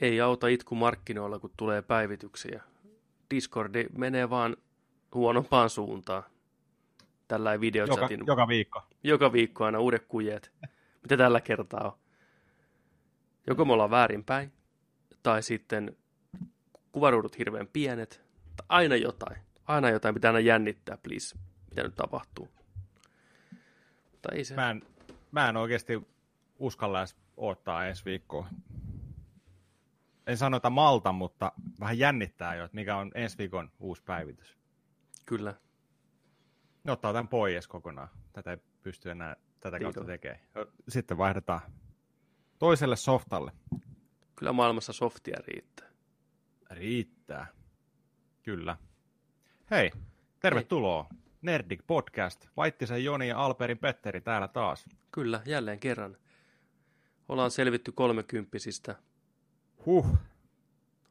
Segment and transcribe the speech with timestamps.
[0.00, 2.62] Ei auta itku markkinoilla, kun tulee päivityksiä.
[3.30, 4.56] Discordi menee vaan
[5.14, 6.22] huonompaan suuntaan.
[7.28, 8.20] Tällä videochatin.
[8.20, 8.82] Joka, joka viikko.
[9.04, 10.52] Joka viikko aina uudet kujet.
[11.02, 11.98] Mitä tällä kertaa on?
[13.46, 14.52] Joko me ollaan väärinpäin,
[15.22, 15.96] tai sitten
[16.92, 18.22] kuvaruudut hirveän pienet,
[18.56, 19.36] tai aina jotain.
[19.66, 21.38] Aina jotain pitää aina jännittää, please.
[21.70, 22.48] Mitä nyt tapahtuu?
[24.22, 24.54] Tai ei se.
[24.54, 24.82] Mä en,
[25.32, 26.02] mä en oikeasti
[26.58, 28.48] uskalla edes odottaa ensi viikkoa.
[30.26, 34.58] En sano, että malta, mutta vähän jännittää jo, että mikä on ensi viikon uusi päivitys.
[35.26, 35.54] Kyllä.
[36.84, 38.08] Ne ottaa tämän pois kokonaan.
[38.32, 39.92] Tätä ei pysty enää tätä Tiito.
[39.92, 40.40] kautta tekemään.
[40.88, 41.60] Sitten vaihdetaan
[42.58, 43.52] toiselle softalle.
[44.36, 45.88] Kyllä maailmassa softia riittää.
[46.70, 47.46] Riittää.
[48.42, 48.76] Kyllä.
[49.70, 49.90] Hei,
[50.40, 51.06] tervetuloa.
[51.10, 51.20] Hei.
[51.42, 52.46] Nerdik Podcast.
[52.56, 54.84] Vaittisen Joni ja Alperin Petteri täällä taas.
[55.12, 56.16] Kyllä, jälleen kerran.
[57.28, 58.96] Ollaan selvitty kolmekymppisistä.
[59.86, 60.18] Huh.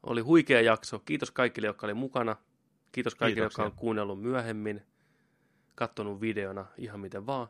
[0.02, 0.98] Oli huikea jakso.
[0.98, 2.36] Kiitos kaikille, jotka oli mukana.
[2.92, 3.64] Kiitos kaikille, Kiitoksia.
[3.64, 4.82] jotka on kuunnellut myöhemmin.
[5.74, 7.48] Kattonut videona ihan miten vaan.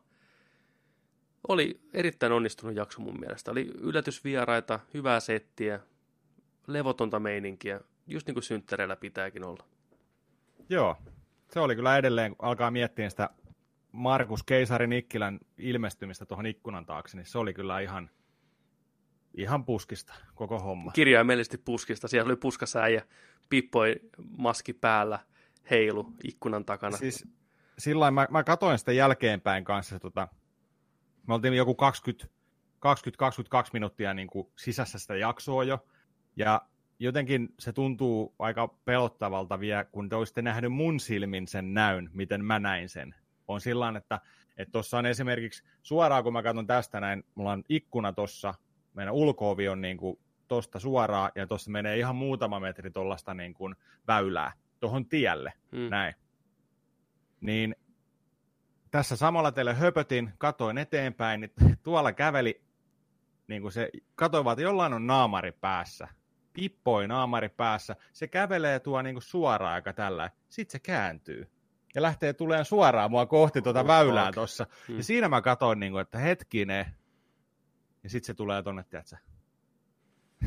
[1.49, 3.51] Oli erittäin onnistunut jakso mun mielestä.
[3.51, 5.81] Oli yllätysvieraita, hyvää settiä,
[6.67, 9.65] levotonta meininkiä, just niin kuin synttäreillä pitääkin olla.
[10.69, 10.97] Joo,
[11.53, 13.31] se oli kyllä edelleen, kun alkaa miettiä sitä
[13.93, 18.11] Markus Keisari Nikkilän ilmestymistä tuohon ikkunan taakse, niin se oli kyllä ihan,
[19.34, 20.92] ihan puskista koko homma.
[20.92, 22.09] Kirjaimellisesti puskista.
[22.09, 23.03] Siellä oli puskassa äijä,
[23.48, 23.97] pippoi
[24.39, 25.19] maski päällä,
[25.70, 26.97] heilu ikkunan takana.
[26.97, 27.28] Siis
[27.78, 30.28] sillä mä, mä katoin sitä jälkeenpäin kanssa, tota,
[31.27, 32.34] me oltiin joku 20,
[32.87, 35.87] 20-22 minuuttia niin kuin sisässä sitä jaksoa jo,
[36.37, 36.62] ja
[36.99, 42.44] jotenkin se tuntuu aika pelottavalta vielä, kun te olisitte nähnyt mun silmin sen näyn, miten
[42.44, 43.15] mä näin sen.
[43.49, 43.93] On sillä
[44.56, 48.55] että tuossa on esimerkiksi suoraan, kun mä katson tästä näin, mulla on ikkuna tuossa,
[48.95, 50.19] meidän ulkoovi on niin kuin
[50.49, 55.91] tosta suoraan, ja tuossa menee ihan muutama metri tuollaista niin kuin väylää tuohon tielle, hmm.
[55.91, 56.15] näin.
[57.41, 57.77] Niin
[58.91, 61.53] tässä samalla teille höpötin, katoin eteenpäin, niin
[61.83, 62.62] tuolla käveli,
[63.49, 66.09] niin kuin se, katoin vaan, että jollain on naamari päässä,
[66.53, 71.50] pippoi naamari päässä, se kävelee tuo niin kuin suoraan aika tällä, sitten se kääntyy
[71.95, 74.67] ja lähtee tuleen suoraan mua kohti tuota väylää tuossa.
[74.89, 74.97] Hmm.
[74.97, 76.87] Ja siinä mä katsoin, niin kuin, että hetkinen,
[78.03, 79.16] ja sitten se tulee tonne, tiedätkö,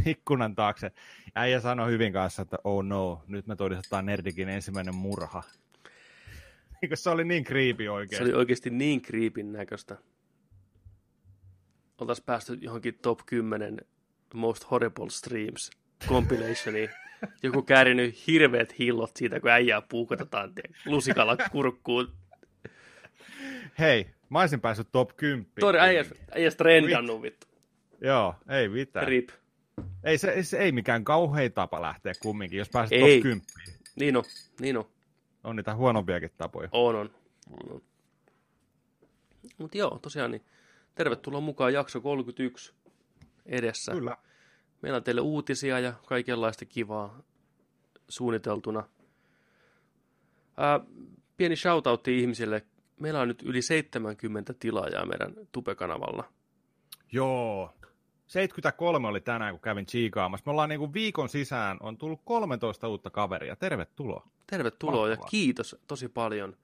[0.05, 0.91] ikkunan taakse.
[1.35, 5.43] Äijä sanoi hyvin kanssa, että oh no, nyt me todistetaan Nerdikin ensimmäinen murha.
[6.93, 8.17] se oli niin creepy oikein.
[8.17, 9.97] Se oli oikeasti niin creepin näköistä.
[11.97, 13.77] Oltaisiin päästy johonkin top 10
[14.33, 15.71] most horrible streams
[16.07, 16.89] compilationiin.
[17.43, 20.53] Joku käärinyt hirveät hillot siitä, kun äijää puukotetaan
[20.85, 22.13] lusikalla kurkkuun.
[23.79, 25.51] Hei, mä olisin päässyt top 10.
[25.59, 27.47] Tori äijäs, trendannut vittu.
[28.01, 29.07] Joo, ei mitään.
[29.07, 29.29] Rip.
[30.03, 33.15] Ei, se, se ei mikään kauhean tapa lähteä kumminkin, jos pääset ei.
[33.15, 33.41] top 10.
[33.95, 34.23] Niin on,
[34.59, 34.85] niin on.
[35.43, 36.69] On niitä huonompiakin tapoja.
[36.71, 37.09] On, on.
[37.69, 37.81] on.
[39.57, 40.45] Mutta joo, tosiaan niin
[40.95, 42.73] tervetuloa mukaan jakso 31
[43.45, 43.91] edessä.
[43.91, 44.17] Kyllä.
[44.81, 47.23] Meillä on teille uutisia ja kaikenlaista kivaa
[48.09, 48.89] suunniteltuna.
[50.57, 50.79] Ää,
[51.37, 52.65] pieni shoutoutti ihmisille.
[52.99, 56.23] Meillä on nyt yli 70 tilaajaa meidän Tupe-kanavalla.
[57.11, 57.73] Joo.
[58.27, 60.43] 73 oli tänään, kun kävin chiikaamassa.
[60.45, 63.55] Me ollaan niin kuin viikon sisään, on tullut 13 uutta kaveria.
[63.55, 64.27] Tervetuloa.
[64.47, 66.57] Tervetuloa ja kiitos tosi paljon.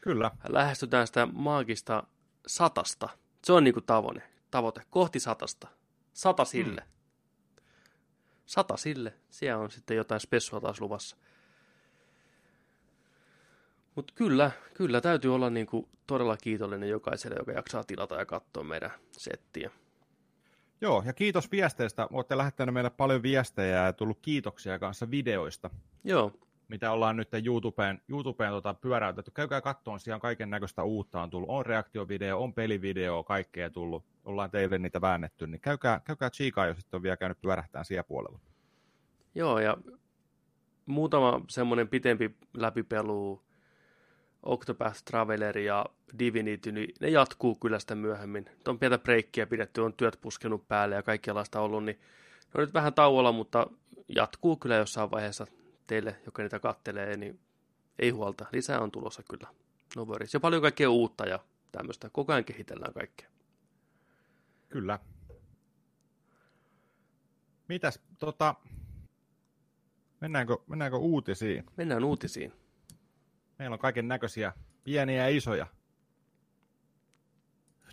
[0.00, 0.30] Kyllä.
[0.48, 2.02] Lähestytään sitä maagista
[2.46, 3.08] satasta.
[3.44, 4.22] Se on niin kuin tavoite.
[4.50, 4.82] tavoite.
[4.90, 5.68] Kohti satasta.
[6.12, 6.80] Sata sille.
[6.80, 6.96] Hmm
[8.46, 9.14] sata sille.
[9.30, 11.16] Siellä on sitten jotain spessua taas luvassa.
[13.96, 18.90] Mutta kyllä, kyllä täytyy olla niinku todella kiitollinen jokaiselle, joka jaksaa tilata ja katsoa meidän
[19.12, 19.70] settiä.
[20.80, 22.08] Joo, ja kiitos viesteistä.
[22.12, 25.70] Olette lähettäneet meille paljon viestejä ja tullut kiitoksia kanssa videoista.
[26.04, 26.32] Joo.
[26.68, 29.30] Mitä ollaan nyt YouTubeen, YouTubeen tota pyöräytetty.
[29.30, 31.50] Käykää kattoon, siellä kaiken näköistä uutta on tullut.
[31.50, 36.78] On reaktiovideo, on pelivideo, kaikkea tullut ollaan teille niitä väännetty, niin käykää, käykää chiikaa, jos
[36.78, 38.38] sitten on vielä käynyt pyörähtään siellä puolella.
[39.34, 39.76] Joo, ja
[40.86, 43.45] muutama semmoinen pitempi läpipelu,
[44.46, 45.86] Octopath Traveler ja
[46.18, 48.50] Divinity, niin ne jatkuu kyllä sitä myöhemmin.
[48.68, 51.98] On pientä breikkiä pidetty, on työt puskenut päälle ja kaikenlaista ollut, niin
[52.44, 53.66] ne on nyt vähän tauolla, mutta
[54.08, 55.46] jatkuu kyllä jossain vaiheessa
[55.86, 57.40] teille, joka niitä kattelee, niin
[57.98, 58.46] ei huolta.
[58.52, 59.48] Lisää on tulossa kyllä.
[59.96, 60.34] No worries.
[60.34, 61.38] Ja paljon kaikkea uutta ja
[61.72, 62.10] tämmöistä.
[62.12, 63.28] Koko ajan kehitellään kaikkea.
[64.68, 64.98] Kyllä.
[67.68, 68.54] Mitäs, tota,
[70.20, 71.66] mennäänkö, mennäänkö uutisiin?
[71.76, 72.52] Mennään uutisiin.
[73.58, 74.52] Meillä on kaiken näköisiä
[74.84, 75.66] pieniä ja isoja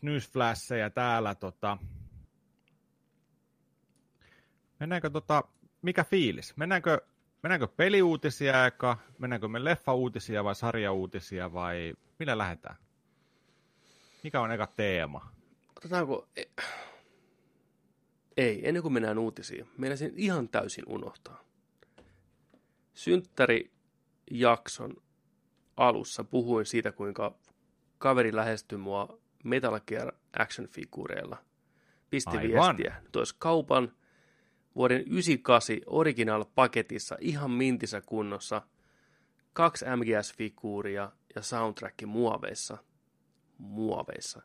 [0.03, 1.35] newsflasheja täällä.
[1.35, 1.77] Tota.
[4.79, 5.43] Mennäänkö tota,
[5.81, 6.57] mikä fiilis?
[6.57, 7.01] Mennäänkö,
[7.43, 12.75] mennäänkö peliuutisia eka, mennäänkö me leffa-uutisia vai sarjauutisia vai millä lähdetään?
[14.23, 15.31] Mikä on eka teema?
[15.77, 16.27] Otetaanko...
[16.35, 16.43] e-
[18.37, 19.69] Ei, ennen kuin mennään uutisiin.
[19.77, 21.43] Meidän sen ihan täysin unohtaa.
[22.93, 24.93] Synttärijakson
[25.77, 27.37] alussa puhuin siitä, kuinka
[27.97, 31.37] kaveri lähestyi mua Metal Gear action-figuureilla.
[32.09, 32.77] Pisti Aivan.
[32.77, 33.01] viestiä.
[33.11, 33.91] Tuossa kaupan
[34.75, 38.61] vuoden 98 original-paketissa ihan mintissä kunnossa
[39.53, 42.77] kaksi MGS-figuuria ja soundtrack muoveissa.
[43.57, 44.41] Muoveissa.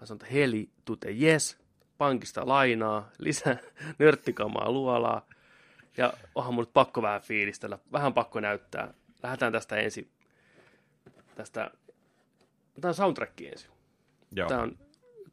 [0.00, 1.58] Mä sanoin, että heli, tute yes,
[1.98, 3.58] pankista lainaa, lisää
[3.98, 5.26] nörttikamaa luolaa.
[5.96, 8.94] Ja onhan mun pakko vähän fiilistellä, vähän pakko näyttää.
[9.26, 10.10] Lähdetään tästä ensin,
[11.34, 11.70] tästä,
[12.72, 13.70] otetaan soundtrack ensin.
[14.32, 14.48] Joo.
[14.48, 14.78] Tämä on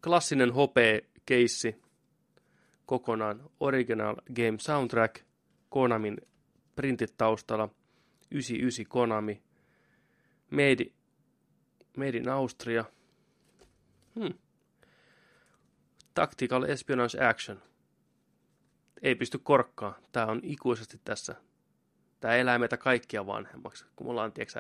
[0.04, 1.81] klassinen HP-keissi,
[2.86, 5.16] kokonaan original game soundtrack,
[5.69, 6.18] Konamin
[6.75, 7.69] printit taustalla,
[8.31, 9.42] 99 Konami,
[10.50, 10.86] made,
[11.98, 12.86] made in Austria,
[14.16, 14.34] hmm.
[16.13, 17.62] Tactical Espionage Action.
[19.01, 19.95] Ei pysty korkkaan.
[20.12, 21.36] Tämä on ikuisesti tässä.
[22.24, 23.86] Tämä elää meitä kaikkia vanhemmaksi.
[23.96, 24.60] Kun mulla on, tiedätkö,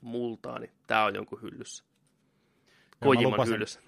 [0.00, 1.84] multaa, niin tämä on jonkun hyllyssä.
[3.00, 3.80] Kojiman hyllyssä.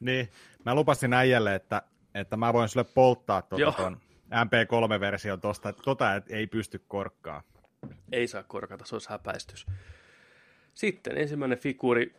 [0.00, 0.28] Niin,
[0.64, 1.82] mä lupasin äijälle, että,
[2.14, 7.42] että mä voin sulle polttaa tuota ton MP3-version tosta, että tota et ei pysty korkkaa.
[8.12, 9.66] Ei saa korkata, se olisi häpäistys.
[10.74, 12.14] Sitten ensimmäinen figuuri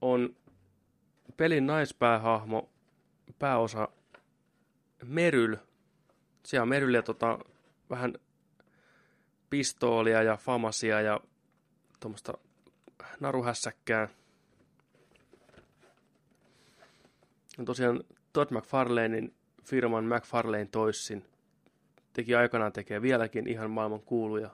[0.00, 0.36] on
[1.36, 2.70] pelin naispäähahmo,
[3.38, 3.88] pääosa
[5.04, 5.56] Meryl.
[6.46, 7.38] Siellä on Meryl ja tota,
[7.90, 8.14] vähän
[9.50, 11.20] pistoolia ja famasia ja
[12.00, 12.32] tuommoista
[13.20, 14.08] naruhässäkkää.
[17.58, 21.24] On tosiaan Todd McFarlanein firman McFarlane Toysin
[22.12, 24.50] teki aikanaan, tekee vieläkin ihan maailman kuuluja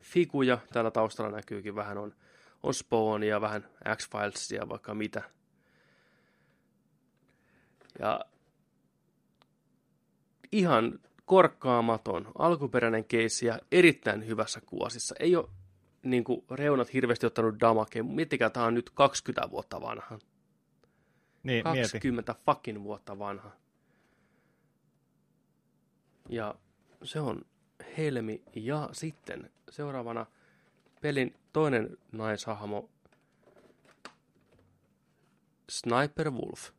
[0.00, 0.58] figuja.
[0.72, 2.14] Täällä taustalla näkyykin vähän on,
[2.62, 5.22] on Spawnia, vähän X-Filesia, vaikka mitä.
[7.98, 8.20] Ja
[10.52, 15.14] ihan korkkaamaton, alkuperäinen keissi ja erittäin hyvässä kuosissa.
[15.18, 15.48] Ei ole
[16.02, 18.04] niin kuin, reunat hirveästi ottanut damakea.
[18.04, 20.18] Miettikää, tämä on nyt 20 vuotta vanha.
[21.42, 21.92] Niin, mieti.
[21.92, 23.50] 20 fucking vuotta vanha.
[26.28, 26.54] Ja
[27.02, 27.44] se on
[27.96, 28.42] Helmi.
[28.54, 30.26] Ja sitten seuraavana
[31.00, 32.90] pelin toinen naishahmo
[35.70, 36.70] Sniper Wolf.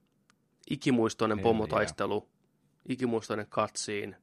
[0.70, 2.30] Ikimuistoinen Hei, pomotaistelu.
[2.90, 4.16] Ikimuistoinen katsiin.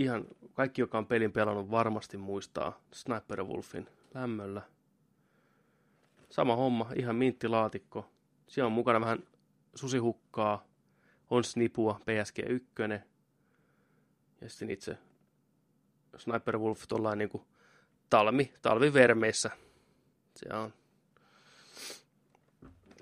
[0.00, 4.62] Ihan kaikki, joka on pelin pelannut, varmasti muistaa Sniper Wolfin lämmöllä.
[6.30, 8.10] Sama homma, ihan minttilaatikko.
[8.46, 9.18] Siellä on mukana vähän
[9.74, 10.66] susihukkaa,
[11.30, 13.00] on snipua, PSG1
[14.40, 14.98] ja sitten itse
[16.16, 17.46] Sniper Wolf tuollain niinku
[18.10, 19.50] talmi, talvivermeissä.
[20.36, 20.72] Se on.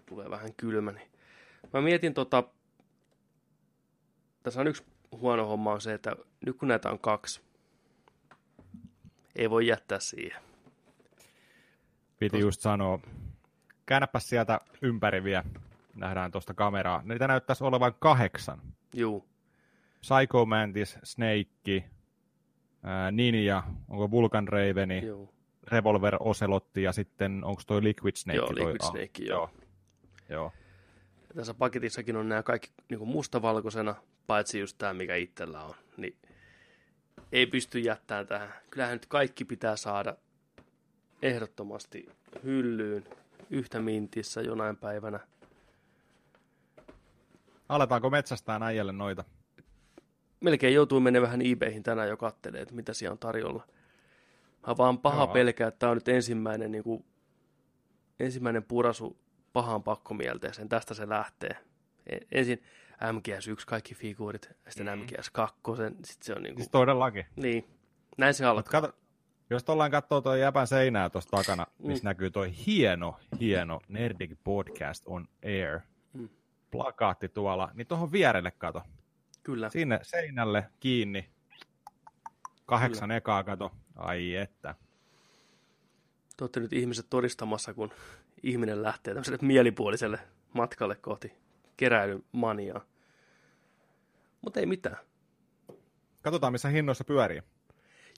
[0.06, 0.92] Tulee vähän kylmä.
[0.92, 1.10] Niin.
[1.72, 2.44] Mä mietin tota,
[4.42, 7.40] tässä on yksi huono homma on se, että nyt kun näitä on kaksi,
[9.36, 10.42] ei voi jättää siihen.
[12.18, 12.98] Piti just sanoa.
[13.86, 15.44] Käännäpä sieltä ympäri vielä.
[15.94, 17.02] Nähdään tuosta kameraa.
[17.04, 18.62] Niitä näyttäisi olevan kahdeksan.
[18.94, 19.28] Juu,
[20.00, 21.90] Psycho Mantis, Snake,
[22.82, 25.34] ää, Ninja, onko Vulcan Raveni, juu.
[25.66, 28.36] Revolver Ocelotti ja sitten onko toi Liquid Snake?
[28.36, 29.50] Joo, toi, Liquid ah, Snake, joo.
[30.28, 30.52] joo.
[31.28, 33.94] Ja tässä paketissakin on nämä kaikki niin kuin mustavalkoisena,
[34.28, 35.74] paitsi just tämä, mikä itsellä on.
[35.96, 36.16] Niin
[37.32, 38.52] ei pysty jättämään tähän.
[38.70, 40.16] Kyllähän nyt kaikki pitää saada
[41.22, 42.08] ehdottomasti
[42.44, 43.04] hyllyyn
[43.50, 45.20] yhtä mintissä jonain päivänä.
[47.68, 49.24] Aletaanko metsästään äijälle noita?
[50.40, 53.66] Melkein joutuu menemään vähän eBayhin tänään jo kattelee, että mitä siellä on tarjolla.
[54.66, 55.32] Mä vaan paha Joo.
[55.32, 57.04] pelkää, että tämä on nyt ensimmäinen, niin kuin,
[58.20, 59.18] ensimmäinen purasu
[59.52, 60.68] pahaan pakkomielteeseen.
[60.68, 61.56] Tästä se lähtee.
[62.06, 62.62] E- Ensin
[63.02, 65.04] MGS1 kaikki figuurit, ja sitten Mm.
[65.04, 67.26] MGS2, sitten se on niin kuin, Siis todellakin.
[67.36, 67.64] niin,
[68.18, 68.80] näin se alkaa.
[68.80, 68.96] kato,
[69.50, 72.08] jos tuollain katsoo tuo jäpän seinää tuossa takana, missä Mm.
[72.08, 75.80] näkyy toi hieno, hieno Nerdik Podcast on Air
[76.12, 76.28] Mm.
[76.70, 78.82] plakaatti tuolla, niin tuohon vierelle kato.
[79.42, 79.70] Kyllä.
[79.70, 81.30] Sinne seinälle kiinni.
[82.66, 83.72] Kahdeksan ekaa kato.
[83.96, 84.74] Ai että.
[86.36, 87.90] Te olette nyt ihmiset todistamassa, kun
[88.42, 90.18] ihminen lähtee tämmöiselle mielipuoliselle
[90.52, 91.32] matkalle kohti
[91.78, 92.80] keräilyn maniaa.
[94.42, 94.96] Mutta ei mitään.
[96.22, 97.42] Katsotaan, missä hinnoissa pyörii.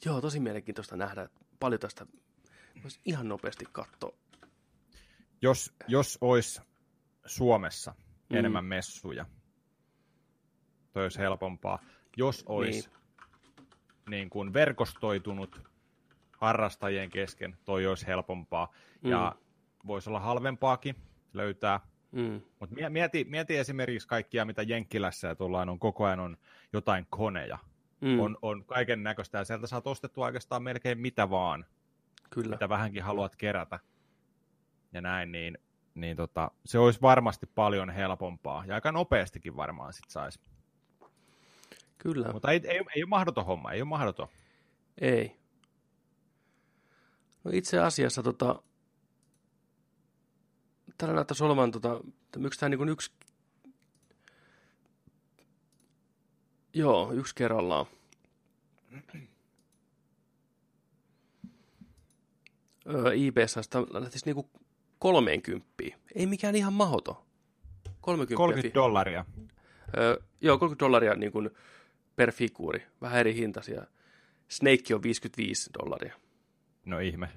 [0.05, 1.29] Joo, tosi mielenkiintoista nähdä,
[1.61, 2.07] paljon tästä
[2.83, 4.17] voisi ihan nopeasti katsoa.
[5.43, 6.63] Jos, jos olisi
[7.27, 7.95] Suomessa
[8.31, 8.37] Mm.
[8.37, 9.27] enemmän messuja,
[10.93, 11.79] toi olisi helpompaa.
[12.17, 13.69] Jos olisi Niin.
[14.11, 15.61] niin kuin verkostoitunut
[16.39, 18.73] harrastajien kesken, toi olisi helpompaa.
[19.03, 19.11] Mm.
[19.11, 19.37] Ja
[19.87, 20.97] voisi olla halvempaakin
[21.33, 21.81] löytää.
[22.13, 22.41] Mm.
[22.61, 26.37] Mutta mieti, mieti esimerkiksi kaikkia, mitä Jenkkilässä ja tullaan on koko ajan on
[26.73, 27.59] jotain koneja.
[28.01, 28.21] Mm.
[28.21, 31.67] On, on kaiken näköistä ja sieltä saat ostettua oikeastaan melkein mitä vaan,
[32.31, 32.51] Kyllä.
[32.51, 33.79] mitä vähänkin haluat kerätä.
[34.93, 35.59] Ja näin, niin,
[35.95, 40.41] niin tota, se olisi varmasti paljon helpompaa ja aika nopeastikin varmaan sit saisi.
[41.99, 42.33] Kyllä.
[42.33, 44.29] Mutta ei, ei, ei ole mahdoton homma, ei ole mahdoton.
[45.01, 45.37] Ei.
[47.45, 48.63] No itse asiassa tota,
[51.01, 52.01] täällä näyttäisi olevan, tota,
[52.45, 53.13] yksi tämä niin yksi,
[56.75, 57.87] joo, yksi kerrallaan.
[62.87, 63.57] Öö, IBS
[63.93, 64.51] lähtisi niinku
[64.99, 65.67] 30.
[66.15, 67.27] Ei mikään ihan mahoto.
[68.01, 69.25] 30, 30 dollaria.
[69.99, 71.51] Öö, joo, 30 dollaria niin kuin
[72.17, 72.87] per figuuri.
[73.01, 73.87] Vähän eri hintaisia.
[74.49, 76.15] Snake on 55 dollaria.
[76.85, 77.29] No ihme.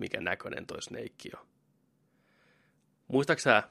[0.00, 1.46] Mikä näköinen toi Snake on.
[3.08, 3.68] Muistaaksä sä,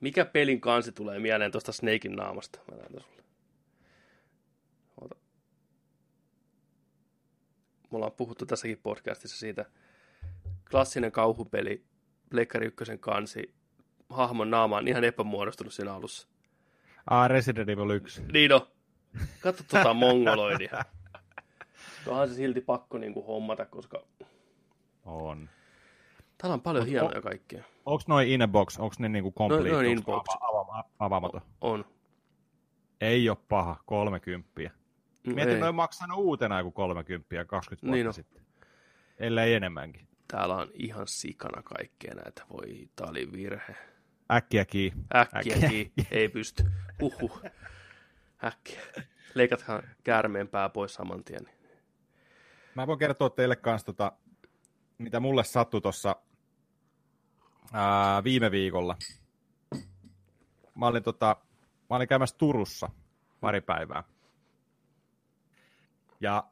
[0.00, 2.58] mikä pelin kansi tulee mieleen tuosta Snakein naamasta?
[2.70, 3.22] Mä näytän sulle.
[5.00, 5.16] Ota.
[7.90, 9.64] Me ollaan puhuttu tässäkin podcastissa siitä.
[10.70, 11.84] Klassinen kauhupeli,
[12.30, 13.54] Pleikkari ykkösen kansi,
[14.08, 16.28] hahmon naama on ihan epämuodostunut siinä alussa.
[17.10, 18.22] Ah, Resident Evil 1.
[18.32, 18.66] Niin on.
[19.40, 20.84] Katso tuota mongoloidia.
[22.06, 24.02] Onhan se silti pakko niin kuin hommata, koska...
[25.04, 25.48] On.
[26.38, 27.64] Täällä on paljon Mut hienoja on, kaikkea.
[27.86, 29.68] Onko noin inbox, onko ne niinku complete?
[29.68, 30.24] No, noin inbox.
[30.28, 31.40] Ava- avaamaton?
[31.60, 31.84] On.
[33.00, 34.50] Ei ole paha, 30.
[35.26, 38.12] Mm, Mietin, noin maksanut uutena joku 30 20 vuotta niin no.
[38.12, 38.42] sitten.
[39.18, 40.08] Ellei enemmänkin.
[40.28, 42.42] Täällä on ihan sikana kaikkea näitä.
[42.52, 43.76] Voi, tää oli virhe.
[44.32, 44.92] Äkkiä kii.
[45.14, 45.68] Äkkiä, Äkkiä.
[45.68, 45.92] kii.
[46.10, 46.64] Ei pysty.
[47.02, 47.30] Uhu.
[48.44, 48.80] Äkkiä.
[49.34, 51.48] Leikathan käärmeen pää pois saman tien.
[52.74, 54.12] Mä voin kertoa teille kanssa, tota,
[54.98, 56.16] mitä mulle sattui tuossa
[58.24, 58.96] viime viikolla.
[60.74, 61.36] Mä olin, tota,
[61.90, 62.88] mä olin käymässä Turussa
[63.40, 64.04] pari päivää.
[66.20, 66.44] Ja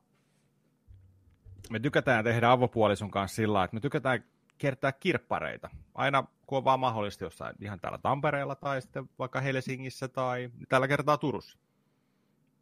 [1.71, 4.25] me tykätään tehdä avopuolison kanssa sillä että me tykätään
[4.59, 5.71] kiertää kirppareita.
[5.95, 10.89] Aina kun on vaan mahdollista jossain ihan täällä Tampereella tai sitten vaikka Helsingissä tai tällä
[10.89, 11.59] kertaa Turussa.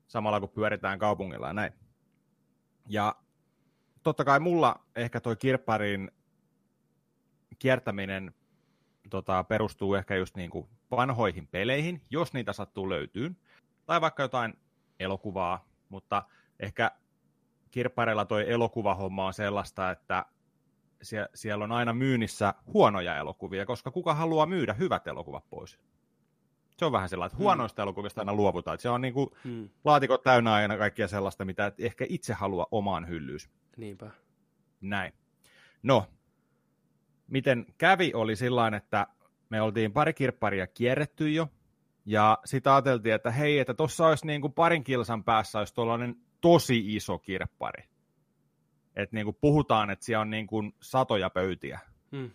[0.09, 1.73] Samalla kun pyöritään kaupungilla ja näin.
[2.87, 3.17] Ja
[4.03, 6.11] totta kai mulla ehkä toi kirpparin
[7.59, 8.35] kiertäminen
[9.11, 13.37] tota, perustuu ehkä just niin kuin vanhoihin peleihin, jos niitä sattuu löytyy,
[13.87, 14.55] tai vaikka jotain
[15.01, 16.23] elokuvaa, mutta
[16.61, 16.91] ehkä
[17.71, 20.27] kirppareilla toi elokuvahomma on sellaista, että
[21.03, 25.79] sie- siellä on aina myynnissä huonoja elokuvia, koska kuka haluaa myydä hyvät elokuvat pois?
[26.77, 27.43] Se on vähän sellainen, että hmm.
[27.43, 27.85] huonoista mm.
[27.85, 28.75] elokuvista aina luovutaan.
[28.75, 29.69] Että se on niin kuin mm.
[29.85, 33.51] laatikot täynnä aina kaikkia sellaista, mitä et ehkä itse halua omaan hyllyys.
[33.79, 34.11] Niinpä.
[34.81, 35.13] Näin.
[35.83, 36.07] No,
[37.27, 39.07] miten kävi oli sillä että
[39.51, 41.49] me oltiin pari kirpparia kierretty jo,
[42.07, 46.17] ja sitten ajateltiin, että hei, että tuossa olisi niin kuin parin kilsan päässä olisi tuollainen
[46.41, 47.85] tosi iso kirppari.
[48.97, 51.81] Että niin kuin puhutaan, että siellä on niin kuin satoja pöytiä.
[52.13, 52.31] Hmm.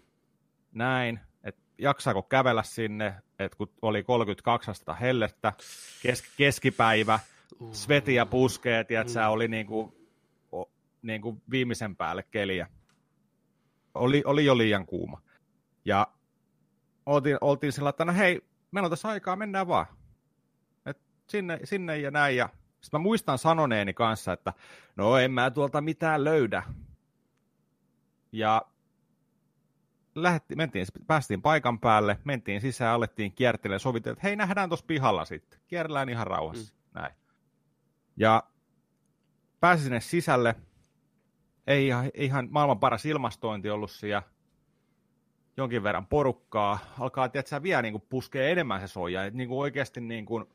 [0.72, 5.54] Näin, että jaksaako kävellä sinne, että kun oli 32 astetta hellettä,
[6.02, 7.20] kes- keskipäivä,
[7.72, 9.14] sveti ja puskeet, ja että hmm.
[9.14, 10.03] se oli niin kuin,
[11.04, 12.68] niin kuin viimeisen päälle keliä.
[13.94, 15.22] Oli, oli jo liian kuuma.
[15.86, 16.08] Ja
[17.06, 18.42] oltiin, oltiin sillä, että no hei,
[18.72, 19.86] meillä on tässä aikaa, mennään vaan.
[20.86, 22.50] Et sinne, sinne ja näin, ja
[22.82, 24.54] sitten mä muistan sanoneeni kanssa, että
[24.96, 26.64] no en mä tuolta mitään löydä.
[28.32, 28.62] Ja
[30.16, 35.26] lähetti, mentiin, päästiin paikan päälle, mentiin sisään, alettiin kiertelemään, sovittiin, että hei, nähdään tuossa pihalla
[35.26, 35.60] sitten.
[35.68, 36.74] Kierrellään ihan rauhassa.
[36.74, 37.00] Mm.
[37.02, 37.16] Näin.
[38.18, 38.44] Ja
[39.60, 40.56] pääsin sinne sisälle.
[41.68, 44.24] Ei ihan, ihan maailman paras ilmastointi ollut siellä.
[45.58, 46.80] Jonkin verran porukkaa.
[47.00, 49.26] Alkaa, tiedätkö, vielä niin kuin puskee enemmän se soija.
[49.26, 50.46] Että niin kuin oikeasti niin kuin,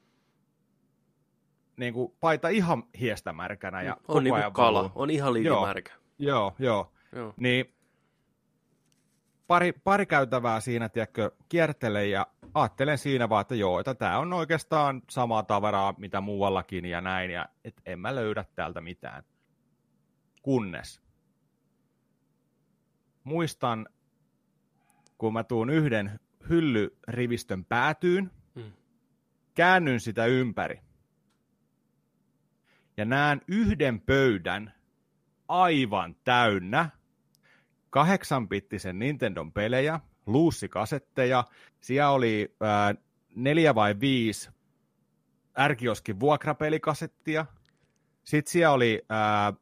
[1.77, 3.83] niin kuin paita ihan hiestämärkänä.
[3.83, 4.93] Ja on niin kuin kala, valuu.
[4.95, 5.93] on ihan liian joo, märkä.
[6.19, 6.93] Joo, joo.
[7.13, 7.35] joo.
[7.37, 7.75] Niin
[9.47, 14.33] pari, pari käytävää siinä, tiedätkö, kiertelen ja ajattelen siinä vaan, että joo, että tämä on
[14.33, 19.25] oikeastaan samaa tavaraa, mitä muuallakin ja näin, ja et en mä löydä täältä mitään.
[20.43, 21.01] Kunnes
[23.25, 23.89] muistan,
[25.19, 28.73] kun mä tuun yhden hyllyrivistön päätyyn, hmm.
[29.55, 30.81] käännyn sitä ympäri
[32.97, 34.75] ja näen yhden pöydän
[35.49, 36.91] aivan täynnä
[37.91, 41.45] kahdeksanpittisen Nintendon pelejä, luussikasetteja,
[41.81, 42.95] siellä oli ää,
[43.35, 44.51] neljä vai viisi
[45.59, 47.47] ärkioskin vuokrapelikasettia.
[48.25, 49.53] Sitten siellä oli, ää,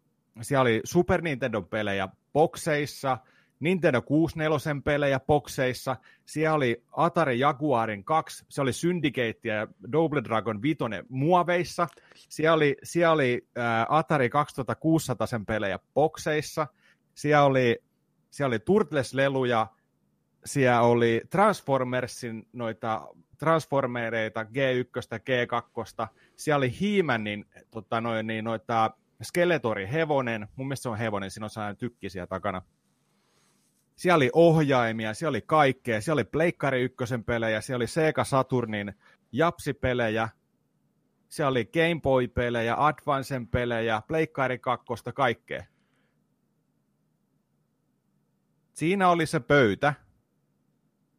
[0.43, 3.19] siellä oli Super Nintendo-pelejä bokseissa,
[3.61, 10.63] Nintendo 64 pelejä bokseissa, siellä oli Atari Jaguarin 2, se oli Syndicate ja Double Dragon
[10.63, 10.79] 5
[11.09, 13.49] muoveissa, siellä oli, siellä oli
[13.89, 16.67] Atari 2600 pelejä bokseissa,
[17.15, 17.79] siellä oli,
[18.31, 19.67] siellä oli Turtles-leluja,
[20.45, 28.91] siellä oli Transformersin noita Transformereita, G1, G2, siellä oli He-Manin tota, noin, niin, noita
[29.23, 32.63] Skeletori hevonen, mun mielestä se on hevonen, siinä on sellainen tykki siellä takana.
[33.97, 38.95] Siellä oli ohjaimia, siellä oli kaikkea, siellä oli Pleikkari ykkösen pelejä, siellä oli Sega Saturnin
[39.33, 40.29] Japsi-pelejä,
[41.29, 45.65] siellä oli Game Boy-pelejä, Advancen pelejä, Pleikkari kakkosta, kaikkea.
[48.73, 49.95] Siinä oli se pöytä,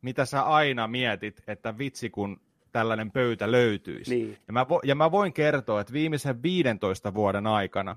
[0.01, 4.15] mitä sä aina mietit, että vitsi kun tällainen pöytä löytyisi.
[4.15, 4.38] Niin.
[4.47, 7.95] Ja, mä vo, ja mä voin kertoa, että viimeisen 15 vuoden aikana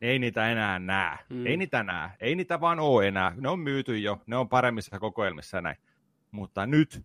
[0.00, 1.18] ei niitä enää näe.
[1.28, 1.46] Mm.
[1.46, 2.10] Ei niitä näe.
[2.20, 3.32] Ei niitä vaan ole enää.
[3.36, 4.22] Ne on myyty jo.
[4.26, 5.76] Ne on paremmissa kokoelmissa näin.
[6.30, 7.04] Mutta nyt,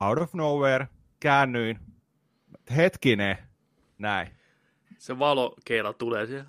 [0.00, 0.88] out of nowhere,
[1.20, 1.78] käännyin.
[2.76, 3.38] Hetkinen,
[3.98, 4.28] näin.
[4.98, 6.46] Se valokeila tulee siihen,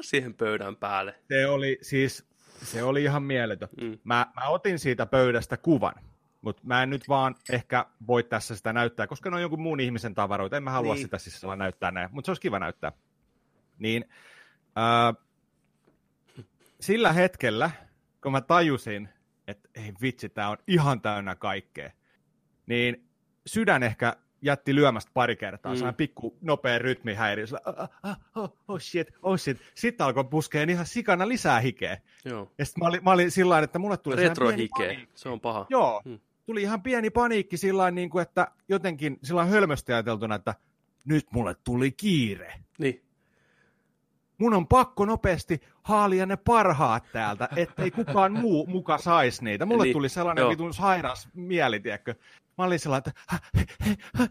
[0.00, 1.14] siihen pöydän päälle.
[1.28, 2.26] Se oli siis,
[2.62, 3.68] se oli ihan mieletön.
[3.80, 3.98] Mm.
[4.04, 5.94] Mä, mä otin siitä pöydästä kuvan.
[6.42, 9.80] Mutta mä en nyt vaan ehkä voi tässä sitä näyttää, koska ne on jonkun muun
[9.80, 10.56] ihmisen tavaroita.
[10.56, 11.02] En mä halua niin.
[11.02, 12.92] sitä siis näyttää näin, mutta se olisi kiva näyttää.
[13.78, 14.04] Niin
[14.78, 15.24] äh,
[16.80, 17.70] sillä hetkellä,
[18.22, 19.08] kun mä tajusin,
[19.46, 21.90] että ei vitsi, tää on ihan täynnä kaikkea,
[22.66, 23.08] niin
[23.46, 25.76] sydän ehkä jätti lyömästä pari kertaa, mm.
[25.76, 29.58] sellainen pikku nopea rytmihäiriö, ah, ah, oh, oh shit, oh shit.
[29.74, 31.98] Sitten alkoi puskeen ihan sikana lisää hikeä.
[32.24, 32.52] Joo.
[32.58, 35.66] Ja sitten mä olin, mä olin sillä että mulle tuli Retrohike, se on paha.
[35.70, 36.18] Joo, hmm
[36.52, 40.54] tuli ihan pieni paniikki sillä niin kuin, että jotenkin sillä hölmösti ajateltuna, että
[41.04, 42.54] nyt mulle tuli kiire.
[42.78, 43.02] Niin.
[44.38, 49.66] Mun on pakko nopeasti haalia ne parhaat täältä, ettei kukaan muu muka saisi niitä.
[49.66, 49.92] Mulle niin.
[49.92, 52.14] tuli sellainen vitun sairas mieli, tiedätkö?
[52.58, 54.28] Mä olin sellainen, että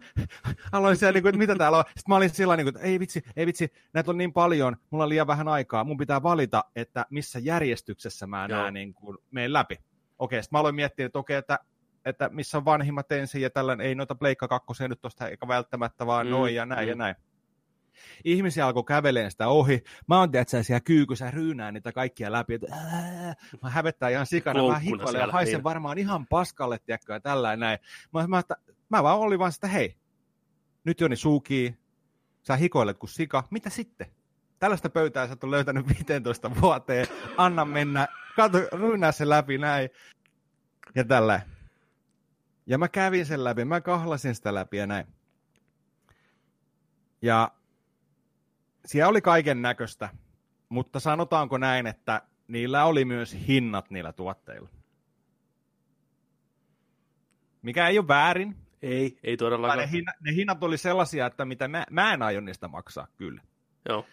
[0.77, 1.83] aloin siellä, niin kuin, että mitä täällä on.
[1.87, 4.77] Sitten mä olin sillä niin kuin, että ei vitsi, ei vitsi, näitä on niin paljon,
[4.89, 5.83] mulla on liian vähän aikaa.
[5.83, 9.77] Mun pitää valita, että missä järjestyksessä mä näen niin kuin, meen läpi.
[10.19, 11.59] Okei, sitten mä aloin miettiä, että okei, että
[12.05, 16.05] että missä on vanhimmat ensin ja tällainen, ei noita Pleikka kakkosia nyt tuosta eikä välttämättä,
[16.05, 16.89] vaan mm, noin ja näin mm.
[16.89, 17.15] ja näin.
[18.23, 19.83] Ihmisiä alkoi käveleen sitä ohi.
[20.07, 22.53] Mä oon tiedätkö, siellä kyykyssä ryynään niitä kaikkia läpi.
[22.53, 22.75] Että,
[23.61, 24.67] mä hävettää ihan sikana.
[24.67, 25.63] Mä hikoilen ja haisen niin.
[25.63, 27.79] varmaan ihan paskalle, tiedätkö, ja tällä näin.
[28.13, 28.55] Mä, mä, että,
[28.89, 29.97] mä vaan olin vaan sitä, hei,
[30.83, 31.77] nyt Joni suukii,
[32.43, 34.07] sä hikoilet kuin sika, mitä sitten?
[34.59, 39.89] Tällaista pöytää sä oot löytänyt 15 vuoteen, anna mennä, kato, ryynää se läpi näin.
[40.95, 41.41] Ja tällä.
[42.65, 45.07] Ja mä kävin sen läpi, mä kahlasin sitä läpi ja näin.
[47.21, 47.51] Ja
[48.85, 50.09] siellä oli kaiken näköistä,
[50.69, 54.69] mutta sanotaanko näin, että niillä oli myös hinnat niillä tuotteilla.
[57.61, 58.55] Mikä ei ole väärin.
[58.81, 59.79] Ei, ei todellakaan.
[59.79, 63.41] Ne, hinna, ne hinnat oli sellaisia, että mitä mä, mä en aio niistä maksaa, kyllä.
[63.89, 64.05] Joo.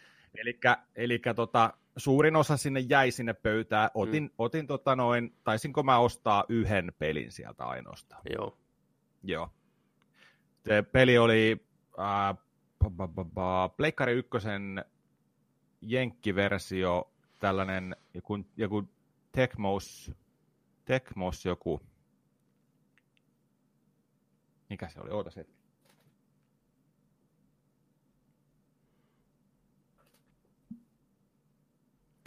[0.95, 3.91] Eli tota, suurin osa sinne jäi sinne pöytään.
[3.95, 4.31] Otin, mm.
[4.39, 8.23] otin tota noin, taisinko mä ostaa yhden pelin sieltä ainoastaan.
[8.31, 8.59] Joo.
[9.23, 9.51] Joo.
[10.65, 11.67] Se peli oli
[11.99, 12.39] äh,
[13.77, 14.85] Pleikkari ykkösen
[15.81, 18.85] jenkkiversio, tällainen joku, joku
[19.33, 20.13] Tecmos,
[20.85, 21.81] Tecmos joku,
[24.71, 25.47] mikä se oli, oota se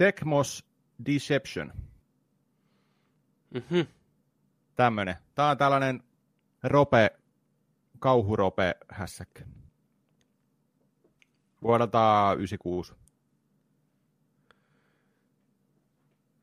[0.02, 0.66] Tecmos
[1.06, 1.74] Deception.
[3.54, 3.88] Mm-hmm.
[4.76, 5.16] Tämmönen.
[5.36, 6.04] Tämä on tällainen
[6.64, 7.12] rope,
[8.00, 9.46] kauhurope hässäkkä.
[11.64, 12.94] Vuodelta 96.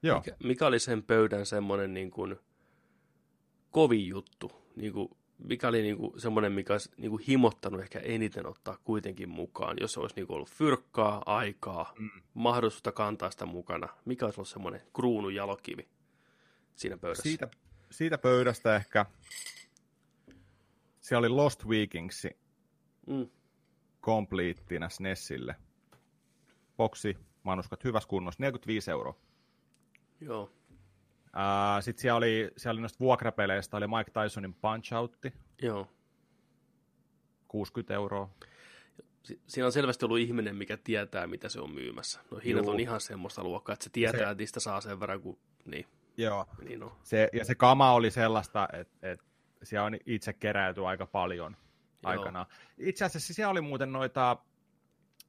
[0.03, 0.19] Joo.
[0.19, 2.37] Mikä, mikä oli sen pöydän semmoinen niin kuin
[3.71, 4.53] kovin juttu?
[4.77, 8.79] Niin kuin, mikä oli niin kuin semmoinen, mikä olisi niin kuin himottanut ehkä eniten ottaa
[8.85, 12.11] kuitenkin mukaan, jos olisi niin kuin ollut fyrkkaa, aikaa, mm.
[12.35, 13.89] mahdollisuutta kantaa sitä mukana.
[14.05, 15.89] Mikä olisi ollut semmoinen kruunun jalokivi
[16.75, 17.23] siinä pöydässä?
[17.23, 17.49] Siitä,
[17.91, 19.07] siitä pöydästä ehkä
[21.09, 22.27] siellä oli Lost Vikings
[23.07, 23.29] mm.
[24.01, 25.55] kompleettina SNESille.
[26.77, 29.15] Boksi, manuskat hyvässä kunnossa, 45 euroa.
[30.21, 30.53] Joo.
[31.29, 35.33] Uh, Sitten siellä oli, siellä oli noista vuokrapeleistä, oli Mike Tysonin Punch-Outti.
[35.63, 35.89] Joo.
[37.49, 38.31] 60 euroa.
[39.23, 42.21] Si- siinä on selvästi ollut ihminen, mikä tietää, mitä se on myymässä.
[42.31, 42.75] No hinnat Juu.
[42.75, 44.25] on ihan semmoista luokkaa, että se tietää, se...
[44.25, 45.39] että niistä saa sen verran, kuin...
[45.65, 45.87] Niin.
[46.17, 46.47] Joo.
[46.65, 46.93] Niin on.
[47.03, 49.25] Se, ja se kama oli sellaista, että, että
[49.63, 51.57] siellä on itse keräyty aika paljon.
[52.03, 52.47] aikanaan.
[52.79, 54.37] Itse asiassa siellä oli muuten noita,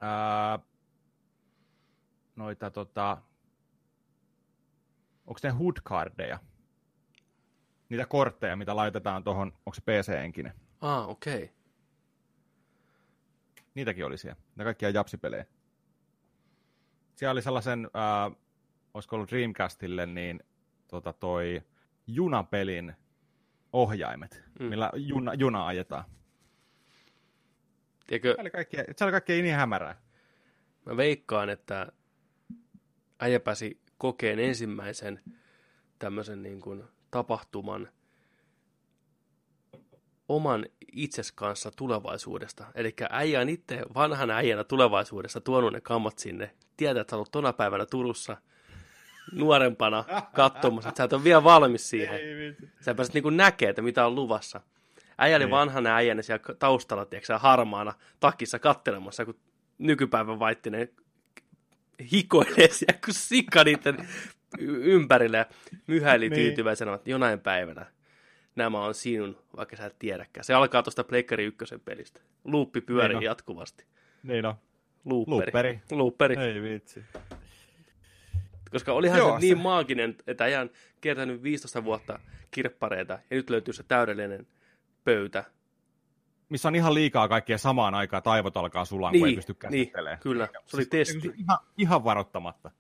[0.01, 0.59] ää,
[2.35, 3.17] noita tota,
[5.29, 6.39] onko ne hoodcardeja?
[7.89, 10.53] Niitä kortteja, mitä laitetaan tuohon, onko se PC-enkinen?
[10.81, 11.43] Ah, okei.
[11.43, 11.55] Okay.
[13.75, 14.41] Niitäkin oli siellä.
[14.55, 15.45] Ne kaikkia japsipelejä.
[17.15, 18.37] Siellä oli sellaisen, äh,
[18.93, 20.43] olisiko ollut Dreamcastille, niin
[20.87, 21.61] tota toi
[22.07, 22.95] junapelin
[23.73, 24.65] ohjaimet, mm.
[24.65, 26.03] millä juna, juna ajetaan.
[28.07, 30.01] Tiedätkö, Se oli kaikkea, se oli kaikkea niin hämärää.
[30.85, 31.91] mä veikkaan, että
[33.19, 35.19] äijä pääsi kokeen ensimmäisen
[35.99, 37.89] tämmöisen niin kuin tapahtuman
[40.29, 42.65] oman itses kanssa tulevaisuudesta.
[42.75, 46.55] Eli äijä on itse vanhana äijänä tulevaisuudessa tuonut ne kammat sinne.
[46.77, 48.37] Tietää, että sä olet tona päivänä Turussa
[49.31, 50.03] nuorempana
[50.35, 52.19] katsomassa, että sä et ole vielä valmis siihen.
[52.81, 54.61] Sä pääset niin näkemään, että mitä on luvassa.
[55.17, 55.51] Äijä oli Niin.
[55.51, 59.39] vanhana äijänä siellä taustalla, tiedätkö, harmaana takissa kattelemassa, kun
[59.77, 60.89] nykypäivän vaittinen
[62.11, 64.07] hikoilee siellä kuin sika niiden
[64.61, 65.45] ympärillä ja
[65.87, 66.41] myhäili Niin.
[66.41, 67.85] tyytyväisenä, että jonain päivänä
[68.55, 70.43] nämä on sinun, vaikka sä et tiedäkään.
[70.43, 72.21] Se alkaa tuosta Pleikkari ykkösen pelistä.
[72.43, 73.85] Luuppi pyörii Niin jatkuvasti.
[74.23, 74.55] Niin on.
[75.05, 75.41] Looperi.
[75.45, 75.79] Looperi.
[75.91, 76.35] Looperi.
[76.35, 77.03] Ei vitsi.
[78.71, 80.69] Koska olihan Joo, se niin se- maaginen, että on
[81.01, 82.19] kiertänyt 15 vuotta
[82.51, 84.47] kirppareita ja nyt löytyy se täydellinen
[85.03, 85.43] pöytä.
[86.49, 90.19] Missä on ihan liikaa kaikkea samaan aikaan, taivot alkaa sulaa, kun ei pysty niin, käsittelemään.
[90.19, 90.45] kyllä.
[90.65, 91.31] Se oli Siis testi.
[91.37, 92.71] Ihan, ihan varoittamatta.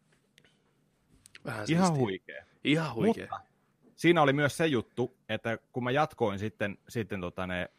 [1.45, 2.45] Vähän Ihan huikea.
[2.63, 3.27] Ihan huikea.
[3.31, 3.49] Mutta
[3.95, 7.69] siinä oli myös se juttu, että kun mä jatkoin sitten, sitten tota ne,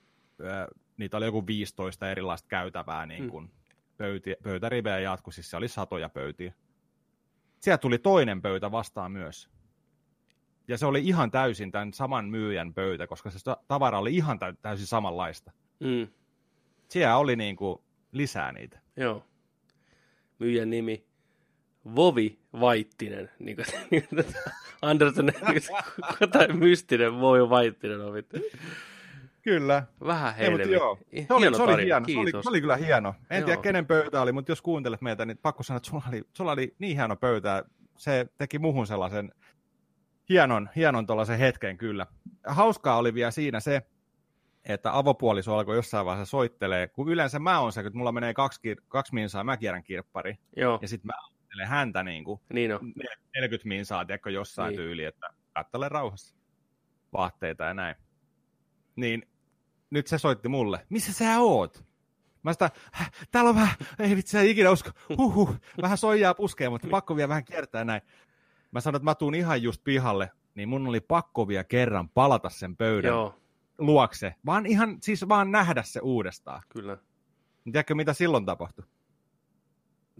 [0.97, 3.51] niitä oli joku 15 erilaista käytävää niin kuin mm.
[3.97, 6.55] pöyti, pöytärivejä jatku, siis se oli satoja pöytiä.
[7.61, 9.49] Sieltä tuli toinen pöytä vastaan myös.
[10.69, 14.39] Ja se oli ihan täysin tämän saman myyjän pöytä, koska se ta- tavara oli ihan
[14.39, 15.53] tä- täysin samanlaista.
[15.81, 16.07] Mm,
[16.89, 17.79] Siellä oli niin kuin
[18.13, 18.79] lisää niitä.
[18.97, 19.25] joo.
[20.39, 21.05] Myyjän nimi
[21.97, 23.31] Vovi Vaittinen.
[23.39, 24.25] Niin kuin, niin kuin
[24.83, 25.33] Andersen,
[26.33, 28.37] tai mystinen Vovi Vaittinen on vittu.
[29.43, 29.83] Kyllä.
[30.07, 30.77] Vähän Ei, mutta helmi.
[30.77, 30.99] joo.
[31.29, 32.07] Se oli, hieno se oli hieno.
[32.09, 33.15] Se oli, se oli kyllä hieno.
[33.31, 33.47] En Joo.
[33.47, 36.53] tiedä, kenen pöytä oli, mutta jos kuuntelet meitä, niin pakko sanoa, että sulla oli, sulla
[36.53, 37.65] oli niin hieno pöytä.
[37.99, 39.33] Se teki muhun sellaisen
[40.29, 42.07] hienon, hienon tuollaisen hetken kyllä.
[42.47, 43.83] Hauskaa oli vielä siinä se,
[44.75, 48.61] että avopuoliso alkoi jossain vaiheessa soittelee, kun yleensä mä oon se, kun mulla menee kaksi,
[48.67, 52.75] kir- kaksi minsaa, mä kierrän kirppari, Joo, ja sitten mä ajattelen häntä niin kuin niin
[52.75, 52.81] on.
[53.35, 54.77] 40 minsaa, tiedätkö, jossain Niin.
[54.77, 56.35] tyyli, että kattele rauhassa
[57.13, 57.95] vaatteita ja näin.
[58.97, 59.29] Niin
[59.91, 61.85] nyt se soitti mulle, missä sä oot?
[62.43, 66.69] Mä sitä, "Häh, täällä on vähän, ei vitsi, sä ikinä usko, huhhuh, vähän soijaa puskee,
[66.69, 68.03] mutta pakko vielä vähän kiertää näin.
[68.71, 72.49] Mä sanoin, että mä tuun ihan just pihalle, niin mun oli pakko vielä kerran palata
[72.51, 73.35] sen pöydän Joo,
[73.81, 76.63] luokse, vaan ihan, siis vaan nähdä se uudestaan.
[76.69, 76.99] kyllä.
[77.65, 78.85] Tiedätkö, mitä silloin tapahtui?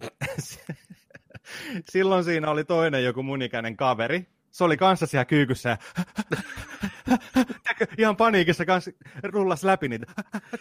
[1.91, 4.27] silloin siinä oli toinen joku mun ikäinen kaveri.
[4.51, 5.77] Se oli kanssa siellä kyykyssä ja
[7.43, 8.91] Tiedätkö, ihan paniikissa kanssa
[9.23, 10.05] rullas läpi niitä.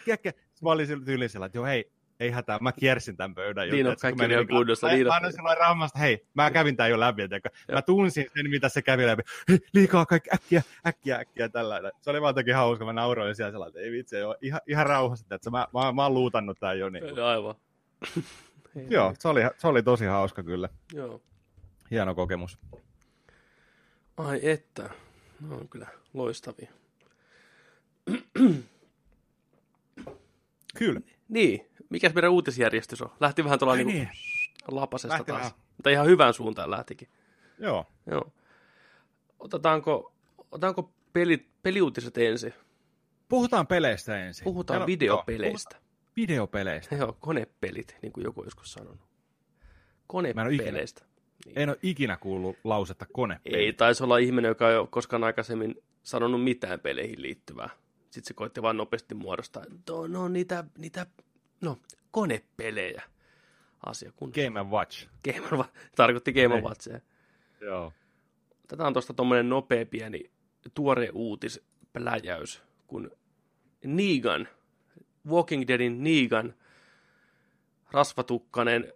[0.63, 3.69] Mä olin sillä tyylisellä, että joo hei, ei hätää, mä kiersin tämän pöydän.
[3.69, 6.27] Niin on, kun kaikki meni on niin- kunnossa, Mä, niin mä annoin silloin rammasta, hei,
[6.35, 7.23] mä kävin tän jo läpi.
[7.23, 7.75] Joo.
[7.77, 9.23] Mä tunsin sen, mitä se kävi läpi.
[9.75, 11.81] Liikaa kaikki, äkkiä, äkkiä, äkkiä, tällä.
[12.01, 14.87] Se oli vaan toki hauska, mä nauroin siellä sellainen, että ei vitsi, joo, ihan, ihan
[14.87, 16.89] rauhassa, että mä, mä, mä oon luutannut tän jo.
[16.89, 17.23] Niin.
[17.23, 17.55] Aivan.
[18.89, 20.69] Joo, se oli, se oli tosi hauska kyllä.
[20.93, 21.23] Joo.
[21.91, 22.59] Hieno kokemus.
[24.17, 24.91] Ai että.
[25.49, 26.71] No on kyllä loistavia.
[30.79, 31.01] Kyllä.
[31.29, 33.11] Niin, mikäs meidän uutisjärjestys on?
[33.21, 34.09] Lähti vähän tuolla niinku niin.
[34.69, 35.39] lapasesta Lähti taas.
[35.39, 35.53] vähän.
[35.77, 37.09] Mutta ihan hyvään suuntaan lähtikin.
[37.59, 37.87] Joo.
[38.07, 38.33] Joo.
[39.39, 40.13] Otetaanko,
[40.51, 42.55] otetaanko pelit, peliuutiset ensin?
[43.29, 44.45] Puhutaan peleistä ensin.
[44.45, 45.75] Puhutaan Meillä videopeleistä.
[45.75, 46.95] Joo, puhutaan videopeleistä.
[46.95, 49.01] Joo, konepelit, niin kuin joku joskus sanonut.
[50.07, 51.05] Konepeleistä.
[51.57, 53.57] En ole ikinä kuullut lausetta konepeli.
[53.57, 57.71] Ei taisi olla ihminen, joka ei ole koskaan aikaisemmin sanonut mitään peleihin liittyvää.
[58.05, 61.07] Sitten se koitti vaan nopeasti muodostaa, no, no niitä, niitä,
[61.61, 61.79] no,
[62.11, 63.03] konepelejä.
[63.87, 65.09] Asia kun Game Watch.
[65.25, 66.65] Game of, tarkoitti Game of Niin.
[66.65, 67.01] Watchia.
[67.61, 67.93] Joo.
[68.69, 70.31] Tätä on tuosta tuommoinen nopea pieni
[70.75, 73.11] tuore uutispläjäys, kun
[73.85, 74.49] Negan,
[75.29, 76.55] Walking Deadin Negan,
[77.91, 78.93] rasvatukkanen,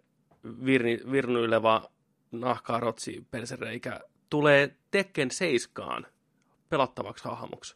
[0.65, 1.91] virni, virnuileva
[2.31, 3.99] nahkarotsi persereikä,
[4.29, 6.07] tulee Tekken 7
[6.69, 7.75] pelattavaksi hahmoksi.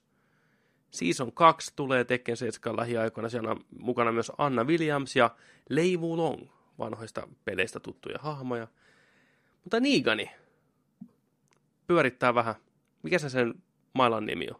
[0.91, 3.30] Season 2 tulee Tekken 7 lähiaikoina.
[3.30, 5.36] Siellä on mukana myös Anna Williams ja
[5.69, 6.47] Lei Wulong,
[6.80, 8.67] vanhoista peleistä tuttuja hahmoja.
[9.63, 10.32] Mutta Negani
[11.88, 12.56] pyörittää vähän.
[13.04, 13.54] Mikä se sen
[13.93, 14.60] mailan nimi on?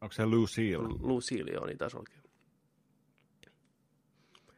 [0.00, 0.88] Onko se Lucille?
[1.00, 2.22] Lucille on, niin taisi oikein.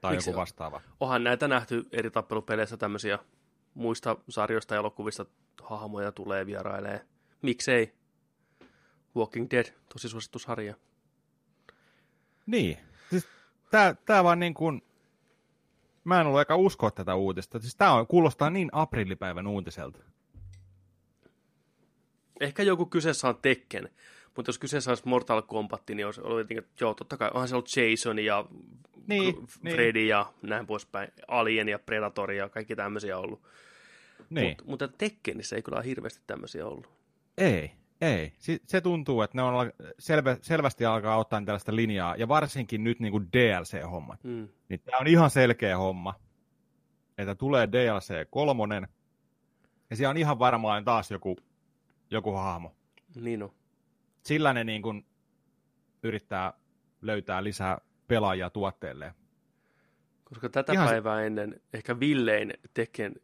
[0.00, 0.40] tai Miksi joku on?
[0.40, 0.80] vastaava.
[1.00, 3.18] Onhan näitä nähty eri tappelupeleissä tämmöisiä
[3.74, 5.26] muista sarjoista ja elokuvista
[5.62, 7.06] hahmoja tulee vierailee.
[7.42, 7.94] Miksei?
[9.16, 10.74] Walking Dead, tosi suosittu sarja.
[12.46, 12.78] Niin.
[13.10, 13.28] Siis
[13.70, 14.82] tää, tää vaan niin kuin,
[16.04, 17.58] mä en ollut aika uskoa tätä uutista.
[17.58, 19.98] Siis tää on, kuulostaa niin aprillipäivän uutiselta.
[22.40, 23.90] Ehkä joku kyseessä on Tekken,
[24.36, 27.48] mutta jos kyseessä olisi Mortal Kombat, niin olisi ollut jotenkin, että joo, totta kai, onhan
[27.48, 28.46] se ollut Jason ja
[29.06, 29.74] Niin, niin.
[29.74, 33.42] Freddy ja näin poispäin, Alien ja Predator ja kaikki tämmöisiä ollut.
[34.30, 34.56] Niin.
[34.58, 36.90] Mut, mutta Tekkenissä ei kyllä hirveästi tämmöisiä ollut.
[37.38, 38.32] Ei, ei.
[38.66, 43.10] Se tuntuu, että ne on selvä, selvästi alkaa ottaa tällaista linjaa, ja varsinkin nyt niin
[43.10, 44.24] kuin DLC-hommat.
[44.24, 44.48] Mm.
[44.68, 46.14] Niin tämä on ihan selkeä homma,
[47.18, 48.88] että tulee DLC kolmonen,
[49.90, 51.36] ja siellä on ihan varmaan taas joku,
[52.10, 52.76] joku hahmo.
[53.20, 53.50] Niin on.
[54.22, 55.06] Sillä ne niin kuin
[56.02, 56.52] yrittää
[57.02, 57.78] löytää lisää
[58.08, 59.14] pelaajia tuotteelleen.
[60.24, 63.14] Koska tätä Ihan Ihan se- päivää ennen ehkä Villein Tekken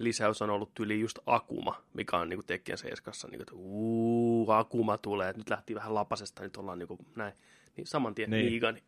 [0.00, 4.98] lisäys on ollut yli just Akuma, mikä on niinku Tekken 7, niinku, että uuu, Akuma
[4.98, 7.32] tulee, että nyt lähti vähän lapasesta, nyt ollaan niinku näin.
[7.76, 8.46] Niin saman tien Niin.
[8.46, 8.82] Niigani.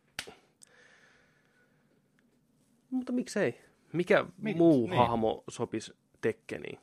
[2.89, 3.61] Mutta miksei?
[3.93, 4.97] Mikä Mik- muu niin.
[4.97, 6.79] hahmo sopisi Tekkeniin?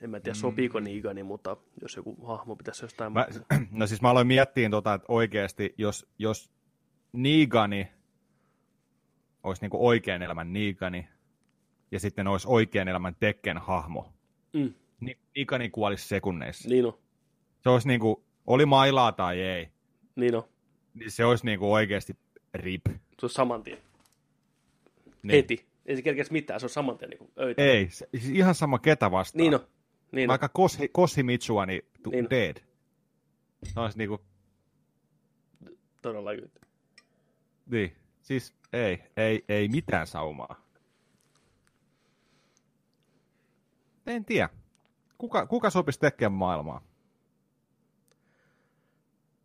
[0.00, 0.40] En mä tiedä, Mm.
[0.40, 3.12] sopiiko Niigani, mutta jos joku hahmo pitäisi jostain...
[3.12, 3.26] Mä,
[3.70, 6.50] no siis mä aloin miettiä, tota, että oikeasti, jos, jos
[7.12, 7.88] Niigani
[9.42, 11.08] olisi niinku oikean elämän Niigani,
[11.92, 14.12] ja sitten olisi oikean elämän Tekken hahmo,
[14.52, 16.68] Mm, niin Niigani kuolisi sekunneissa.
[16.68, 16.98] niin on,
[17.62, 19.68] Se olisi niinku, oli mailaa tai ei,
[20.16, 20.42] niin on.
[20.94, 22.16] niin se olisi niinku oikeasti
[22.54, 22.86] rip.
[23.20, 23.78] Se on saman tien.
[25.22, 25.36] Niin.
[25.36, 25.66] Heti.
[25.86, 27.62] Ei se kerkeisi mitään, se on saman tien niin öitä.
[27.62, 29.38] Ei, se, siis ihan sama ketä vastaan.
[29.42, 29.60] Niin on.
[30.12, 30.28] Niin.
[30.28, 32.56] Vaikka Koshi, Koshimitsua, niin, tu, Niin dead.
[33.62, 34.20] Se olisi niinku,
[36.02, 36.50] Todellakin.
[37.70, 40.65] niin, siis ei, ei, ei mitään saumaa.
[44.06, 44.48] En tiedä.
[45.18, 46.82] Kuka, kuka sopisi tekemään maailmaa?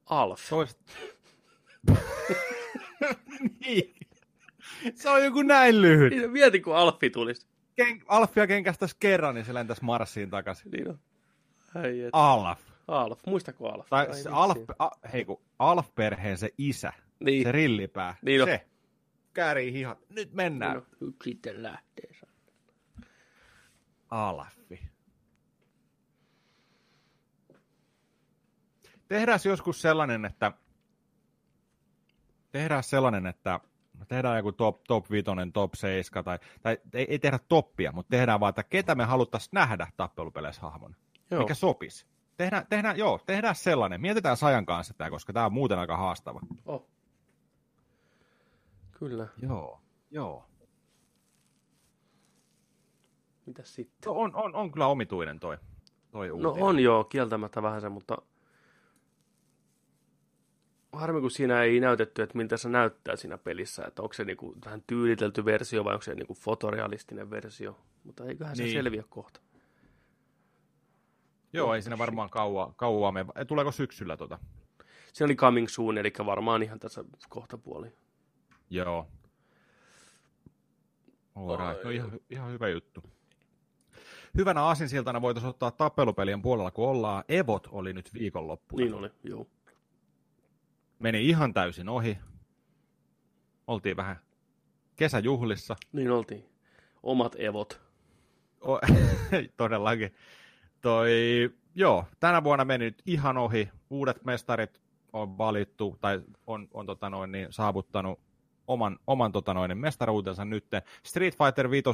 [0.06, 0.50] Alf.
[0.50, 0.80] Toist...
[3.66, 3.96] niin.
[4.96, 6.14] Se on joku näin lyhyt.
[6.14, 7.48] Niin, mieti, kun Alfi tulisi.
[7.76, 8.02] Ken...
[8.08, 10.72] Alfia kenkästäisi kerran, niin se lentäisi Marsiin takaisin.
[10.72, 11.00] Niin on.
[11.76, 12.10] Ai, et.
[12.14, 12.60] Alf.
[12.88, 13.20] Alf.
[13.28, 13.88] Muistako Alf?
[13.90, 14.30] Tai Ai, se.
[14.30, 17.44] Alf, a, hei kun Alf-perheen se isä, Niin.
[17.44, 18.48] se rillipää, Niin on.
[18.48, 18.66] se
[19.34, 19.98] käärii hihat.
[20.10, 20.72] Nyt mennään.
[20.78, 21.08] Niin on.
[21.08, 22.12] Nyt sitten lähtee.
[24.12, 24.90] Alfi.
[29.08, 30.52] Tehdään joskus sellainen, että
[32.52, 33.60] tehdään sellainen, että
[34.08, 38.40] tehdään joku top, top 5, top 7, tai, tai ei, ei tehdä toppia, mutta tehdään
[38.40, 40.96] vaan, että ketä me haluttaisiin nähdä tappelupeleissä hahmona.
[41.32, 41.42] Joo.
[41.42, 42.06] Mikä sopisi.
[42.38, 44.02] Tehdään, tehdään, joo, tehdään sellainen.
[44.02, 46.40] Mietitään Sajan kanssa tämä, koska tämä on muuten aika haastava.
[46.66, 46.88] Oh.
[48.92, 49.28] Kyllä.
[49.42, 50.51] Joo, joo.
[53.52, 54.12] Mitäs sitten?
[54.12, 55.58] On, on, on kyllä omituinen toi,
[56.12, 56.64] toi No uutinen.
[56.64, 58.18] on joo, kieltämättä vähän se, mutta
[60.94, 64.56] harmi kun siinä ei näytetty, että miltä se näyttää siinä pelissä, että onko se niinku
[64.66, 68.74] vähän tyylitelty versio vai onko se niinku fotorealistinen versio, mutta eiköhän se Niin.
[68.74, 69.40] selviä kohta.
[71.54, 73.46] Joo, ei siinä varmaan kauaa, kauaa mene.
[73.48, 74.40] Tuleeko syksyllä tota?
[75.14, 77.92] Se oli coming soon, eli varmaan ihan tässä kohta puoli.
[78.70, 79.08] Joo.
[81.36, 81.84] Alright.
[81.84, 83.04] No ihan, ihan hyvä juttu.
[84.38, 87.24] Hyvänä aasinsiltana voitaisiin ottaa tappelupelien puolella, kun ollaan.
[87.30, 88.84] Evot oli nyt viikonloppuna.
[88.84, 89.48] Niin oli, joo.
[91.00, 92.18] Meni ihan täysin ohi.
[93.68, 94.20] Oltiin vähän
[94.96, 95.76] kesäjuhlissa.
[95.94, 96.46] Niin oltiin.
[97.04, 97.82] Omat evot.
[98.68, 98.80] O-
[99.58, 100.14] Todellakin.
[100.82, 101.12] Toi,
[101.76, 103.70] joo, tänä vuonna meni nyt ihan ohi.
[103.90, 104.82] Uudet mestarit
[105.14, 108.20] on valittu tai on, on tota noin, niin, saavuttanut
[108.68, 110.66] oman, oman tota noin, mestaruutensa nyt.
[111.04, 111.90] Street Fighter 5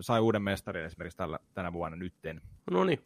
[0.00, 2.40] sai uuden mestarin esimerkiksi tällä, tänä vuonna nytten.
[2.70, 2.98] No niin.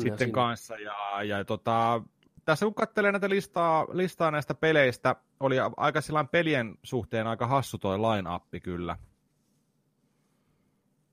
[0.00, 0.32] Sitten sinne.
[0.32, 0.76] kanssa.
[0.76, 2.02] Ja, ja tota,
[2.44, 7.78] tässä kun katselee näitä listaa, listaa näistä peleistä, oli aika sillain pelien suhteen aika hassu
[7.78, 8.96] toi line-appi kyllä.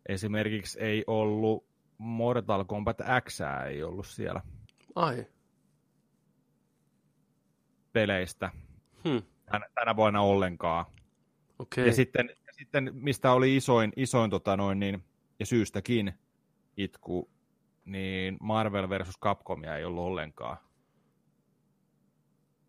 [0.10, 1.66] Esimerkiksi ei ollut
[1.98, 4.42] Mortal Kombat X ei ollut siellä
[4.96, 5.26] Ai.
[7.94, 8.52] peleistä
[9.10, 9.24] Hmm.
[9.46, 10.86] tänä, tänä vuonna ollenkaan.
[11.60, 11.88] Okei.
[11.88, 12.30] Ja sitten,
[12.64, 15.04] sitten, mistä oli isoin, isoin tota noin, niin,
[15.40, 16.14] ja syystäkin
[16.78, 17.30] itku,
[17.86, 20.58] niin Marvel versus Capcomia ei ollut ollenkaan.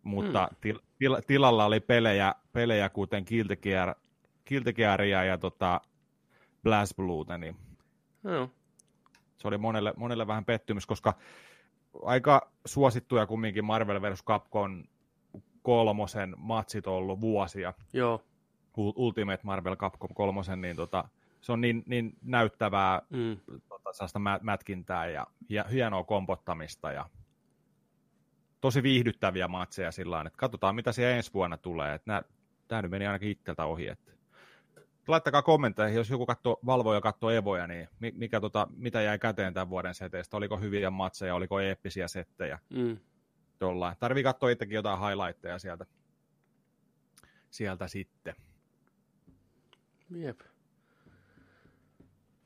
[0.03, 0.55] Mutta Hmm.
[0.61, 3.95] til, til, tilalla oli pelejä, pelejä kuten Guilty Gear,
[4.49, 5.81] Guilty Gearia ja tota
[6.63, 7.55] Blast Blueta, niin
[8.23, 8.49] Joo.
[9.37, 11.13] se oli monelle, monelle vähän pettymys, koska
[12.03, 14.23] aika suosittuja kumminkin Marvel vs.
[14.23, 14.83] Capcom
[15.61, 17.73] kolmosen matsit ollut vuosia.
[17.93, 18.21] Joo.
[18.77, 21.09] Ultimate Marvel Capcom kolmosen, niin tota,
[21.41, 23.37] se on niin, niin näyttävää Mm.
[23.69, 27.05] tota, sellaista mä- mätkintää ja hie- hienoa kompottamista ja
[28.61, 31.99] tosi viihdyttäviä matseja sillä että katsotaan mitä siellä ensi vuonna tulee.
[32.67, 33.87] Tämä nyt meni ainakin itseltä ohi.
[33.87, 34.11] Että.
[35.07, 39.19] Laittakaa kommentteihin, jos joku katsoo, valvoo ja katsoo Evoja, niin mi- mikä, tota, mitä jäi
[39.19, 40.37] käteen tämän vuoden seteistä?
[40.37, 42.59] Oliko hyviä matseja, oliko eeppisiä settejä?
[42.69, 42.97] Mm.
[43.61, 43.97] Jollain.
[43.99, 45.85] Tarvii katsoa itsekin jotain highlightteja sieltä,
[47.49, 48.35] sieltä sitten.
[50.09, 50.39] Jep.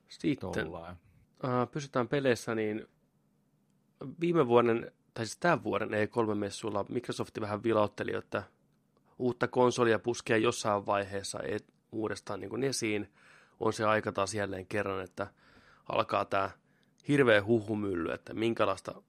[0.08, 0.96] Sitten, Tollain.
[1.44, 2.86] uh, pysytään peleissä, niin
[4.20, 8.42] viime vuoden, tai siis tämän vuoden E3-messuilla Microsoft vähän vilautteli, että
[9.18, 13.12] uutta konsolia puskee jossain vaiheessa et, uudestaan niin kuin esiin.
[13.60, 15.26] On se aika taas jälleen kerran, että
[15.88, 16.50] alkaa tämä
[17.08, 19.02] hirveä huhumylly, että minkälaista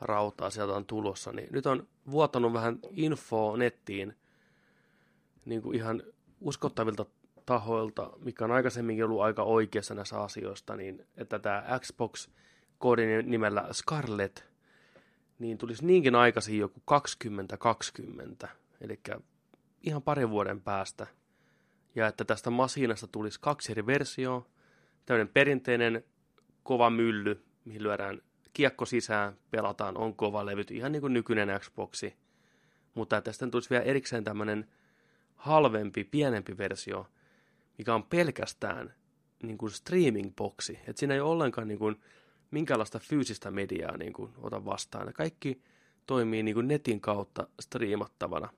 [0.00, 1.32] rautaa sieltä on tulossa.
[1.32, 4.16] Niin nyt on vuotanut vähän infoa nettiin
[5.44, 6.02] niin kuin ihan
[6.40, 7.06] uskottavilta
[7.48, 14.48] tahoilta, mikä on aikaisemminkin ollut aika oikeassa näissä asioista, niin että tämä Xbox-koodin nimellä Scarlet,
[15.38, 18.48] niin tulisi niinkin aikaisin joku 2020,
[18.80, 19.00] eli
[19.82, 21.06] ihan parin vuoden päästä.
[21.94, 24.46] Ja että tästä masiinasta tulisi kaksi eri versioa,
[25.06, 26.04] tämmöinen perinteinen
[26.62, 32.16] kova mylly, mihin lyödään kiekko sisään, pelataan, on kova levyt, ihan niin kuin nykyinen Xboxi.
[32.94, 34.68] Mutta sitten tulisi vielä erikseen tämmöinen
[35.34, 37.06] halvempi, pienempi versio,
[37.78, 38.94] mikä on pelkästään
[39.42, 40.78] niin kuin streaming-boksi.
[40.86, 42.00] Että siinä ei ole ollenkaan niin kuin
[42.50, 45.06] minkäänlaista fyysistä mediaa niin kuin ota vastaan.
[45.06, 45.62] Ja kaikki
[46.06, 48.48] toimii niin kuin netin kautta striimattavana.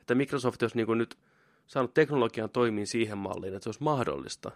[0.00, 1.18] Että Microsoft olisi niin kuin nyt
[1.66, 4.50] saanut teknologian toimiin siihen malliin, että se olisi mahdollista.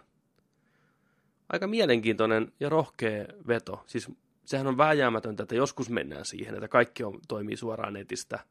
[1.49, 3.83] Aika mielenkiintoinen ja rohkea veto.
[3.87, 4.11] Siis
[4.45, 8.39] sehän on vääjäämätöntä, että joskus mennään siihen, että kaikki on, toimii suoraan netistä–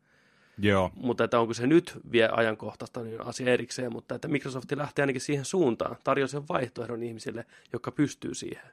[0.59, 5.03] Joo, mutta että onko se nyt vie ajankohtaista, niin asia erikseen, mutta että Microsoft lähtee
[5.03, 8.71] ainakin siihen suuntaan, tarjoaa sen vaihtoehdon ihmisille, jotka pystyy siihen.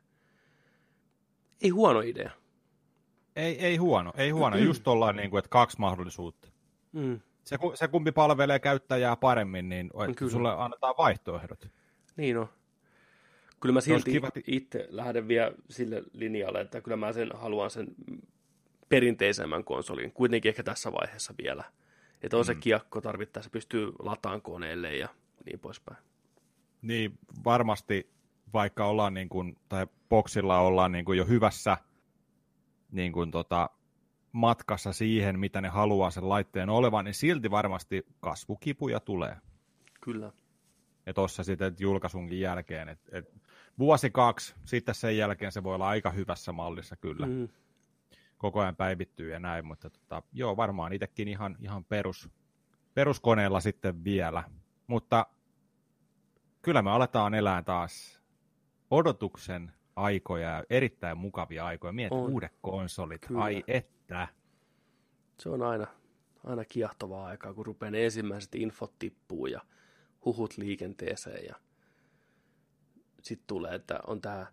[1.62, 2.32] Ei huono idea.
[3.36, 4.58] ei, ei huono, ei huono.
[4.58, 6.48] Just ollaan niin kuin, että kaksi mahdollisuutta.
[6.92, 7.20] Mm.
[7.44, 10.14] Se, se kumpi palvelee käyttäjää paremmin, niin Kyllä.
[10.14, 10.32] kyllä.
[10.32, 11.68] sulle annetaan vaihtoehdot.
[12.18, 12.50] Niin on.
[13.62, 17.88] Kyllä mä silti kiva itse lähden vielä sille linjalle, että kyllä mä sen haluan sen
[18.90, 21.64] perinteisemmän konsolin, kuitenkin ehkä tässä vaiheessa vielä.
[22.22, 22.60] Että on se Mm.
[22.60, 25.10] kiekko tarvittaessa, pystyy lataan koneelle ja
[25.46, 25.98] niin poispäin.
[26.82, 28.10] Niin varmasti,
[28.54, 31.78] vaikka ollaan niin kuin, tai boksilla ollaan niin kuin jo hyvässä
[32.92, 33.70] niin kuin tota,
[34.32, 39.38] matkassa siihen, mitä ne haluaa sen laitteen olevan, niin silti varmasti kasvukipuja tulee.
[40.02, 40.32] Kyllä.
[41.06, 43.34] Ja tuossa sitten julkaisunkin jälkeen, et, et
[43.80, 47.26] vuosi kaksi, sitten sen jälkeen se voi olla aika hyvässä mallissa kyllä.
[47.26, 47.48] Mm.
[48.38, 52.30] Koko ajan päivittyy ja näin, mutta tota, joo, varmaan itsekin ihan, ihan perus,
[52.94, 54.44] peruskoneella sitten vielä.
[54.88, 55.28] Mutta
[56.62, 58.22] kyllä me aletaan elää taas
[58.92, 61.94] odotuksen aikoja ja erittäin mukavia aikoja.
[61.94, 62.30] Mietin On.
[62.32, 63.44] uudet konsolit, Kyllä.
[63.44, 64.28] ai että.
[65.40, 65.88] Se on aina,
[66.44, 69.62] aina kiehtovaa aikaa, kun rupeaa ne ensimmäiset infot tippuu ja
[70.26, 71.56] huhut liikenteeseen ja
[73.22, 74.46] sitten tulee, että on tämä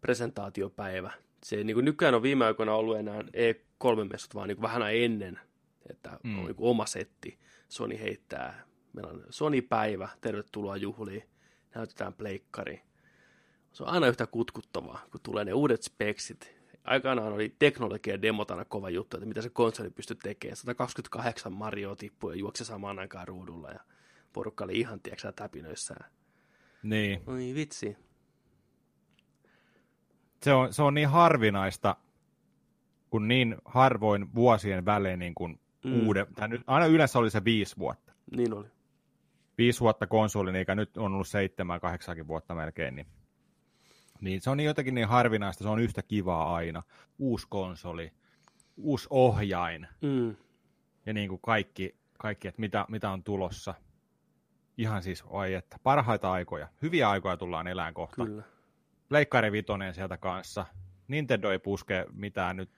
[0.00, 1.12] presentaatiopäivä.
[1.44, 5.40] Se niin kuin nykyään on viime aikoina ollut enää E3-messut, vaan niin vähän ennen,
[5.90, 6.38] että mm.
[6.38, 7.38] On niin kuin oma setti.
[7.68, 11.22] Sony heittää, meillä on Sony-päivä, tervetuloa juhliin,
[11.74, 12.82] näytetään pleikkari.
[13.72, 16.58] Se on aina yhtä kutkuttavaa, kun tulee ne uudet speksit.
[16.84, 20.56] Aikanaan oli teknologia demot aina kova juttu, että mitä se konsoli pystyi tekemään.
[20.56, 23.80] 128 Mario tippui ja juoksi samaan aikaan ruudulla ja
[24.32, 26.10] porukka oli ihan, tiedätkö täpinöissään.
[26.82, 27.96] Niin, Oi vitsi.
[30.42, 31.96] Se on, se on niin harvinaista,
[33.10, 36.06] kun niin harvoin vuosien välein niin kuin Mm.
[36.06, 38.12] uuden, tai nyt, aina yleensä oli se viisi vuotta.
[38.36, 38.66] Niin oli.
[39.58, 43.06] Viisi vuotta konsolin, eikä nyt on ollut seitsemän, kahdeksankin vuotta melkein, niin,
[44.20, 46.82] niin se on niin jotenkin niin harvinaista, se on yhtä kivaa aina.
[47.18, 48.12] Uusi konsoli,
[48.76, 50.36] uusi ohjain Mm.
[51.06, 53.74] ja niin kuin kaikki, kaikki että mitä, mitä on tulossa.
[54.78, 56.68] Ihan siis, oi että, parhaita aikoja.
[56.82, 58.24] Hyviä aikoja tullaan elään kohta.
[58.24, 58.42] Kyllä.
[59.08, 60.66] Pleikkari Vitonen sieltä kanssa.
[61.08, 62.70] Nintendo ei puske mitään nyt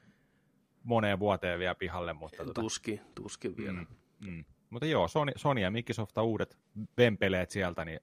[0.84, 3.72] moneen vuoteen vielä pihalle, mutta, tota, Tuski, tuskin vielä.
[3.72, 3.86] mm,
[4.20, 4.44] mm.
[4.70, 6.58] mutta joo, Sony, Sony ja Microsofta uudet
[6.98, 8.00] vempeleet sieltä, niin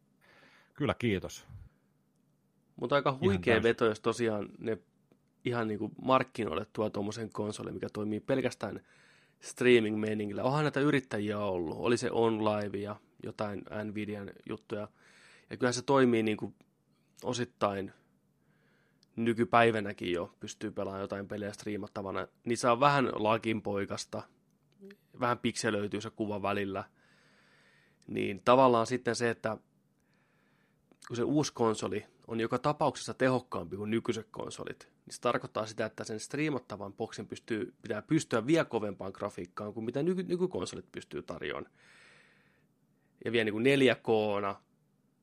[0.73, 1.47] kyllä kiitos.
[2.75, 3.63] Mutta aika huikea täysin.
[3.63, 4.77] veto, jos tosiaan ne
[5.45, 8.81] ihan niin kuin markkinoille tuo tuommoisen konsolin, mikä toimii pelkästään
[9.39, 10.43] streaming-meningillä.
[10.43, 11.77] Onhan näitä yrittäjiä ollut.
[11.77, 14.87] Oli se OnLive ja jotain Nvidian juttuja.
[15.49, 16.55] Ja kyllä se toimii niin kuin
[17.23, 17.93] osittain
[19.17, 22.27] nykypäivänäkin jo pystyy pelaamaan jotain pelejä striimattavana.
[22.43, 24.23] Niissä on vähän lagin poikasta,
[25.19, 26.83] vähän pikselöityy se kuva välillä.
[28.07, 29.57] Niin tavallaan sitten se, että
[31.07, 35.85] kun se uusi konsoli on joka tapauksessa tehokkaampi kuin nykyiset konsolit, niin se tarkoittaa sitä,
[35.85, 41.23] että sen striimattavan boksin pystyy, pitää pystyä vielä kovempaan grafiikkaan kuin mitä nyky, nykykonsolit pystyy
[41.23, 41.71] tarjoamaan.
[43.25, 44.55] Ja vielä niin kuin 4K-na,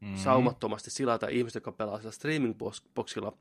[0.01, 0.16] mm-hmm.
[0.16, 3.38] saumattomasti että ihmiset, jotka pelaa sillä streaming-boksilla,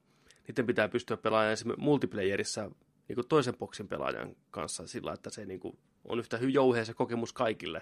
[0.47, 2.71] niiden pitää pystyä pelaamaan esimerkiksi multiplayerissa
[3.07, 6.93] niin kuin toisen boksin pelaajan kanssa sillä, että se niin kuin on yhtä jouhea se
[6.93, 7.81] kokemus kaikille.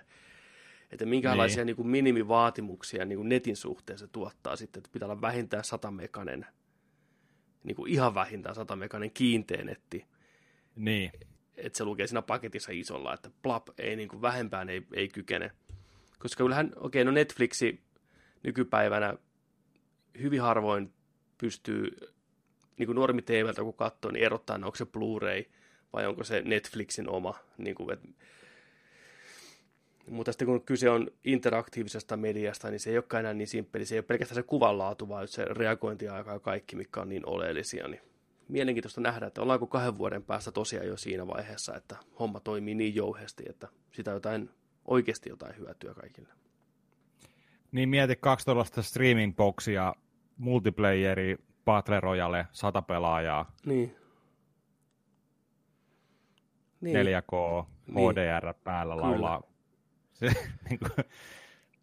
[0.92, 1.66] Että minkälaisia niin.
[1.66, 6.46] Niin kuin minimivaatimuksia niin kuin netin suhteen se tuottaa sitten, että pitää olla vähintään satamekanen,
[7.64, 10.06] niin kuin ihan vähintään satamekanen kiinteä netti.
[10.76, 11.12] Niin.
[11.58, 15.52] Että se lukee siinä paketissa isolla, että plap, ei niin kuin vähempään ei, ei kykene.
[16.20, 17.82] Koska kyllähän, okei, okay, no Netflixi
[18.44, 19.14] nykypäivänä
[20.22, 20.94] hyvin harvoin
[21.38, 21.98] pystyy
[22.82, 25.44] niin kuin normi TVltä kun katsoo, niin erottaa, onko se Blu-ray
[25.94, 27.36] vai onko se Netflixin oma.
[27.58, 28.08] Niin kuin, että
[30.10, 33.86] mutta sitten kun kyse on interaktiivisesta mediasta, niin se ei olekaan enää niin simppeli.
[33.86, 37.88] Se ei ole pelkästään se kuvanlaatu, vaan se reagointiaika ja kaikki, mikä on niin oleellisia.
[37.88, 38.02] Niin
[38.48, 42.96] mielenkiintoista nähdä, että ollaanko kahden vuoden päästä tosiaan jo siinä vaiheessa, että homma toimii niin
[42.96, 44.50] jouheasti, että sitä jotain,
[44.86, 46.30] oikeasti jotain hyötyä kaikille.
[47.72, 49.94] Niin mieti kaksi tuollaista streaming-boksia,
[50.38, 51.38] multiplayeri,
[51.72, 53.52] Battle Royale, sata pelaajaa.
[53.66, 53.96] Niin.
[56.82, 56.96] niin.
[56.96, 58.12] 4K, niin.
[58.12, 59.08] HDR päällä Kyllä.
[59.08, 59.42] laulaa.
[60.14, 60.28] Se,
[60.70, 61.06] niin kuin...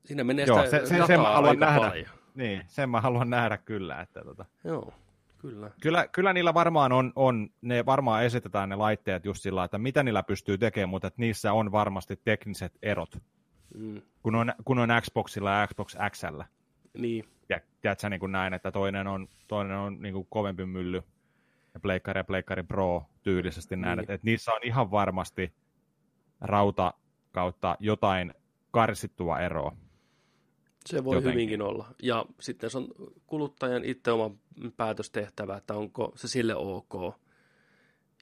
[0.04, 1.88] Siinä menee Joo, sitä se, se, sen mä haluan nähdä.
[1.88, 2.06] Paljon.
[2.34, 4.00] Niin, sen mä haluan nähdä kyllä.
[4.00, 4.44] Että tota...
[4.64, 4.92] Joo,
[5.38, 5.70] kyllä.
[5.80, 6.08] kyllä.
[6.12, 10.22] Kyllä niillä varmaan on, on, ne varmaan esitetään ne laitteet just sillä että mitä niillä
[10.22, 13.18] pystyy tekemään, mutta että niissä on varmasti tekniset erot,
[13.74, 14.02] mm.
[14.22, 16.44] kun, on, kun on Xboxilla ja Xbox Xllä.
[16.98, 17.24] Niin.
[17.48, 21.02] Ja tiedätkö niin kuin näin, että toinen on, toinen on niin kuin kovempi mylly
[21.74, 23.80] ja Pleikkari ja Pleikkari Pro tyylisesti niin.
[23.82, 25.54] näin, että, että niissä on ihan varmasti
[26.40, 26.94] rauta
[27.32, 28.34] kautta jotain
[28.70, 29.76] karsittua eroa.
[30.86, 31.32] Se voi Jotenkin.
[31.34, 31.88] hyvinkin olla.
[32.02, 32.88] Ja sitten se on
[33.26, 34.30] kuluttajan itse oma
[34.76, 37.14] päätöstehtävä, että onko se sille ok.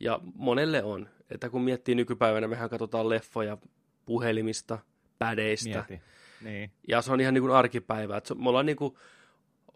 [0.00, 1.08] Ja monelle on.
[1.30, 3.58] Että kun miettii nykypäivänä, mehän katsotaan leffoja
[4.06, 4.78] puhelimista,
[5.18, 5.84] pädeistä.
[5.88, 6.04] Mieti.
[6.40, 6.70] Niin.
[6.88, 8.16] Ja se on ihan niin kuin arkipäivä.
[8.16, 8.94] Että me ollaan, niin kuin,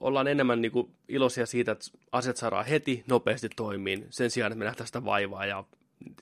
[0.01, 4.59] ollaan enemmän niin kuin iloisia siitä, että asiat saadaan heti nopeasti toimiin, sen sijaan, että
[4.59, 5.47] me nähdään sitä vaivaa.
[5.47, 5.65] Ja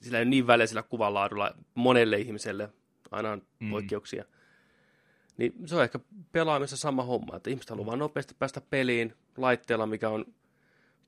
[0.01, 2.69] sillä ei ole niin väliä sillä kuvanlaadulla monelle ihmiselle,
[3.11, 3.71] aina on mm.
[3.71, 4.25] poikkeuksia.
[5.37, 5.99] Niin se on ehkä
[6.33, 10.25] pelaamissa sama homma, että ihmiset haluaa nopeasti päästä peliin laitteella, mikä on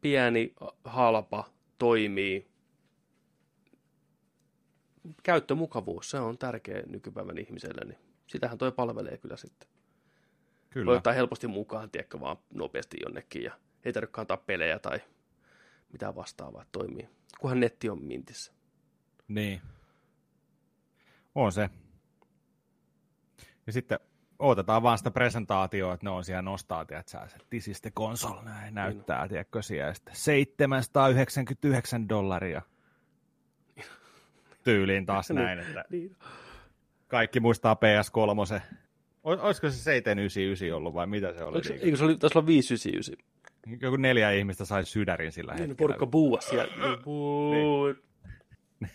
[0.01, 0.55] pieni,
[0.85, 2.51] halpa, toimii.
[5.23, 9.68] Käyttömukavuus, se on tärkeä nykypäivän ihmiselle, niin sitähän toi palvelee kyllä sitten.
[10.71, 10.87] Kyllä.
[10.87, 13.53] Voi ottaa helposti mukaan, tiedätkö, vaan nopeasti jonnekin ja
[13.85, 15.01] ei tarvitse kantaa pelejä tai
[15.93, 17.09] mitä vastaavaa toimii,
[17.41, 18.53] kunhan netti on mintissä.
[19.29, 19.61] Niin.
[21.35, 21.71] On se.
[23.66, 23.99] Ja sitten
[24.39, 28.43] odotetaan vaan sitä presentaatioa, että ne on siellä nostaa, tiedätkö, se this is the console,
[28.43, 32.62] näin näyttää, tiedätkö, siellä, sitten 799 dollaria
[34.64, 35.37] tyyliin taas niin.
[35.37, 36.16] näin, että niin.
[37.09, 38.61] kaikki muistaa PS3.
[39.23, 41.57] Olisiko se 799 ollut vai mitä se oli?
[41.57, 43.27] Oliko, eikö se oli, taisi olla 599?
[43.81, 45.77] Joku neljä ihmistä sai sydärin sillä niin, hetkellä.
[45.79, 46.73] Porukka buuas siellä.
[47.05, 47.87] Buu.
[48.81, 48.91] Niin.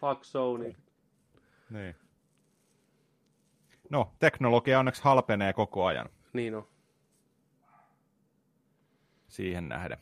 [0.00, 0.74] Fuck Sony.
[1.70, 1.96] Niin.
[3.90, 6.08] No, teknologia onneksi halpenee koko ajan.
[6.32, 6.68] Niin on.
[9.28, 9.98] Siihen nähden.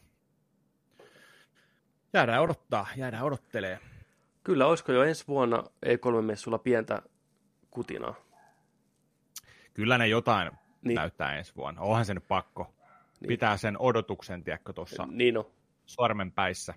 [2.13, 3.79] Jäädään odottaa, jäädään odottelee.
[4.45, 7.03] Kyllä, olisiko jo ensi vuonna E3-messulla pientä
[7.71, 8.28] kutinaa?
[9.79, 10.51] Kyllä ne jotain
[10.83, 10.95] niin.
[10.95, 11.81] näyttää ensi vuonna.
[11.83, 12.75] Onhan se nyt pakko.
[13.21, 13.29] Niin.
[13.29, 15.45] Pitää sen odotuksen, tiedätkö, tuossa niin on.
[15.87, 16.75] sormen päissä.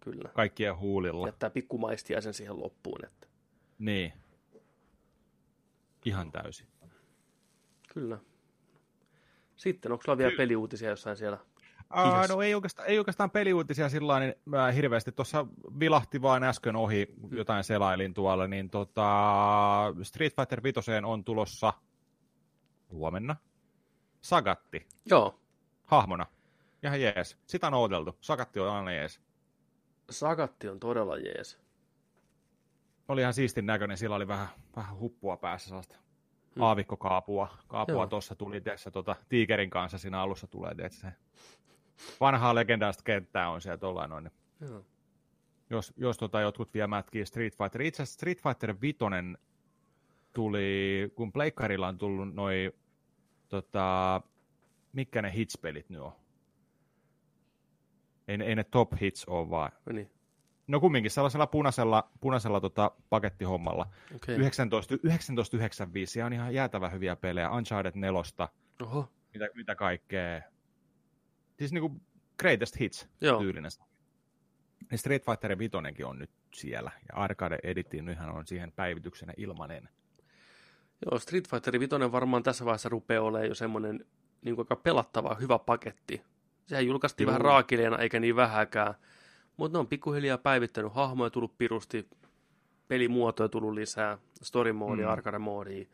[0.00, 0.28] Kyllä.
[0.34, 1.28] Kaikkien huulilla.
[1.28, 1.80] Jättää pikku
[2.20, 3.04] sen siihen loppuun.
[3.04, 3.26] Että...
[3.78, 4.12] Niin.
[6.04, 6.66] Ihan täysin.
[7.94, 8.18] Kyllä.
[9.56, 11.38] Sitten, onko sulla vielä Ky- peliuutisia jossain siellä?
[11.94, 15.46] Uh, no ei oikeastaan, ei oikeastaan peliuutisia sillä niin mä hirveästi tuossa
[15.80, 21.72] vilahti vain äsken ohi, jotain selailin tuolla, niin tota, Street Fighter 5 on tulossa
[22.90, 23.36] huomenna.
[24.20, 24.86] Sagatti.
[25.06, 25.40] Joo.
[25.84, 26.26] Hahmona.
[26.82, 27.38] Ihan jees.
[27.46, 28.16] Sitä on odoteltu.
[28.20, 29.20] Sagatti on aina jees.
[30.10, 31.58] Sagatti on todella jees.
[33.08, 35.96] Oli ihan siistin näköinen, sillä oli vähän, vähän huppua päässä sellaista
[36.54, 36.62] hmm.
[36.62, 37.48] aavikkokaapua.
[37.68, 41.12] Kaapua tuossa tuli, tiedätkö, tota, tiikerin kanssa siinä alussa tulee, tiedätkö, se
[42.20, 44.30] vanhaa legendaista kenttää on siellä tuollain noin.
[44.60, 44.84] Joo.
[45.70, 47.82] Jos, jos tota, jotkut vielä mätkii Street Fighter.
[47.82, 48.98] Itse asiassa Street Fighter 5
[50.36, 52.72] tuli, kun Pleikkarilla on tullut noin,
[53.48, 54.20] tota,
[54.92, 56.12] mitkä ne hitspelit nyt on?
[58.28, 59.72] Ei, ei ne top hits ole vaan.
[59.86, 60.10] No niin.
[60.66, 63.86] No kumminkin sellaisella punaisella, punaisella tota, pakettihommalla.
[64.14, 64.34] Okay.
[64.34, 67.50] 19, 1995, ja on ihan jäätävä hyviä pelejä.
[67.50, 68.22] Uncharted 4,
[68.82, 70.42] Oho, mitä, mitä kaikkea.
[71.58, 72.00] Siis niinku
[72.38, 73.40] greatest hits joo.
[73.40, 73.70] tyylinen.
[74.90, 79.88] Ja Street Fighter 5 on nyt siellä, ja Arcade Editin nythän on siihen päivityksenä ilmanen.
[81.04, 84.04] Joo, Street Fighter 5 varmaan tässä vaiheessa rupeaa olemaan jo semmoinen
[84.42, 86.22] niin aika pelattava, hyvä paketti.
[86.66, 87.28] Sehän julkaistiin Juu.
[87.28, 88.94] vähän raakileena, eikä niin vähäkään.
[89.56, 90.94] Mutta ne on pikkuhiljaa päivittänyt.
[90.94, 92.08] Hahmoja tullut pirusti,
[92.88, 95.08] pelimuotoja tullut lisää, story moodi, Mm.
[95.08, 95.86] arcade moodi,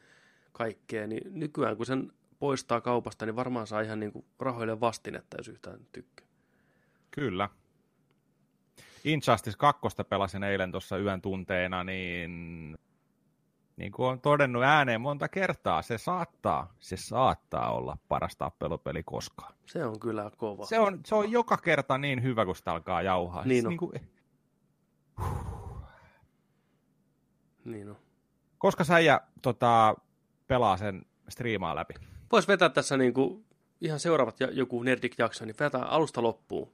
[0.53, 1.07] kaikkea.
[1.07, 5.49] Niin nykyään kun sen poistaa kaupasta, niin varmaan saa ihan niin kuin rahoille vastinetta, jos
[5.49, 6.27] yhtään tykkää.
[7.11, 7.49] Kyllä.
[9.05, 12.77] Injustice 2 pelasin eilen tuossa yön tunteena, niin
[13.77, 19.55] niin kuin on todennut ääneen monta kertaa, se saattaa, se saattaa olla paras tappelupeli koskaan.
[19.67, 20.67] Se on kyllä kova.
[20.67, 23.45] Se on, se on joka kerta niin hyvä, kun sitä alkaa jauhaa.
[23.45, 23.69] Niin Siis on.
[23.71, 23.93] niin kuin,
[27.65, 27.97] Niin on.
[28.59, 29.95] koska sä ja, tota,
[30.47, 31.95] pelaa sen striimaa läpi?
[32.33, 33.45] Voisi vetää tässä niin kuin
[33.81, 36.73] ihan seuraavat joku Nerdik-jakso, niin vetää alusta loppuun.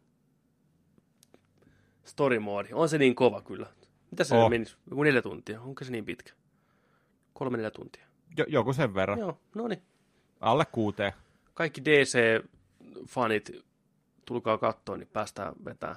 [2.05, 2.69] Story mode.
[2.73, 3.67] On se niin kova kyllä.
[4.11, 4.51] Mitä se oh.
[4.51, 4.77] menisi?
[4.91, 5.61] Joku neljä tuntia.
[5.61, 6.33] Onko se niin pitkä?
[7.39, 8.07] Kolme neljä tuntia.
[8.37, 9.19] Jo, joku sen verran.
[9.19, 9.83] Joo, no niin.
[10.41, 11.13] Alle kuuteen.
[11.55, 13.65] Kaikki DC-fanit,
[14.25, 15.97] tulkaa kattoon, niin päästään vetää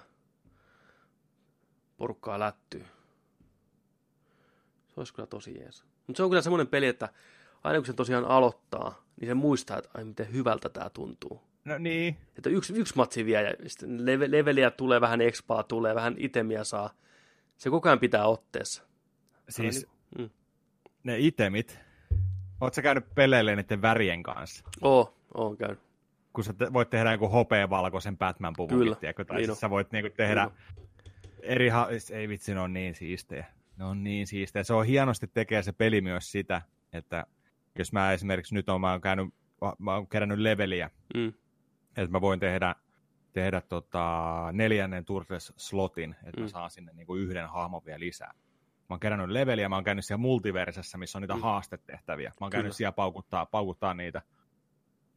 [1.98, 2.86] porukkaa lättyy.
[4.88, 5.86] Se olisi kyllä tosi jees.
[6.08, 7.10] Mutta se on kyllä semmoinen peli, että
[7.64, 11.42] aina kun se tosiaan aloittaa, niin se muistaa, että ai miten hyvältä tämä tuntuu.
[11.66, 12.18] No niin.
[12.38, 16.64] Että yksi, yksi matsi vie ja sitten leve, leveliä tulee, vähän expaa tulee, vähän itemiä
[16.64, 16.90] saa.
[17.58, 18.84] Se koko ajan pitää otteessa.
[19.50, 19.88] Siis
[20.18, 20.30] Mm.
[21.04, 21.80] Ne itemit.
[22.62, 24.66] Oletko sä käynyt peleille niiden värien kanssa?
[24.82, 25.80] Oo, oon käynyt.
[26.34, 29.26] kun sä te- voit tehdä joku hopeavalkoisen Batman-puvun, Kyllä, tiedätkö?
[29.26, 29.60] tai niin siis on.
[29.60, 30.82] sä voit niinku tehdä Kyllä.
[31.42, 33.46] eri, ha- ei vitsi, ne on niin siistejä.
[33.78, 34.64] Ne on niin siistejä.
[34.64, 36.62] Se on hienosti tekee se peli myös sitä,
[36.94, 37.26] että
[37.78, 39.34] jos mä esimerkiksi nyt oon, mä oon, käynyt,
[39.80, 41.34] mä oon kerännyt leveliä, Mm.
[41.98, 42.76] että mä voin tehdä,
[43.34, 46.42] tehdä tota neljännen Turtles-slotin, että mm.
[46.42, 48.34] mä saan sinne niinku yhden hahmon vielä lisää.
[48.92, 51.42] Mä oon kerännyt leveliä, mä oon käynyt siellä multiversessä, missä on niitä mm.
[51.42, 52.30] Haastetehtäviä.
[52.30, 52.78] Mä oon käynyt Kyllä.
[52.78, 54.22] siellä paukuttaa, paukuttaa niitä.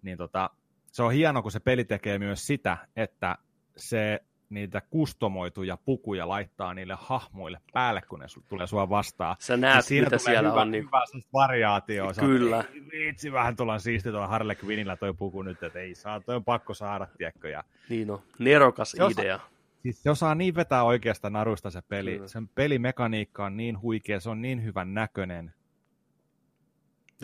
[0.02, 0.50] Niin tota,
[0.92, 3.38] se on hieno, kun se peli tekee myös sitä, että
[3.76, 4.20] se
[4.50, 9.36] niitä kustomoituja pukuja laittaa niille hahmoille päälle, kun ne tulee sua vastaan.
[9.38, 10.70] Sä näet, Niin siinä mitä siellä hyvä, on.
[10.70, 10.84] Niin...
[10.84, 12.64] hyvä on, Kyllä.
[12.74, 16.36] "Ei Vitsi, vähän tullaan siisti tuolla Harley Quinnillä toi puku nyt, että ei saa, toi
[16.36, 17.48] on pakko saada, tiedätkö.
[17.48, 18.22] Ja niin on.
[18.38, 19.40] Nerokas Se idea.
[19.84, 22.12] Siis se osaa niin vetää oikeasta narusta se peli.
[22.14, 22.28] Kyllä.
[22.28, 25.54] Sen pelimekaniikka on niin huikea, se on niin hyvän näköinen.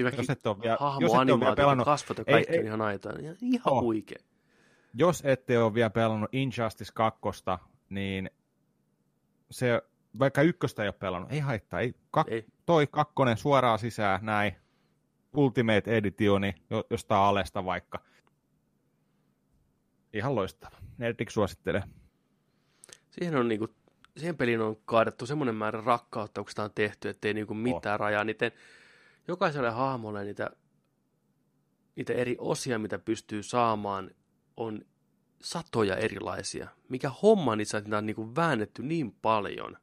[0.03, 2.67] Kaikki Jos ette ole vielä, jos ole vielä pelannut, kasvot ja Ei- kaikki ei- on
[2.67, 3.19] ihan aitoja.
[3.21, 3.83] Ihan, ihan Oh.
[3.83, 4.19] huikea.
[4.95, 7.21] jos ette ole vielä pelannut Injustice 2,
[7.91, 8.31] niin
[9.51, 9.83] se,
[10.19, 11.81] vaikka ykköstä ei ole pelannut, ei haittaa.
[11.81, 12.45] Ei, kak, Ei.
[12.67, 14.53] Toi kakkonen suoraan sisään, näin.
[15.37, 17.99] Ultimate Editioni, jo- jostain alesta vaikka.
[20.13, 20.77] Ihan loistava.
[20.99, 21.83] Nerdik suosittelee.
[23.11, 23.69] Siihen, on niinku,
[24.17, 28.01] siihen peliin on kaadettu semmoinen määrä rakkautta, kun sitä on tehty, ettei niinku mitään oh.
[28.01, 28.25] rajaa.
[28.25, 28.53] Niiden,
[29.29, 30.51] jokaiselle hahmolle niitä,
[31.97, 34.11] niitä eri osia, mitä pystyy saamaan,
[34.57, 34.85] on
[35.43, 36.69] satoja erilaisia.
[36.89, 39.77] Mikä homma niissä, että niitä on niinku väännetty niin paljon.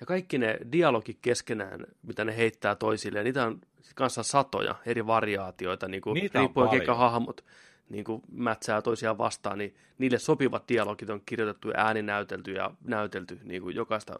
[0.00, 3.60] Ja kaikki ne dialogit keskenään, mitä ne heittää toisilleen, niitä on
[3.94, 7.44] kanssa satoja eri variaatioita, niinku, Niitä riippuen ketkä hahmot
[7.88, 12.70] niin kuin mätsää toisiaan vastaan, niin niille sopivat dialogit on kirjoitettu ja ääni näytelty ja
[12.84, 14.18] näytelty niin kuin jokaista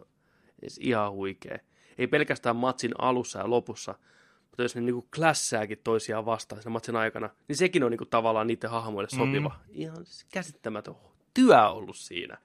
[0.79, 1.59] ihan huikea.
[1.97, 3.95] Ei pelkästään matsin alussa ja lopussa,
[4.41, 7.97] mutta jos ne niin kuin klässääkin toisiaan vastaan sen matsin aikana, niin sekin on niin
[7.97, 9.49] kuin tavallaan niiden hahmoille sopiva.
[9.49, 9.73] Mm.
[9.73, 10.95] Ihan siis käsittämätön
[11.33, 12.37] työ ollut siinä.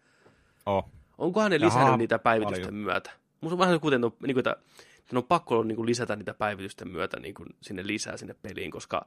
[0.66, 0.90] Oh.
[1.18, 2.74] Onkohan ne Ja lisännyt niitä päivitysten paljon.
[2.74, 3.10] myötä?
[3.40, 4.56] Musta on vähän kuten, on, niin kuin, että
[5.10, 8.70] että on pakko niin kuin lisätä niitä päivitysten myötä niin kuin sinne lisää sinne peliin,
[8.70, 9.06] koska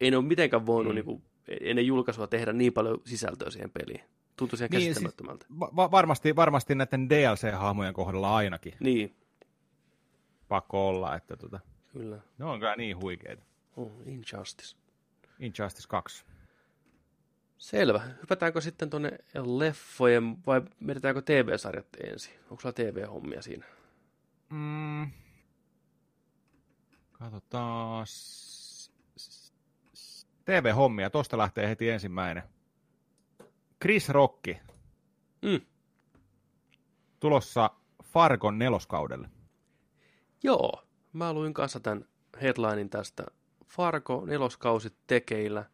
[0.00, 0.94] ei ne ole mitenkään voinut Mm.
[0.94, 1.22] niin kuin,
[1.60, 4.00] ennen julkaisua tehdä niin paljon sisältöä siihen peliin.
[4.36, 5.46] Tuntuu siihen Niin, siis- käsittämättömältä.
[5.76, 9.16] Va- varmasti, varmasti näiden DLC-hahmojen kohdalla ainakin Niin,
[10.48, 11.60] pakko olla, että tota,
[11.92, 12.18] kyllä.
[12.38, 13.42] ne on kyllä niin huikeita.
[13.76, 14.76] Oh, Injustice.
[15.38, 16.24] Injustice 2.
[17.58, 18.00] Selvä.
[18.22, 19.18] Hypätäänkö sitten tuonne
[19.58, 22.34] leffojen vai mietitäänkö TV-sarjat ensin?
[22.50, 23.66] Onko sulla TV-hommia siinä?
[24.50, 25.10] Mm.
[27.12, 28.06] Katsotaan.
[30.44, 32.42] TV-hommia, tosta lähtee heti ensimmäinen.
[33.82, 34.56] Chris Rocky
[35.42, 35.60] Mm.
[37.20, 37.70] tulossa
[38.04, 39.28] Fargon neloskaudelle.
[40.42, 40.82] Joo,
[41.12, 42.04] mä luin kanssa tämän
[42.42, 43.24] headlinein tästä.
[43.66, 45.64] Fargo neloskausi tekeillä.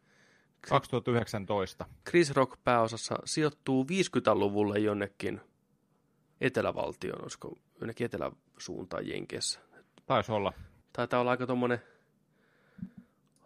[0.69, 1.87] 2019.
[2.09, 5.41] Chris Rock pääosassa sijoittuu 50-luvulle jonnekin
[6.41, 9.61] etelävaltion, olisiko jonnekin eteläsuuntaan Jenkeissä.
[10.07, 10.53] Taisi olla.
[10.93, 11.83] Taitaa olla aika tuommoinen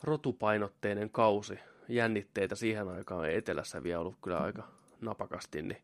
[0.04, 1.58] rotupainotteinen kausi.
[1.88, 4.68] Jännitteitä siihen aikaan etelässä vielä ollut kyllä aika
[5.00, 5.62] napakasti.
[5.62, 5.82] Niin.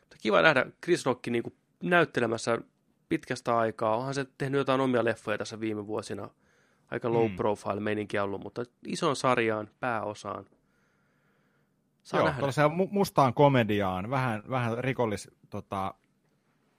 [0.00, 2.58] Mutta kiva nähdä Chris Rock niin kuin näyttelemässä
[3.08, 3.96] pitkästä aikaa.
[3.96, 6.30] Onhan se tehnyt jotain omia leffoja tässä viime vuosina.
[6.90, 7.36] Aika low mm.
[7.36, 10.46] profile meininki ollut, mutta ison sarjaan, pääosaan.
[12.02, 12.68] Saa Joo, nähdä.
[12.90, 15.94] mustaan komediaan, vähän, vähän rikollis tota,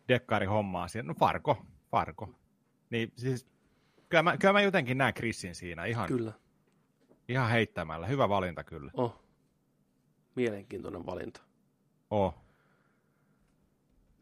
[0.07, 1.07] dekkari hommaa siinä.
[1.07, 2.30] No Farko, Farko.
[2.89, 3.47] Niin siis,
[4.09, 6.34] kyllä mä, kyllä mä jotenkin näen Chrisin siinä ihan, kyllä.
[7.32, 8.07] Ihan heittämällä.
[8.07, 8.91] Hyvä valinta kyllä.
[8.93, 9.21] Oh.
[10.36, 11.41] Mielenkiintoinen valinta.
[12.09, 12.36] Oh.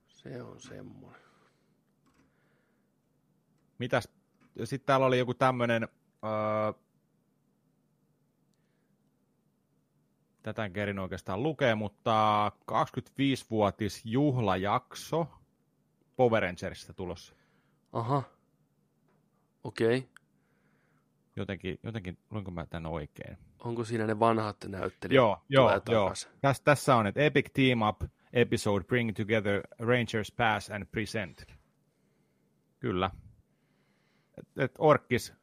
[0.07, 1.21] Se on semmoinen.
[3.77, 4.09] Mitäs?
[4.63, 6.73] Sitten täällä oli joku tämmöinen, öö,
[10.41, 15.27] tätä en kerin oikeastaan lukea, mutta 25-vuotis juhlajakso
[16.15, 17.35] Power Rangersista tulossa.
[17.93, 18.23] Aha.
[19.63, 19.97] Okei.
[19.97, 20.18] Okay.
[21.41, 23.37] Jotenkin, jotenkin, luinko mä tämän oikein?
[23.63, 25.15] Onko siinä ne vanhat näyttelijät?
[25.15, 26.13] Joo, joo, joo.
[26.41, 28.01] Tässä, tässä on, että Epic Team Up
[28.33, 31.43] episode Bring Together Rangers Pass and Present.
[32.79, 33.11] Kyllä.
[34.37, 35.33] Et, et orkkis,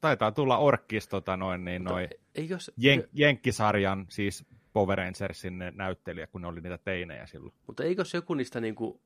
[0.00, 2.72] taitaa tulla orkkis tota noin, niin noin eikös...
[2.76, 7.54] Jen, Jenkkisarjan, siis Power Rangersin näyttelijä, kun ne oli niitä teinejä silloin.
[7.66, 9.00] Mutta eikös joku niistä niinku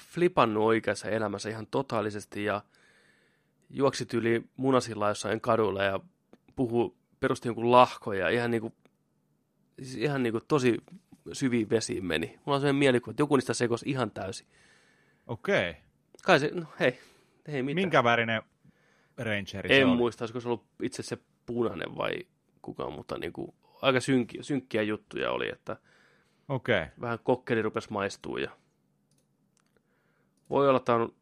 [0.00, 2.62] flipannut oikeassa elämässä ihan totaalisesti ja
[3.70, 6.00] juoksi yli munasilla jossain kadulla ja
[6.56, 8.72] puhu, perusti jonkun lahkoja, ihan niinku,
[9.82, 10.76] siis ihan niinku tosi
[11.32, 12.26] syviin vesiin meni.
[12.26, 14.46] Mulla on sellainen mielikuva, että joku niistä sekosi ihan täysin.
[15.26, 15.70] Okei.
[15.70, 15.82] Okay.
[16.24, 16.98] Kai se, no hei,
[17.52, 17.74] hei mitään.
[17.74, 18.42] Minkä värinen
[19.16, 22.12] Rangeri En se muista, olisiko se ollut itse se punainen vai
[22.62, 25.76] kuka, mutta niin kuin, aika synki, synkkiä juttuja oli, että
[26.48, 26.86] okay.
[27.00, 28.50] vähän kokkeli rupesi maistuu ja
[30.50, 31.14] voi olla, että on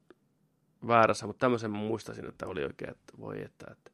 [0.86, 3.90] väärässä, mutta tämmöisen mä muistasin, että oli oikein, että voi että, että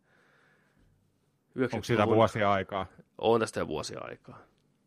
[1.72, 2.86] Onko sitä vuosia aikaa?
[3.18, 4.38] On tästä jo vuosia aikaa.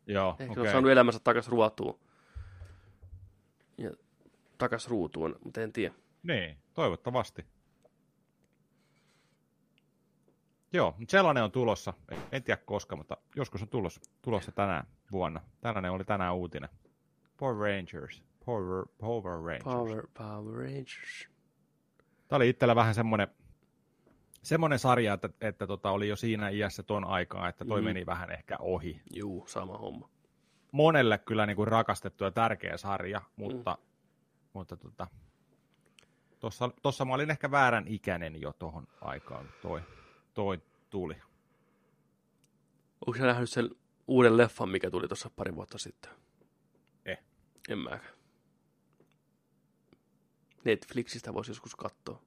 [0.06, 0.64] Joo, Ehkä okay.
[0.64, 1.98] on saanut elämänsä takaisin ruotuun.
[3.78, 3.90] Ja
[4.58, 5.94] takaisin ruutuun, mutta en tiedä.
[6.22, 7.46] Niin, toivottavasti.
[10.72, 11.92] Joo, mutta sellainen on tulossa.
[12.32, 15.40] En tiedä koska, mutta joskus on tulossa, tulossa tänä vuonna.
[15.60, 16.68] Tällainen oli tänään uutinen.
[17.36, 18.22] Power Rangers.
[18.44, 19.64] Power, Power Rangers.
[19.64, 21.28] Power, Power Rangers.
[22.28, 23.28] Tämä oli itsellä vähän semmoinen,
[24.42, 27.84] semmoinen sarja, että, että tota, oli jo siinä iässä ton aikaa, että toi mm.
[27.84, 29.02] meni vähän ehkä ohi.
[29.14, 30.08] Juu, sama homma.
[30.72, 33.86] Monelle kyllä niin kuin rakastettu ja tärkeä sarja, mutta, mm.
[34.52, 35.06] mutta tota,
[36.40, 39.82] tossa, tossa mä olin ehkä väärän ikäinen jo tuohon aikaan, toi
[40.38, 41.16] toi tuli.
[43.06, 43.70] Onko sä nähnyt sen
[44.06, 46.10] uuden leffan, mikä tuli tuossa pari vuotta sitten?
[47.04, 47.18] Eh.
[47.68, 48.17] En mäkään.
[50.68, 52.22] Netflixistä voisi joskus katsoa.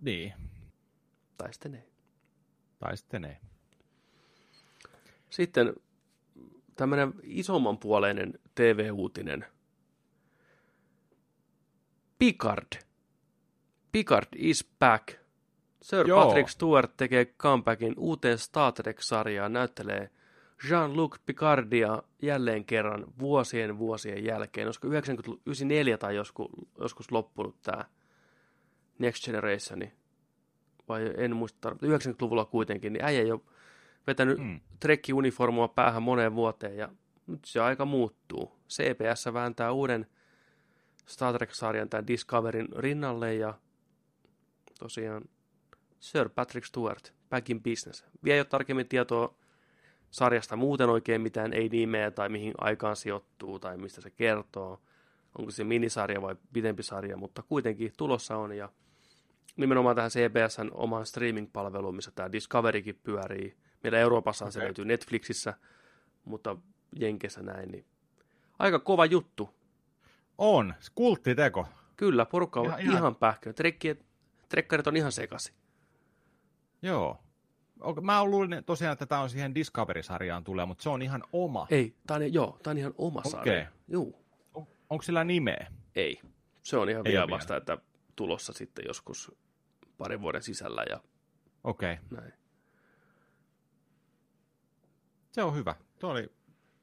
[0.00, 0.32] Niin.
[1.36, 1.90] Tai sitten ei.
[2.78, 3.36] Tai sitten ei.
[5.30, 5.74] Sitten
[6.76, 9.46] tämmöinen isomman puoleinen TV-uutinen.
[12.18, 12.82] Picard.
[13.92, 15.20] Picard is back.
[15.82, 16.26] Sir Joo.
[16.26, 20.10] Patrick Stewart tekee comebackin uuteen Star Trek-sarjaan, näyttelee
[20.68, 24.66] Jean-Luc Picardia jälleen kerran vuosien vuosien jälkeen.
[24.66, 26.48] Olisiko 1994 tai joskus,
[26.78, 27.84] joskus loppunut tämä
[28.98, 29.92] Next Generationi?
[30.88, 33.40] Vai en muista, 90-luvulla kuitenkin, niin äijä ei ole
[34.06, 34.60] vetänyt mm.
[34.80, 36.88] trekki-uniformua päähän moneen vuoteen ja
[37.26, 38.60] nyt se aika muuttuu.
[38.68, 40.06] CPS vääntää uuden
[41.06, 43.54] Star Trek-sarjan tämän Discoverin rinnalle ja
[44.78, 45.24] tosiaan
[46.00, 48.04] Sir Patrick Stewart, Back in Business.
[48.24, 49.34] Vie jo tarkemmin tietoa
[50.10, 54.80] sarjasta muuten oikein mitään, ei nimeä tai mihin aikaan sijoittuu tai mistä se kertoo.
[55.38, 58.68] Onko se minisarja vai pidempi sarja, mutta kuitenkin tulossa on ja
[59.56, 63.56] nimenomaan tähän CBSn omaan streaming-palveluun, missä tämä Discoverykin pyörii.
[63.82, 64.52] Meillä Euroopassa okay.
[64.52, 65.54] se löytyy Netflixissä,
[66.24, 66.56] mutta
[66.96, 67.84] Jenkeissä näin, niin
[68.58, 69.54] aika kova juttu.
[70.38, 71.66] On, kulttiteko.
[71.96, 73.52] Kyllä, porukka on ihan, ihan, ihan pähkö.
[74.48, 75.54] Trekkarit on ihan sekaisin.
[76.82, 77.18] Joo.
[78.00, 81.66] Mä luulin tosiaan, että tämä on siihen Discovery-sarjaan tulee, mutta se on ihan oma.
[81.70, 83.30] Ei, tämä on, joo, tämä on ihan oma okay.
[83.30, 83.66] sarja.
[83.88, 84.24] Juu.
[84.54, 85.72] On, onko sillä nimeä?
[85.96, 86.20] Ei.
[86.62, 87.78] Se on ihan Ei vielä vasta, että
[88.16, 89.32] tulossa sitten joskus
[89.98, 90.84] parin vuoden sisällä.
[90.90, 91.00] Ja
[91.64, 91.92] Okei.
[91.92, 92.20] Okay.
[92.20, 92.32] Näin.
[95.32, 95.74] Se on hyvä.
[95.98, 96.32] Tuo oli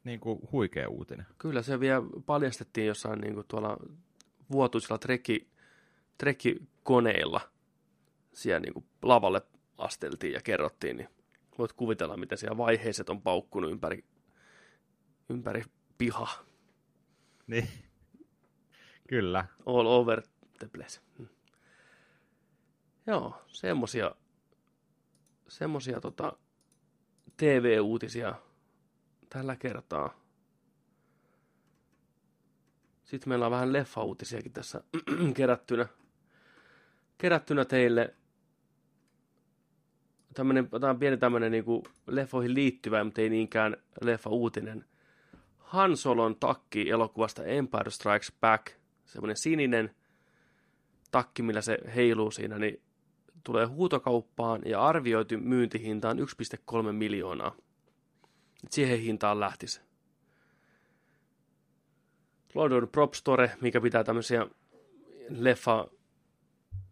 [0.03, 1.25] niin kuin huikea uutinen.
[1.37, 3.77] Kyllä, se vielä paljastettiin jossain niin kuin tuolla
[4.51, 5.49] vuotuisilla trekki,
[6.17, 7.41] trekkikoneilla
[8.33, 9.41] siellä niin kuin lavalle
[9.77, 11.09] asteltiin ja kerrottiin, niin
[11.57, 14.03] voit kuvitella, miten siellä vaiheiset on paukkunut ympäri,
[15.29, 15.63] ympäri
[15.97, 16.27] piha.
[17.47, 17.69] Niin.
[19.07, 19.45] Kyllä.
[19.65, 20.21] All over
[20.59, 21.01] the place.
[21.17, 21.27] Hmm.
[23.07, 24.15] Joo, semmosia,
[25.47, 26.37] semmosia tota,
[27.37, 28.35] TV-uutisia
[29.29, 30.27] tällä kertaa.
[33.05, 34.83] Sitten meillä on vähän leffa-uutisiakin tässä
[35.37, 35.87] kerättynä,
[37.17, 38.15] kerättynä teille.
[40.37, 41.65] Tämmönen, tämä on pieni tämmöinen niin
[42.07, 44.85] leffoihin liittyvä, mutta ei niinkään leffa-uutinen.
[45.57, 48.67] Han Solon takki elokuvasta Empire Strikes Back,
[49.05, 49.95] semmoinen sininen
[51.11, 52.81] takki, millä se heiluu siinä, niin
[53.43, 57.55] tulee huutokauppaan ja arvioitu myyntihinta on 1,3 miljoonaa.
[58.63, 59.81] Et siihen hintaan lähtisi.
[62.55, 64.47] London Prop Store, mikä pitää tämmöisiä
[65.29, 65.87] leffa,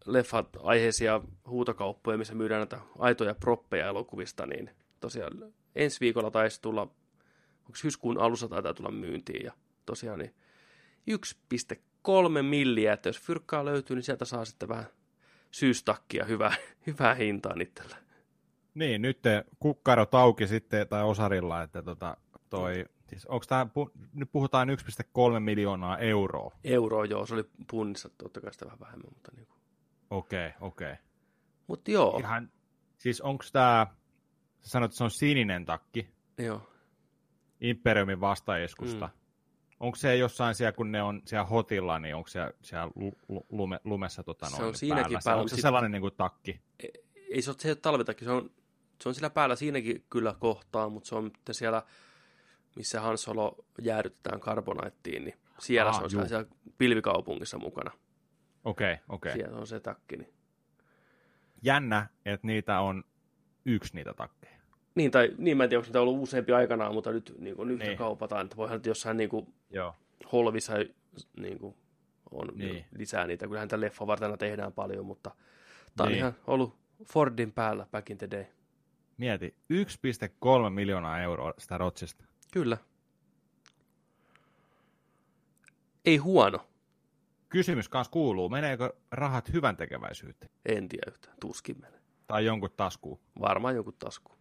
[0.05, 6.81] leffa-aiheisia huutokauppoja, missä myydään näitä aitoja proppeja elokuvista, niin tosiaan ensi viikolla taisi tulla,
[7.61, 9.51] onko syyskuun alussa taitaa tulla myyntiin, ja
[9.85, 10.35] tosiaan niin
[11.11, 14.85] 1,3 milliä, että jos fyrkkaa löytyy, niin sieltä saa sitten vähän
[15.51, 16.55] syystakkia hyvää,
[16.87, 17.97] hyvää hintaa itsellä.
[18.73, 19.19] Niin, nyt
[19.59, 22.17] kukkaro tauki sitten, tai osarilla, että tota,
[22.49, 23.67] toi Siis onko tämä,
[24.13, 26.51] nyt puhutaan 1,3 miljoonaa euroa.
[26.63, 29.54] Euroa, joo, se oli punnissa totta kai sitä vähän vähemmän, mutta niin kuin.
[30.09, 30.91] Okei, okay, okei.
[30.91, 31.05] Okay.
[31.67, 32.17] Mutta joo.
[32.19, 32.51] Ihan,
[32.97, 33.87] siis onko tämä,
[34.61, 36.09] sä sanoit, että se on sininen takki.
[36.37, 36.69] Joo.
[37.61, 39.07] Imperiumin vastaiskusta.
[39.07, 39.13] Mm.
[39.79, 42.91] Onko se jossain siellä, kun ne on siellä hotilla, niin onko se siellä
[43.49, 45.19] lume, lumessa tota, noin se on siinäkin päällä.
[45.23, 46.61] päällä onko se sellainen niin kuin takki?
[46.79, 46.93] Ei,
[47.29, 48.51] ei se ole se talvitakki, se on,
[49.01, 51.83] se on sillä päällä siinäkin kyllä kohtaa, mutta se on siellä
[52.75, 56.45] missä Han Solo jäädytetään karbonaittiin, niin siellä ah, se on siellä
[56.77, 57.91] pilvikaupungissa mukana.
[58.66, 59.30] Okei, okay, okei.
[59.30, 59.41] Okay.
[59.41, 60.18] Siellä on se takki.
[60.18, 60.34] Niin.
[61.61, 63.03] Jännä, että niitä on
[63.66, 64.55] yksi niitä takkeja.
[64.95, 67.72] Niin, tai niin mä en tiedä, onko niitä ollut useampi aikanaan, mutta nyt niin kuin,
[67.72, 67.97] yhtä niin.
[67.97, 69.95] kaupataan, että voihan jossain niin kuin, Joo.
[70.32, 70.74] holvissa
[71.39, 71.76] niin kuin,
[72.32, 72.86] on niin.
[72.97, 73.47] lisää niitä.
[73.47, 75.32] Kyllähän tätä leffa vartena tehdään paljon, mutta
[75.97, 76.16] tämä niin.
[76.16, 78.45] on ihan ollut Fordin päällä back in the day.
[79.18, 82.26] Mieti, 1,3 miljoonaa euroa sitä Rotsista.
[82.51, 82.78] Kyllä.
[86.05, 86.68] Ei huono.
[87.55, 90.51] Kysymys kanssa kuuluu, meneekö rahat hyvän tekeväisyyteen?
[90.65, 91.99] En tiedä yhtään, tuskin menee.
[92.27, 93.19] Tai jonkun taskuun?
[93.41, 94.37] Varmaan jonkun taskuun.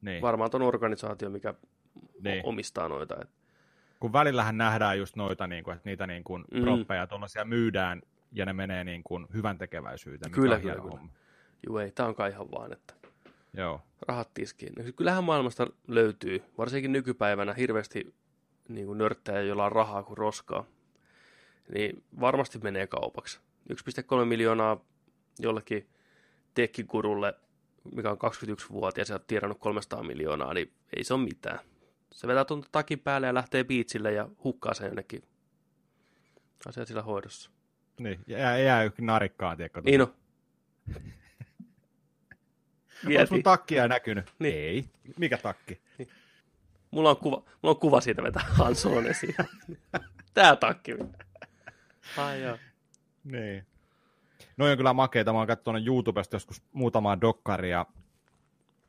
[0.00, 0.22] Niin.
[0.22, 1.54] Varmaan on organisaatio, mikä
[2.20, 2.46] niin.
[2.46, 3.16] omistaa noita.
[4.00, 6.60] Kun välillähän nähdään just noita, niin kuin, että niitä niin kuin mm.
[6.60, 8.02] proppeja tuollaisia myydään
[8.32, 10.32] ja ne menee niin kuin hyvän tekeväisyyteen.
[10.32, 11.00] Kyllä, kyllä, kyllä.
[11.66, 12.94] Joo, ei, tämä on kai ihan vaan, että
[13.54, 13.80] Joo.
[14.08, 14.72] rahat tiskiin.
[14.78, 18.14] No, kyllähän maailmasta löytyy, varsinkin nykypäivänä, hirveästi
[18.68, 20.64] niin kuin nörttejä, joilla on rahaa kuin roskaa.
[21.74, 23.40] Niin varmasti menee kaupaksi.
[23.72, 24.84] 1,3 miljoonaa
[25.38, 25.88] jollekin
[26.54, 27.34] tekkikurulle,
[27.94, 31.58] mikä on 21-vuotias ja tiedannut 300 miljoonaa, niin ei se ole mitään.
[32.12, 35.22] Se vetää tuon takin päälle ja lähtee biitsille ja hukkaa sen jonnekin
[36.68, 37.50] asiat sillä hoidossa.
[38.00, 39.82] Niin, jää, jää narikkaa, tiedätkö?
[39.84, 40.14] Niin no.
[43.06, 44.32] Onko sun takkia näkynyt?
[44.38, 44.54] Niin.
[44.54, 44.84] Ei.
[45.18, 45.80] Mikä takki?
[45.98, 46.08] Niin.
[46.90, 49.34] Mulla on kuva, mulla on kuva siitä vetää Hanson esiin.
[50.34, 50.92] Tää takki.
[52.16, 52.58] Ai joo.
[53.24, 53.66] Niin.
[54.56, 55.32] Noin on kyllä makeita.
[55.32, 57.86] Mä oon katsonut YouTubesta joskus muutamaa dokkaria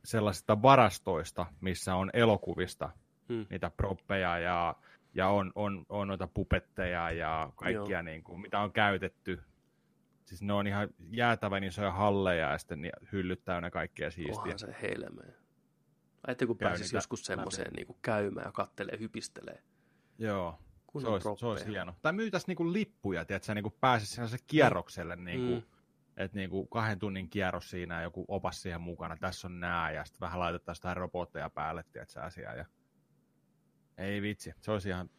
[0.04, 2.90] sellaisista varastoista, missä on elokuvista
[3.30, 3.46] hmm.
[3.50, 4.76] niitä proppeja ja,
[5.14, 9.40] ja on, on, on noita pupetteja ja kaikkia, niin kuin, mitä on käytetty
[10.28, 14.42] Siis ne on ihan jäätävän isoja halleja ja sitten hyllyt täynnä kaikkea siistiä.
[14.42, 15.34] Onhan se helmeä.
[16.28, 19.62] Ajatte kun pääsisi joskus semmoiseen niin kuin käymään ja kattelee, hypistelee.
[20.18, 20.60] Joo,
[21.02, 21.96] se olisi, se olisi hieno.
[22.02, 25.24] Tai myytäisiin niin lippuja, että niin pääsisi sellaiselle kierrokselle, mm.
[25.24, 25.78] niin kuin, mm.
[26.18, 29.18] että niin kuin kahden tunnin kierros siinä joku opas siihen mukana.
[29.18, 32.54] Tässä on nää ja sitten vähän laitettaisiin jotain robotteja päälle, tiedätkö, asiaa.
[32.54, 32.66] Ja...
[33.98, 35.10] Ei vitsi, se olisi ihan...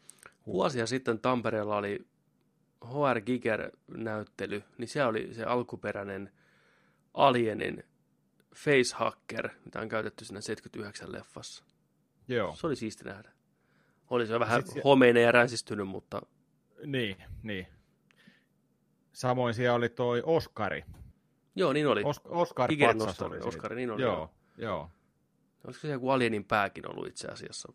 [0.45, 2.07] Vuosia sitten Tampereella oli
[2.85, 6.31] HR Giger-näyttely, niin se oli se alkuperäinen
[7.13, 7.83] Alienin
[8.55, 11.63] facehacker, mitä on käytetty siinä 79 leffassa.
[12.27, 12.55] Joo.
[12.55, 13.31] Se oli siisti nähdä.
[14.09, 14.81] Oli se vähän se...
[14.83, 16.21] homeinen ja ränsistynyt, mutta...
[16.85, 17.67] Niin, niin.
[19.11, 20.83] Samoin siellä oli toi Oskari.
[21.55, 22.03] Joo, niin oli.
[22.03, 24.01] Os- Oskar Patsas oli Oskari, niin oli.
[24.01, 24.31] Joo, joo.
[24.57, 24.91] joo.
[25.63, 27.73] Olisiko se joku Alienin pääkin ollut itse asiassa?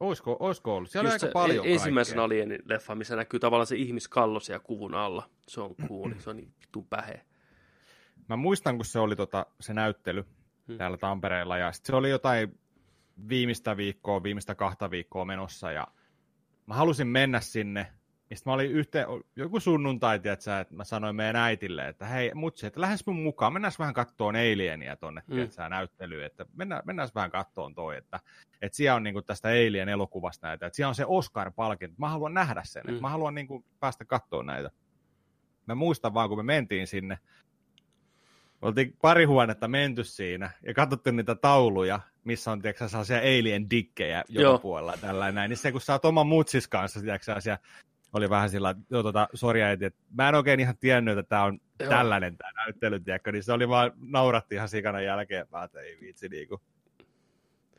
[0.00, 0.90] Oisko, oisko ollut?
[0.90, 4.94] Siellä Just on aika paljon Ensimmäisen Alienin leffa, missä näkyy tavallaan se ihmiskallo siellä kuvun
[4.94, 5.30] alla.
[5.48, 7.26] Se on cool, se on niin vittu pähe.
[8.28, 10.24] Mä muistan, kun se oli tota, se näyttely
[10.68, 10.78] hmm.
[10.78, 12.58] täällä Tampereella, ja se oli jotain
[13.28, 15.86] viimeistä viikkoa, viimeistä kahta viikkoa menossa, ja
[16.66, 17.92] mä halusin mennä sinne,
[18.30, 19.06] Ja sitten mä olin yhteen,
[19.36, 23.52] joku sunnuntai, tiiätkö, että mä sanoin meidän äitille, että hei mutsi, että lähes mun mukaan,
[23.52, 25.34] mennään vähän kattoon Alienia tonne, mm.
[25.34, 28.20] tiiätkö, näyttelyyn, että mennään, mennään vähän kattoon toi, että,
[28.62, 32.08] että siellä on niin kuin tästä Alien elokuvasta näitä, että siellä on se Oscar-palkinto, mä
[32.08, 32.90] haluan nähdä sen, mm.
[32.90, 34.70] että mä haluan niin kuin päästä kattoon näitä.
[35.66, 37.18] Mä muistan vaan, kun me mentiin sinne,
[38.62, 44.24] oltiin pari huonetta menty siinä ja katsottu niitä tauluja, missä on tiedätkö, sellaisia alien dikkejä
[44.28, 44.58] joka Joo.
[44.58, 45.48] puolella tällä näin.
[45.48, 47.58] Niin se, kun sä oot oman mutsis kanssa, tiedätkö, siellä
[48.12, 51.44] oli vähän sillä, että tota, sori äiti, että mä en oikein ihan tiennyt, että tämä
[51.44, 51.88] on Joo.
[51.88, 56.28] tällainen tämä näyttely, tiedätkö, niin se oli vaan, nauratti ihan sikana jälkeenpäin, että ei viitsi
[56.28, 56.60] niinku.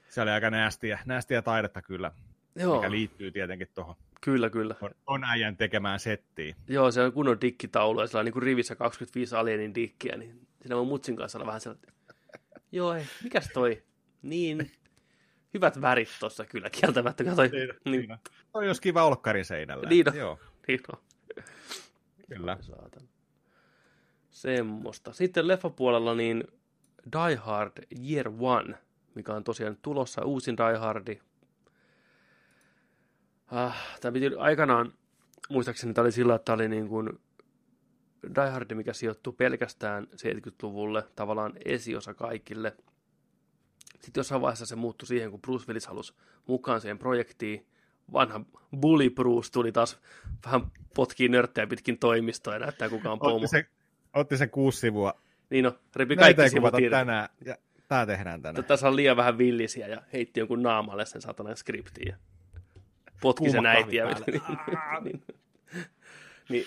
[0.10, 2.12] Se oli aika näästiä, näästiä taidetta kyllä,
[2.56, 2.76] Joo.
[2.76, 3.96] mikä liittyy tietenkin tuohon.
[4.22, 4.76] Kyllä, kyllä.
[4.82, 6.56] On, on äijän tekemään settiin.
[6.68, 10.47] Joo, se on kunnon dikkitaulu, ja sillä on niin kuin rivissä 25 alienin dikkiä, niin
[10.68, 11.94] siinä on mutsin kanssa vähän sellainen,
[12.72, 13.84] joo, ei, mikäs toi?
[14.22, 14.72] Niin,
[15.54, 17.24] hyvät värit tuossa kyllä kieltämättä.
[17.24, 17.52] Katsoin.
[17.52, 18.18] Niin, niin.
[18.52, 19.90] Toi olisi kiva olkkari seinällä.
[19.90, 20.18] Niin on.
[20.18, 20.40] Joo.
[20.68, 21.00] Niin on.
[22.30, 22.58] Kyllä.
[22.62, 23.10] Saatan.
[24.30, 25.14] Semmoista.
[25.14, 26.44] Sitten leffapuolella niin
[27.14, 27.72] Die Hard
[28.10, 28.78] Year One,
[29.16, 31.20] mikä on tosiaan tulossa uusin Die Hardi.
[33.48, 34.94] Ah, tämä piti aikanaan,
[35.50, 37.20] muistaakseni tämä oli sillä, että tämä oli niin kuin
[38.36, 42.76] Die Hard, mikä sijoittuu pelkästään 70-luvulle, tavallaan esiosa kaikille–
[44.08, 46.14] sitten jossain vaiheessa se muuttui siihen, kun Bruce Willis halusi
[46.48, 47.66] mukaan siihen projektiin.
[48.14, 48.42] Vanha
[48.80, 50.00] Bully Bruce tuli taas
[50.46, 50.62] vähän
[50.96, 53.36] potkii nörttejä pitkin toimistoa ja näyttää kuka on pomo.
[53.36, 53.66] Otti se,
[54.14, 55.22] otti se kuusi sivua.
[55.50, 57.30] Niin no, repi Näitä kaikki sivut tänään.
[57.46, 57.58] Ja
[57.88, 58.66] tää tehdään tänään.
[58.66, 62.08] Tässä on liian vähän villisiä ja heitti jonkun naamalle sen satanan skriptiin.
[62.08, 62.18] Ja
[63.22, 64.06] potki sen äitiä.
[65.06, 65.24] niin,
[66.50, 66.66] niin,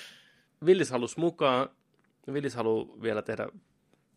[0.64, 1.68] Willis halusi mukaan.
[2.28, 3.48] Willis haluaa vielä tehdä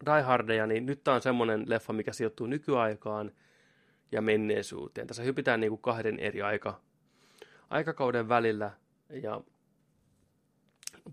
[0.06, 3.32] Die Hardeja, niin nyt tämä on semmoinen leffa, mikä sijoittuu nykyaikaan
[4.12, 5.08] ja menneisyyteen.
[5.08, 6.82] Tässä hypitään niin kuin kahden eri aika,
[7.70, 8.72] aikakauden välillä
[9.10, 9.42] ja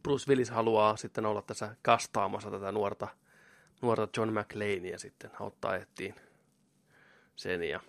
[0.02, 3.08] Bruce Willis haluaa sitten olla tässä kastaamassa tätä nuorta,
[3.82, 6.14] nuorta John McLeania sitten auttaa ettiin
[7.36, 7.80] sen ja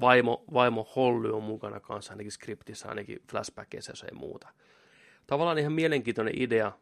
[0.00, 4.48] vaimo, vaimo Holly on mukana kanssa ainakin skriptissä, ainakin flashbackissa, jos ei muuta.
[5.26, 6.72] Tavallaan ihan mielenkiintoinen idea,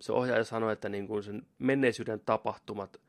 [0.00, 3.00] se ohjaaja sanoi, että niin kuin sen menneisyyden tapahtumat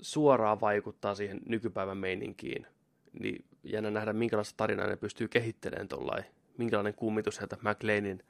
[0.00, 2.66] suoraan vaikuttaa siihen nykypäivän meininkiin.
[3.20, 6.24] Niin jännä nähdä, minkälaista tarinaa ne pystyy kehittelemään tuollain.
[6.58, 8.22] Minkälainen kummitus sieltä McLeanin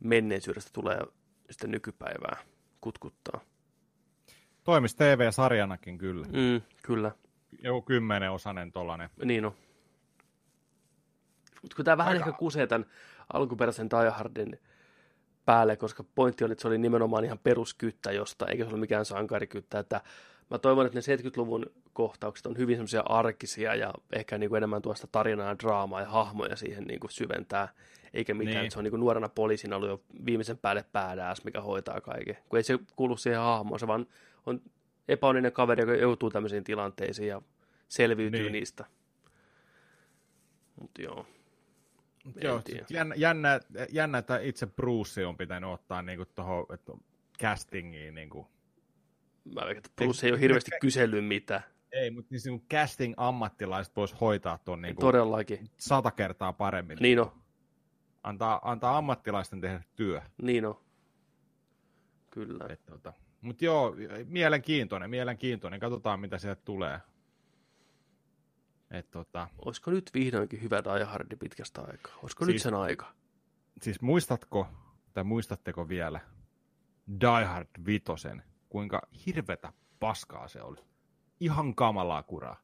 [0.00, 0.98] menneisyydestä tulee
[1.50, 2.36] sitten nykypäivää
[2.80, 3.40] kutkuttaa.
[4.64, 6.26] Toimisi TV-sarjanakin kyllä.
[6.26, 7.12] Mm, kyllä.
[7.62, 9.10] Joku kymmenen osanen tollanen.
[9.24, 9.54] Niin on.
[11.62, 12.26] Mutta kun tämä vähän Aika...
[12.26, 12.86] ehkä kusee tämän
[13.32, 14.58] alkuperäisen Die Hardin
[15.44, 19.04] päälle, koska pointti oli, että se oli nimenomaan ihan peruskyttä josta, eikä se ole mikään
[19.04, 19.78] sankarikyttä.
[19.78, 20.00] Että
[20.50, 24.82] mä toivon, että ne 70-luvun kohtaukset on hyvin semmoisia arkisia ja ehkä niin kuin enemmän
[24.82, 27.68] tuosta tarinaa ja draamaa ja hahmoja siihen niin kuin syventää,
[28.14, 28.64] eikä mitään, niin.
[28.64, 32.38] että se on niin kuin nuorena poliisina ollut jo viimeisen päälle päädääs, mikä hoitaa kaiken.
[32.48, 34.06] Kun ei se kuulu siihen hahmoon, se vaan
[34.46, 34.60] on
[35.08, 37.42] epäonninen kaveri, joka joutuu tämmöisiin tilanteisiin ja
[37.88, 38.52] selviytyy niin.
[38.52, 38.84] niistä.
[40.80, 41.26] Mutta joo.
[42.42, 43.60] Joo, jännä, jännä,
[43.92, 46.66] jännä, että itse Bruce on pitänyt ottaa niinku tuohon
[47.40, 48.14] castingiin.
[48.14, 48.48] Niinku.
[49.54, 51.62] Mä veikän, että Bruce ei ole hirveästi kä- kysellyt mitään.
[51.92, 55.70] Ei, mutta niin niinku casting-ammattilaiset vois hoitaa tuon niinku Todellakin.
[55.76, 56.98] sata kertaa paremmin.
[57.00, 57.32] Niin on.
[58.22, 60.22] Antaa, antaa ammattilaisten tehdä työ.
[60.42, 60.80] Niin on.
[62.30, 62.76] Kyllä.
[62.86, 63.12] Tota.
[63.40, 65.80] Mutta joo, mielenkiintoinen, mielenkiintoinen.
[65.80, 67.00] Katsotaan, mitä sieltä tulee.
[68.92, 69.48] Et tota...
[69.58, 72.14] Olisiko nyt vihdoinkin hyvä Die Hardi pitkästä aikaa?
[72.22, 73.12] Olisiko siis, nyt sen aika?
[73.82, 74.66] Siis muistatko,
[75.12, 76.20] tai muistatteko vielä
[77.20, 80.80] Die Hard vitosen, kuinka hirvetä paskaa se oli?
[81.40, 82.56] Ihan kamalaa kuraa.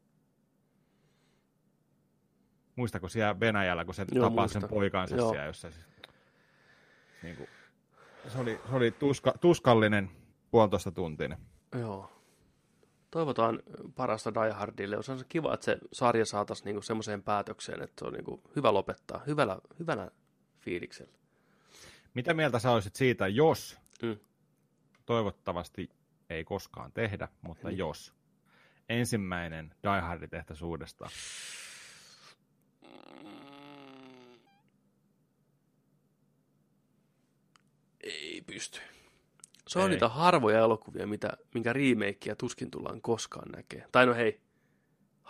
[2.76, 4.60] Muistako siellä Venäjällä, kun se Joo, tapaa muista.
[4.60, 5.30] sen poikansa Joo.
[5.30, 5.86] siellä, jossa siis,
[7.22, 7.48] niin kuin,
[8.28, 10.10] se oli, se oli tuska, tuskallinen
[10.50, 11.38] puolitoista tuntinen.
[11.78, 12.17] Joo
[13.10, 13.62] toivotaan
[13.96, 14.96] parasta Die Hardille.
[14.96, 18.74] Olisi on kiva, että se sarja saataisiin niinku semmoiseen päätökseen, että se on niinku hyvä
[18.74, 20.10] lopettaa, hyvällä, hyvänä
[20.60, 21.12] fiiliksellä.
[22.14, 24.16] Mitä mieltä sä olisit siitä, jos, mm.
[25.06, 25.90] toivottavasti
[26.30, 27.76] ei koskaan tehdä, mutta mm.
[27.76, 28.14] jos,
[28.88, 31.10] ensimmäinen Die Hardi tehtäisiin uudestaan?
[38.00, 38.80] Ei pysty.
[39.68, 39.90] Se on ei.
[39.90, 43.86] niitä harvoja elokuvia, mitä, minkä remakeä tuskin tullaan koskaan näkee.
[43.92, 44.40] Tai no hei,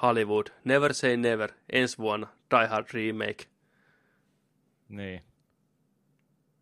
[0.03, 3.45] Hollywood, never say never, ensi vuonna, Die Hard remake.
[4.89, 5.23] Niin.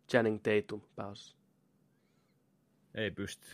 [0.09, 1.37] Channing Tatum pääosassa.
[2.95, 3.47] Ei pysty.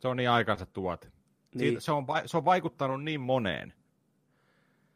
[0.00, 1.06] Se on niin aikansa tuote.
[1.54, 1.58] Niin.
[1.58, 3.74] Siitä, se, on, se on vaikuttanut niin moneen.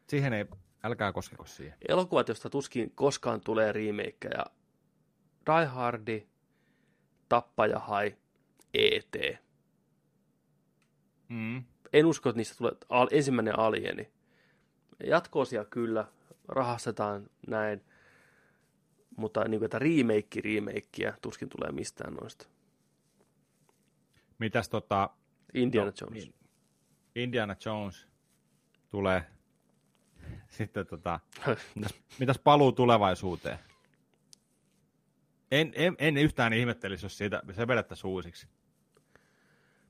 [0.09, 0.45] Siihen ei
[0.83, 1.79] älkää koskeko siihen.
[1.89, 4.47] Elokuvat, josta tuskin koskaan tulee remakeja.
[5.57, 6.27] Die Hardi,
[7.29, 8.17] Tappaja Hai,
[8.75, 9.39] E.T.
[11.29, 11.65] Mm.
[11.93, 14.13] En usko, että niistä tulee al- ensimmäinen alieni.
[15.05, 16.07] Jatkoosia kyllä,
[16.49, 17.85] rahastetaan näin,
[19.17, 22.47] mutta niin kuin, että remake remakeä tuskin tulee mistään noista.
[24.39, 25.11] Mitäs tota,
[25.55, 26.25] Indiana No, Jones.
[26.25, 26.35] niin.
[27.15, 28.07] Indiana Jones
[28.89, 29.25] tulee
[30.49, 31.21] sitten tota,
[31.75, 33.59] mitäs, mitäs paluu tulevaisuuteen?
[35.51, 38.49] En, en, en yhtään ihmettelisi, jos siitä, se vedettäisiin uusiksi.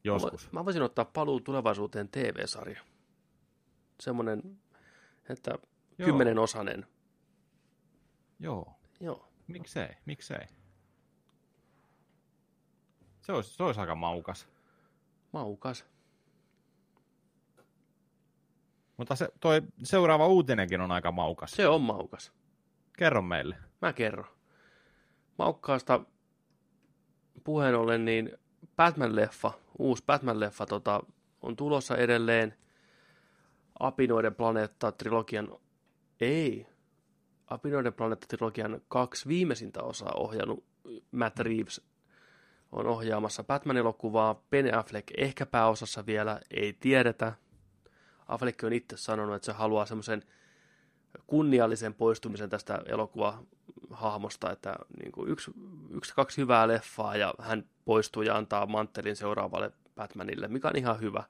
[0.04, 0.52] Joskus.
[0.52, 2.80] Mä voisin ottaa paluu tulevaisuuteen TV-sarja.
[4.00, 4.58] Semmoinen,
[5.28, 5.50] että
[5.98, 6.06] Joo.
[6.06, 6.86] kymmenen osanen.
[8.38, 8.74] Joo.
[9.00, 9.28] Joo.
[9.46, 10.46] Miksei, miksei.
[13.20, 14.48] Se olisi, se olisi aika maukas.
[15.32, 15.84] Maukas.
[18.96, 21.50] Mutta se, toi seuraava uutinenkin on aika maukas.
[21.50, 22.32] Se on maukas.
[22.98, 23.56] Kerro meille.
[23.82, 24.37] Mä kerron.
[25.38, 26.00] Maukkaasta
[27.44, 28.38] puheen ollen, niin
[28.76, 31.02] Batman-leffa, uusi Batman-leffa tota,
[31.42, 32.54] on tulossa edelleen.
[33.78, 35.58] Apinoiden planeetta-trilogian,
[36.20, 36.66] ei,
[37.46, 40.64] Apinoiden planeetta-trilogian kaksi viimeisintä osaa ohjannut
[41.12, 41.80] Matt Reeves
[42.72, 47.32] on ohjaamassa Batman-elokuvaa, Ben Affleck ehkä pääosassa vielä, ei tiedetä.
[48.26, 50.22] Affleck on itse sanonut, että se haluaa semmoisen
[51.28, 55.50] kunniallisen poistumisen tästä elokuvahahmosta, että niin kuin yksi,
[55.90, 61.00] yksi, kaksi hyvää leffaa ja hän poistuu ja antaa manttelin seuraavalle Batmanille, mikä on ihan
[61.00, 61.24] hyvä.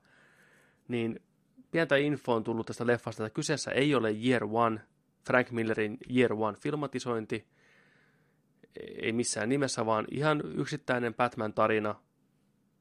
[0.89, 1.23] Niin
[1.71, 4.81] pientä infoa on tullut tästä leffasta, että kyseessä ei ole Year One,
[5.27, 7.47] Frank Millerin Year One filmatisointi,
[9.03, 11.95] ei missään nimessä, vaan ihan yksittäinen Batman-tarina,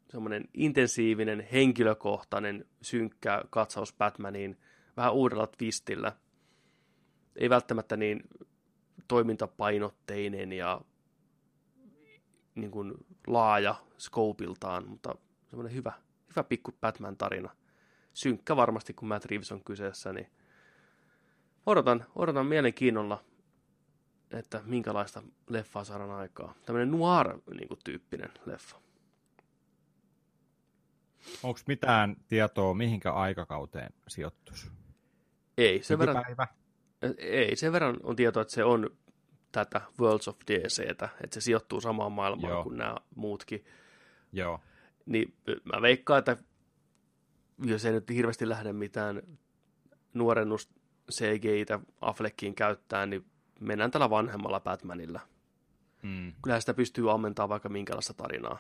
[0.09, 4.57] semmoinen intensiivinen, henkilökohtainen, synkkä katsaus Batmaniin,
[4.97, 6.11] vähän uudella twistillä–
[7.38, 8.23] ei välttämättä niin
[9.07, 10.81] toimintapainotteinen ja
[12.55, 12.93] niin kuin
[13.27, 15.15] laaja skoopiltaan, mutta
[15.47, 15.93] semmoinen hyvä,
[16.29, 17.49] hyvä pikku Batman-tarina.
[18.13, 20.31] Synkkä varmasti, kun Matt Reeves on kyseessä, niin
[21.65, 23.23] odotan, odotan mielenkiinnolla,
[24.31, 26.53] että minkälaista leffaa saadaan aikaa.
[26.65, 28.81] Tämmöinen noir-tyyppinen leffa.
[31.43, 34.71] Onko mitään tietoa, mihinkä aikakauteen sijoittuisi?
[35.57, 36.25] Ei, sen verran?
[37.17, 38.89] Ei, sen verran on tietoa, että se on
[39.51, 42.63] tätä Worlds of DCtä, että se sijoittuu samaan maailmaan Joo.
[42.63, 43.65] kuin nämä muutkin.
[44.33, 44.59] Joo.
[45.05, 45.33] Niin
[45.73, 46.37] mä veikkaan, että
[47.65, 49.21] jos ei nyt hirveästi lähde mitään
[50.13, 50.69] nuorennus
[51.11, 53.25] CGI-tä Affleckiin käyttää, niin
[53.59, 55.19] mennään tällä vanhemmalla Batmanilla.
[56.03, 56.33] Mm.
[56.43, 58.59] Kyllähän sitä pystyy ammentamaan vaikka minkälaista tarinaa.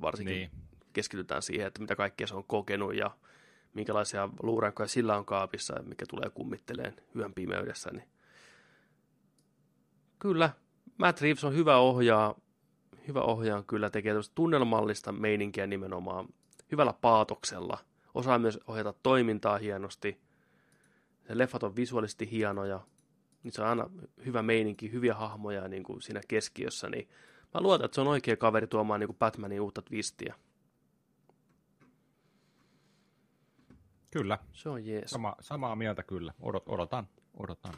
[0.00, 0.50] Varsinkin Niin.
[0.92, 3.10] keskitytään siihen, että mitä kaikkea se on kokenut ja
[3.74, 7.90] minkälaisia luurankoja sillä on kaapissa, mikä tulee kummitteleen yön pimeydessä.
[7.90, 8.08] Niin.
[10.18, 10.50] Kyllä,
[10.98, 12.34] Matt Reeves on hyvä ohjaa,
[13.08, 16.28] hyvä ohjaa kyllä, tekee tunnelmallista meininkiä nimenomaan
[16.72, 17.78] hyvällä paatoksella.
[18.14, 20.20] Osaa myös ohjata toimintaa hienosti.
[21.26, 22.80] Se leffat on visuaalisesti hienoja.
[23.48, 23.90] Se on aina
[24.24, 26.88] hyvä meininki, hyviä hahmoja niin kuin siinä keskiössä.
[26.88, 27.08] Niin
[27.54, 30.34] mä luotan, että se on oikea kaveri tuomaan niin kuin Batmanin uutta twistiä.
[34.14, 35.10] Kyllä, Se on jees.
[35.10, 36.32] Sama, samaa mieltä kyllä.
[36.40, 37.74] Odot, odotan, odotan.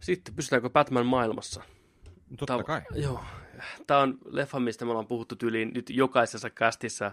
[0.00, 1.62] Sitten pysytäänkö Batman maailmassa?
[2.38, 2.82] Totta Tää- kai.
[2.94, 3.24] Joo.
[3.86, 7.12] Tämä on leffa, mistä me ollaan puhuttu tyyliin nyt jokaisessa kästissä.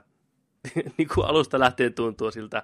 [0.97, 2.63] niin kuin alusta lähtien tuntuu siltä.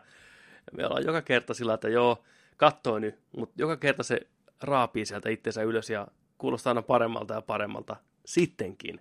[0.78, 2.24] Me ollaan joka kerta sillä, että joo,
[2.57, 3.19] kattoo nyt.
[3.38, 4.19] Mutta joka kerta se
[4.61, 6.07] raapii sieltä itsensä ylös ja
[6.38, 7.95] kuulostaa aina paremmalta ja paremmalta
[8.26, 8.99] sittenkin.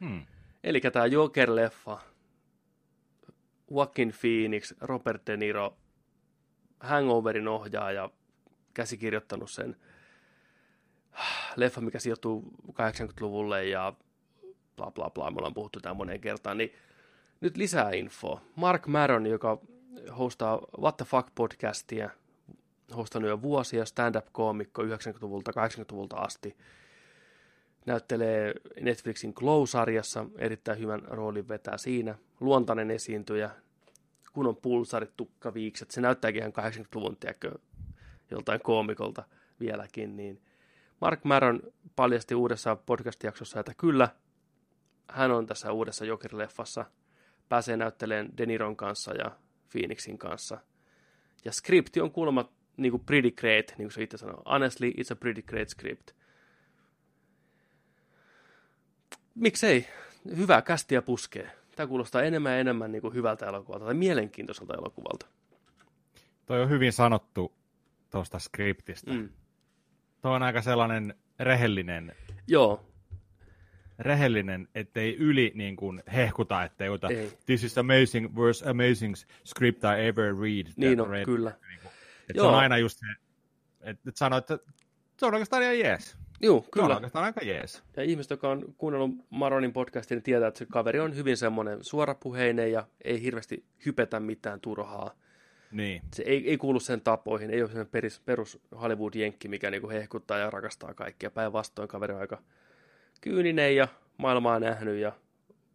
[0.00, 0.26] Hmm.
[0.64, 2.00] Eli tämä Joker-leffa,
[3.70, 5.76] Joaquin Phoenix, Robert De Niro,
[6.80, 8.10] Hangoverin ohjaaja,
[8.74, 9.76] käsikirjoittanut sen
[11.56, 13.92] leffa, mikä sijoittuu 80-luvulle ja
[14.76, 16.72] bla bla bla, me ollaan puhuttu tämän moneen kertaan, niin
[17.40, 18.40] nyt lisää infoa.
[18.56, 19.58] Mark Maron, joka
[20.18, 22.10] hostaa What the Fuck podcastia,
[22.96, 26.56] hostannut jo vuosia stand-up-koomikko 90-luvulta, 80-luvulta asti,
[27.86, 33.50] näyttelee Netflixin Glow-sarjassa, erittäin hyvän roolin vetää siinä, luontainen esiintyjä,
[34.32, 37.52] kun on pulsarit, tukkaviikset, se näyttääkin ihan 80-luvun, tiedätkö,
[38.30, 39.24] joltain koomikolta
[39.60, 40.42] vieläkin, niin
[41.00, 41.62] Mark Maron
[41.96, 44.08] paljasti uudessa podcast-jaksossa, että kyllä,
[45.10, 46.84] hän on tässä uudessa Joker-leffassa,
[47.48, 49.30] pääsee näyttelemään Deniron kanssa ja
[49.72, 50.58] Phoenixin kanssa.
[51.44, 54.42] Ja skripti on kuulemma niin kuin pretty great, niin kuin se itse sanoo.
[54.46, 56.10] Honestly, it's a pretty great script.
[59.38, 59.86] Miksei?
[60.36, 61.50] Hyvää kästiä puskee.
[61.76, 65.26] Tämä kuulostaa enemmän ja enemmän niin kuin hyvältä elokuvalta tai mielenkiintoiselta elokuvalta.
[66.46, 67.52] toi on hyvin sanottu
[68.10, 69.12] tuosta skriptistä.
[69.12, 69.28] Mm.
[70.22, 72.12] Tuo on aika sellainen rehellinen,
[72.46, 72.84] Joo,
[73.98, 77.32] rehellinen ettei yli niin kuin hehkuta, ettei ota ei.
[77.46, 79.14] this is amazing, worst amazing
[79.44, 80.66] script I ever read.
[80.76, 81.24] niin on, read.
[81.24, 81.50] kyllä.
[81.68, 81.92] Niin kuin,
[82.30, 83.06] että se on aina just se,
[83.80, 84.58] että, sanoo, että
[85.18, 86.16] se on oikeastaan ihan jees.
[86.40, 86.86] Joo, kyllä.
[86.86, 87.82] Se on oikeastaan aika jees.
[87.96, 91.84] Ja ihmiset, jotka on kuunnellut Maronin podcastin, niin tietää, että se kaveri on hyvin semmoinen
[91.84, 95.14] suorapuheinen ja ei hirveästi hypetä mitään turhaa.
[95.72, 96.02] Niin.
[96.14, 100.38] Se ei, ei kuulu sen tapoihin, ei ole sen perus, perus Hollywood-jenkki, mikä niinku hehkuttaa
[100.38, 101.30] ja rakastaa kaikkia.
[101.30, 102.42] Päinvastoin kaveri on aika
[103.20, 105.12] kyyninen ja maailmaa nähnyt ja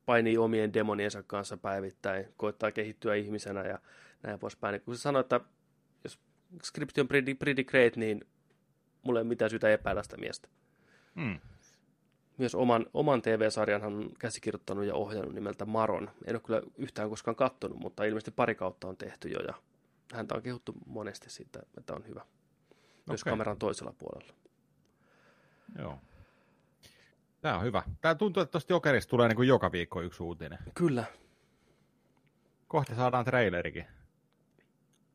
[0.06, 3.80] painii omien demoniensa kanssa päivittäin, koittaa kehittyä ihmisenä ja
[4.24, 4.82] näin poispäin.
[4.82, 5.40] Kun se sanoi, että
[6.04, 6.20] jos
[6.64, 8.26] skripti on pretty, pretty great, niin
[9.04, 10.50] mulla ei ole mitään syytä epäillä sitä miestä.
[11.16, 11.40] Hmm.
[12.38, 16.12] Myös oman, oman TV-sarjan hän on käsikirjoittanut ja ohjannut nimeltä Maron.
[16.26, 19.54] En ole kyllä yhtään koskaan kattonut, mutta ilmeisesti pari kautta on tehty jo ja
[20.14, 22.26] häntä on kehuttu monesti siitä, että on hyvä.
[23.08, 23.32] Myös okay.
[23.32, 24.34] kameran toisella puolella.
[25.80, 26.00] Joo.
[27.42, 27.84] Tämä on hyvä.
[28.02, 30.60] Tämä tuntuu, että tuosta Jokerista tulee niin kuin joka viikko yksi uutinen.
[30.74, 31.04] Kyllä.
[32.68, 33.86] Kohta saadaan trailerikin.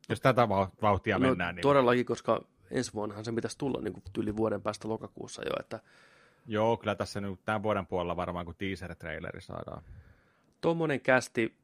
[0.09, 0.49] Jos tätä
[0.81, 1.55] vauhtia no, mennään.
[1.55, 1.61] Niin...
[1.61, 5.51] Todellakin, koska ensi vuonnahan se pitäisi tulla niin kuin yli vuoden päästä lokakuussa jo.
[5.59, 5.79] Että...
[6.47, 9.83] Joo, kyllä tässä nyt tämän vuoden puolella varmaan kun teaser-traileri saadaan.
[10.61, 11.55] Tuommoinen kästi,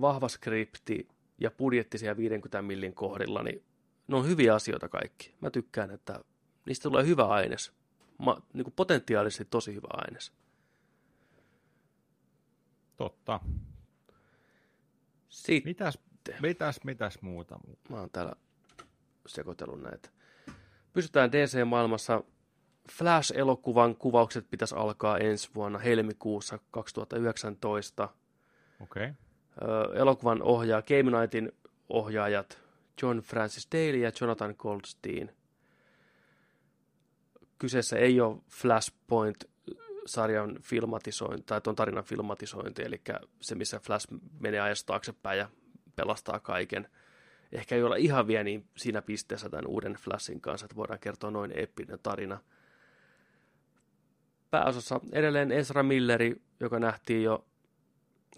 [0.00, 3.62] vahva skripti ja budjetti siellä 50 millin kohdilla, niin
[4.08, 5.34] ne on hyviä asioita kaikki.
[5.40, 6.20] Mä tykkään, että
[6.66, 7.72] niistä tulee hyvä aines.
[8.18, 10.32] Ma, niin kuin potentiaalisesti tosi hyvä aines.
[12.96, 13.40] Totta.
[15.28, 15.70] Sitten.
[15.70, 15.98] Mitäs,
[16.42, 17.58] mitäs, mitäs muuta?
[17.88, 18.32] Mä oon täällä
[19.26, 20.10] sekoitellut näitä.
[20.94, 22.22] Pysytään DC-maailmassa.
[22.92, 28.08] Flash-elokuvan kuvaukset pitäisi alkaa ensi vuonna helmikuussa 2019.
[28.80, 29.04] Okei.
[29.04, 29.14] Okay.
[29.94, 31.52] Elokuvan ohjaa Game Nightin
[31.88, 32.60] ohjaajat
[33.02, 35.30] John Francis Daly ja Jonathan Goldstein.
[37.58, 43.00] Kyseessä ei ole Flashpoint-sarjan filmatisointi, tai tuon tarinan filmatisointi, eli
[43.40, 44.08] se, missä Flash
[44.40, 45.48] menee ajasta taaksepäin ja
[45.96, 46.88] pelastaa kaiken–
[47.54, 51.30] ehkä ei olla ihan vielä niin siinä pisteessä tämän uuden Flashin kanssa, että voidaan kertoa
[51.30, 52.40] noin eeppinen tarina.
[54.50, 57.44] Pääosassa edelleen Ezra Milleri, joka nähtiin jo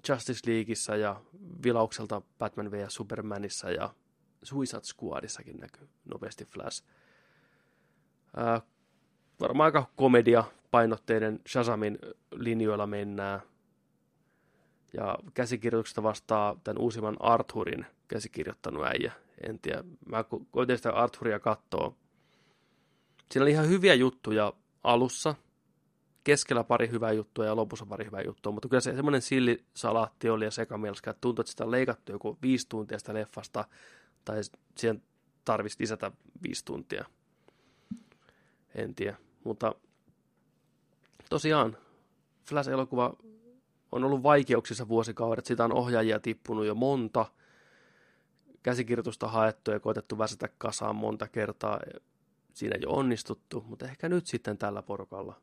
[0.09, 1.21] Justice Leagueissa ja
[1.65, 2.95] vilaukselta Batman vs.
[2.95, 3.95] Supermanissa ja
[4.43, 6.85] Suicide Squadissakin näkyy nopeasti Flash.
[8.37, 8.61] Ää,
[9.41, 11.99] varmaan aika komedia painotteiden Shazamin
[12.35, 13.41] linjoilla mennään.
[14.93, 19.13] Ja käsikirjoituksesta vastaa tämän uusimman Arthurin käsikirjoittanut äijä.
[19.49, 19.85] En tiedä.
[20.07, 21.97] Mä koitin sitä Arthuria katsoa.
[23.33, 24.53] Siinä oli ihan hyviä juttuja
[24.85, 25.35] alussa.
[26.25, 28.53] Keskellä pari hyvää juttua ja lopussa pari hyvää juttua.
[28.53, 32.39] Mutta kyllä se semmoinen sillisalaatti oli ja sekamelska, että tuntui, että sitä on leikattu joku
[32.43, 33.65] viisi tuntia sitä leffasta.
[34.25, 34.41] Tai
[34.77, 35.03] siihen
[35.45, 37.05] tarvitsisi lisätä viisi tuntia.
[38.75, 39.17] En tiedä.
[39.45, 39.75] Mutta
[41.31, 41.77] tosiaan
[42.49, 43.17] Flash-elokuva
[43.93, 45.47] on ollut vaikeuksissa vuosikaudet.
[45.47, 47.27] Sitä on ohjaajia tippunut jo monta.
[48.67, 51.81] Käsikirjoitusta haettu ja koetettu väsätä kasaan monta kertaa.
[52.55, 55.41] Siinä ei ole onnistuttu, mutta ehkä nyt sitten tällä porukalla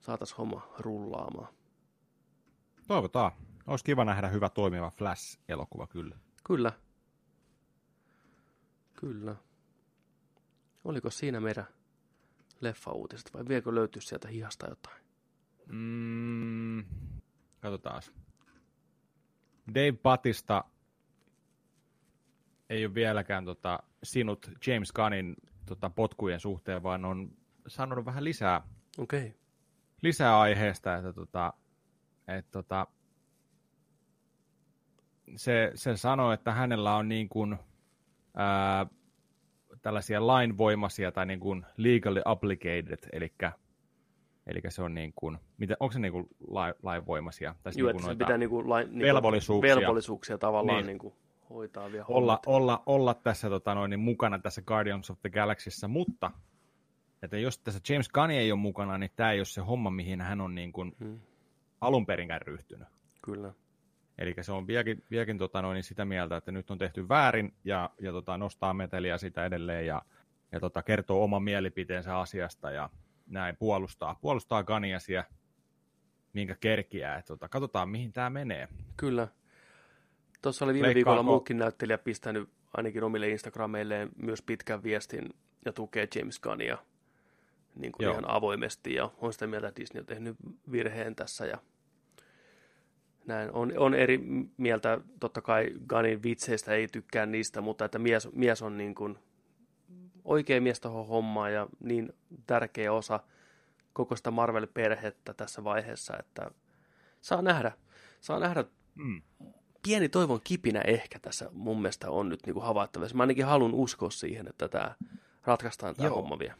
[0.00, 1.48] saataisiin homma rullaamaan.
[2.86, 3.32] Toivotaan.
[3.66, 6.16] Olisi kiva nähdä hyvä toimiva Flash-elokuva kyllä.
[6.44, 6.72] Kyllä.
[9.00, 9.36] Kyllä.
[10.84, 11.66] Oliko siinä meidän
[12.60, 15.02] leffa-uutiset vai viekö löytyy sieltä hihasta jotain?
[15.66, 16.84] Mm,
[17.60, 18.02] Katsotaan.
[19.74, 20.64] Dave Batista
[22.70, 25.36] ei ole vieläkään tota, sinut James Gunnin
[25.66, 27.30] tota, potkujen suhteen, vaan on
[27.66, 28.62] sanonut vähän lisää,
[28.98, 29.30] okay.
[30.02, 31.52] lisää aiheesta, että tota,
[32.28, 32.86] et, tota,
[35.36, 37.58] se, se sanoi, että hänellä on niin kuin,
[38.34, 38.86] ää,
[39.82, 43.32] tällaisia lainvoimaisia tai niin kuin legally obligated, eli
[44.46, 46.28] Eli se on niin kuin, mitä, onko se niin kuin
[46.82, 47.54] lainvoimaisia?
[47.62, 49.76] Tai Joo, niin kuin noita pitää niin kuin lain, niin velvollisuuksia.
[49.76, 50.86] velvollisuuksia tavallaan niin.
[50.86, 51.14] Niin kuin
[51.52, 55.88] hoitaa vielä olla, olla, olla tässä tota noin, niin mukana tässä Guardians of the Galaxyssä,
[55.88, 56.30] mutta
[57.22, 60.20] että jos tässä James Gunn ei ole mukana, niin tämä ei ole se homma, mihin
[60.20, 61.20] hän on niin kuin hmm.
[61.80, 62.88] alun perinkään ryhtynyt.
[63.22, 63.52] Kyllä.
[64.18, 67.54] Eli se on vieläkin, vieläkin tota noin, niin sitä mieltä, että nyt on tehty väärin
[67.64, 70.02] ja, ja tota, nostaa meteliä sitä edelleen ja,
[70.52, 72.90] ja tota, kertoo oman mielipiteensä asiasta ja
[73.26, 75.24] näin puolustaa, puolustaa Ganiasia,
[76.32, 77.18] minkä kerkiää.
[77.18, 78.68] Että tota, katsotaan, mihin tämä menee.
[78.96, 79.28] Kyllä.
[80.42, 81.10] Tuossa oli viime Leikkaako...
[81.10, 85.28] viikolla muukin näyttelijä pistänyt ainakin omille Instagrameilleen myös pitkän viestin
[85.64, 86.78] ja tukee James Gunnia
[87.74, 88.94] niin kuin ihan avoimesti.
[88.94, 90.36] Ja on sitä mieltä, että Disney on tehnyt
[90.72, 91.46] virheen tässä.
[91.46, 91.58] Ja
[93.26, 93.52] näin.
[93.52, 94.20] On, on eri
[94.56, 99.18] mieltä, totta kai Gunin vitseistä ei tykkää niistä, mutta että mies, mies on niin kuin
[100.24, 102.12] oikea mies tuohon hommaan ja niin
[102.46, 103.20] tärkeä osa
[103.92, 106.50] koko sitä Marvel-perhettä tässä vaiheessa, että
[107.20, 107.72] saa nähdä,
[108.20, 108.64] saa nähdä
[108.94, 109.22] mm.
[109.82, 113.16] Pieni toivon kipinä ehkä tässä mun mielestä on nyt niin kuin havaittavissa.
[113.16, 114.94] Mä ainakin haluan uskoa siihen, että tämä
[115.44, 116.16] ratkaistaan tämä Joo.
[116.16, 116.54] homma vielä.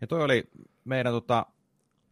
[0.00, 0.50] Ja toi oli
[0.84, 1.46] meidän tota,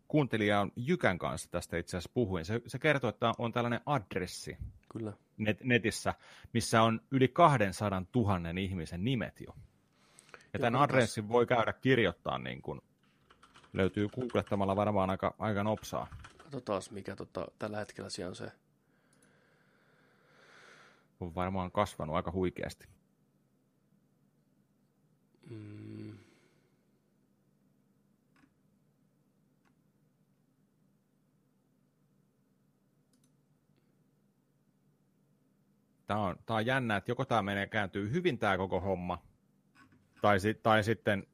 [0.09, 2.44] kuuntelijan Jykän kanssa tästä itse asiassa puhuin.
[2.44, 4.56] Se, se kertoo, että on tällainen adressi
[4.93, 5.12] Kyllä.
[5.36, 6.14] Net, netissä,
[6.52, 9.55] missä on yli 200 000 ihmisen nimet jo.
[10.52, 12.80] Ja tämän adressin voi käydä kirjoittaa, niin kuin,
[13.72, 16.06] löytyy googlettamalla varmaan aika, aika nopsaa.
[16.39, 18.52] Katsotaan, mikä tota, tällä hetkellä siellä on se.
[21.23, 22.89] On varmaan kasvanut aika huikeasti.
[25.51, 26.19] Mm.
[36.07, 39.23] Tämä on, tämä on jännä, että joko tämä menee kääntyy hyvin tämä koko homma,
[40.23, 41.27] tai, tai sitten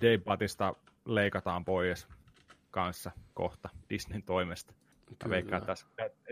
[0.00, 2.08] Dave Batista leikataan pois
[2.70, 4.74] kanssa kohta Disneyn toimesta.
[5.24, 5.86] Mä veikkaan tässä,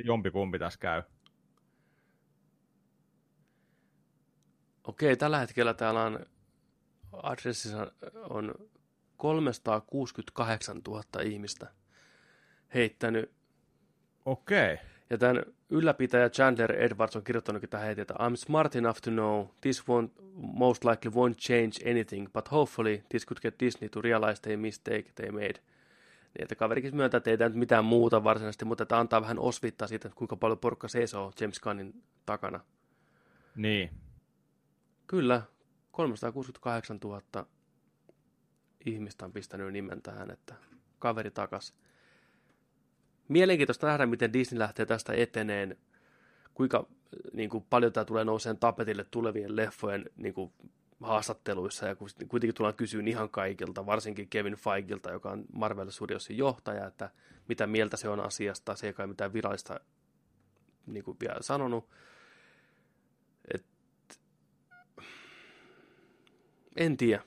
[0.04, 1.02] jompikumpi tässä käy.
[4.84, 6.26] Okei, tällä hetkellä täällä on
[7.12, 7.92] adressissa
[8.30, 8.54] on
[9.16, 11.66] 368 000 ihmistä
[12.74, 13.30] heittänyt.
[14.24, 14.78] Okei.
[15.10, 19.46] Ja tämän ylläpitäjä Chandler Edwards on kirjoittanutkin tähän heti, että I'm smart enough to know
[19.60, 24.42] this won't, most likely won't change anything, but hopefully this could get Disney to realize
[24.42, 25.54] the mistake they made.
[25.54, 29.38] Niin, että kaverikin myöntää, että ei tämä nyt mitään muuta varsinaisesti, mutta tämä antaa vähän
[29.38, 32.60] osvittaa siitä, että kuinka paljon porukka seisoo James Gunnin takana.
[33.56, 33.90] Niin.
[35.06, 35.42] Kyllä,
[35.92, 37.46] 368 000
[38.86, 40.54] ihmistä on pistänyt nimen tähän, että
[40.98, 41.74] kaveri takas.
[43.28, 45.76] Mielenkiintoista nähdä, miten Disney lähtee tästä eteneen,
[46.54, 46.86] kuinka
[47.32, 50.52] niin kuin, paljon tämä tulee nouseen tapetille tulevien leffojen niin kuin,
[51.00, 51.96] haastatteluissa, ja
[52.28, 57.10] kuitenkin tullaan kysyä ihan kaikilta, varsinkin Kevin Feigilta, joka on Marvel Studiosin johtaja, että
[57.48, 59.80] mitä mieltä se on asiasta, se ei kai mitään virallista
[60.86, 61.88] niin kuin vielä sanonut.
[63.54, 63.64] Et,
[66.76, 67.22] en tiedä.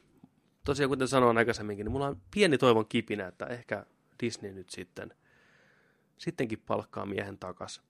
[0.63, 3.85] Tosiaan, kuten sanoin aikaisemminkin, niin mulla on pieni toivon kipinä, että ehkä
[4.19, 5.13] Disney nyt sitten–
[6.17, 7.81] sittenkin palkkaa miehen takas.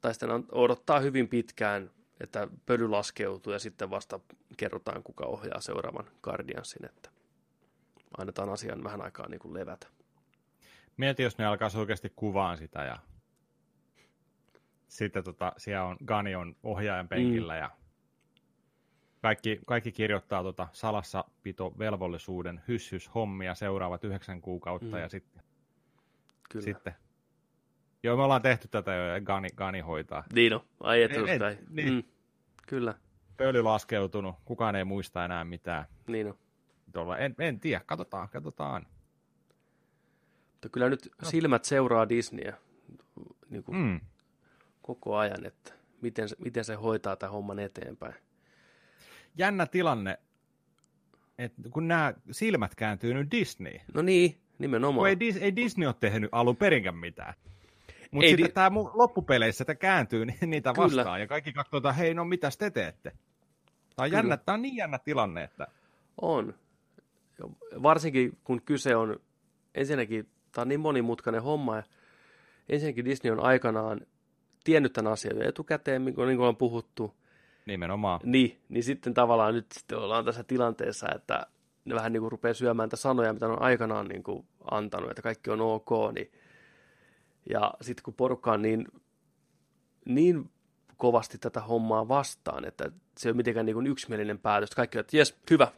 [0.00, 1.90] Tai sitten odottaa hyvin pitkään,
[2.20, 4.20] että pöly laskeutuu ja sitten vasta
[4.56, 7.10] kerrotaan, kuka ohjaa seuraavan Guardiansin, että
[8.18, 9.86] annetaan asian vähän aikaa niin kuin levätä.
[10.96, 12.98] Mieti, jos ne alkaa oikeasti kuvaan sitä ja
[14.88, 17.58] sitten tota, siellä on Gani on ohjaajan penkillä mm.
[17.58, 17.70] ja
[19.24, 25.02] kaikki, kaikki kirjoittaa tota salassapito velvollisuuden hyssys hommia seuraavat yhdeksän kuukautta mm.
[25.02, 25.42] ja sitten
[26.50, 26.64] Kyllä.
[26.64, 26.94] Sitten.
[28.02, 30.24] Joo, me ollaan tehty tätä jo, ja Gani, Gani hoitaa.
[30.32, 31.12] Niin on, ai et
[31.68, 31.92] niin.
[31.92, 32.02] mm,
[32.66, 32.94] Kyllä.
[33.36, 35.84] Pöly laskeutunut, kukaan ei muista enää mitään.
[36.06, 36.38] Niin on.
[36.92, 38.86] Tuolla, en, en tiedä, katsotaan, katsotaan.
[40.52, 41.30] Mutta kyllä nyt no.
[41.30, 42.56] silmät seuraa Disneyä
[43.50, 44.00] niin kuin mm.
[44.82, 48.23] koko ajan, että miten, miten se hoitaa tämän homman eteenpäin.
[49.38, 50.18] Jännä tilanne,
[51.38, 53.78] että kun nämä silmät kääntyy nyt Disney.
[53.94, 55.08] No niin, Nimenomaan.
[55.08, 57.34] Ei, Dis- ei Disney ole tehnyt alun perinkään mitään.
[58.10, 60.84] Mutta sitten di- tämä loppupeleissä tämä kääntyy niitä Kyllä.
[60.84, 63.12] vastaan ja kaikki katsoo, hei no mitä te teette?
[63.96, 65.66] Tämä on, jännä, tämä on niin jännä tilanne, että...
[66.20, 66.54] On.
[67.82, 69.20] Varsinkin kun kyse on,
[69.74, 71.82] ensinnäkin tämä on niin monimutkainen homma ja
[72.68, 74.00] ensinnäkin Disney on aikanaan
[74.64, 77.14] tiennyt tämän asian etukäteen, niin kuin on puhuttu.
[77.66, 78.20] Nimenomaan.
[78.24, 81.46] Niin, niin sitten tavallaan nyt sitten ollaan tässä tilanteessa, että
[81.84, 85.10] ne vähän niin kuin rupeaa syömään niitä sanoja, mitä ne on aikanaan niin kuin antanut,
[85.10, 86.32] että kaikki on ok, niin
[87.50, 88.88] ja sitten kun porukka on niin,
[90.04, 90.50] niin
[90.96, 94.70] kovasti tätä hommaa vastaan, että se ei ole mitenkään niin kuin yksimielinen päätös.
[94.70, 95.68] Kaikki että jes, hyvä,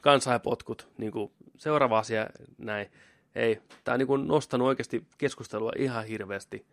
[0.42, 2.26] potkut, niin kuin seuraava asia,
[2.58, 2.90] näin.
[3.34, 6.66] Ei, tämä on niin kuin nostanut oikeasti keskustelua ihan hirveästi.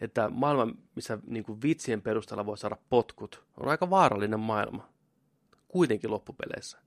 [0.00, 4.88] Että maailma, missä niin kuin vitsien perusteella voi saada potkut, on aika vaarallinen maailma.
[5.68, 6.78] Kuitenkin loppupeleissä.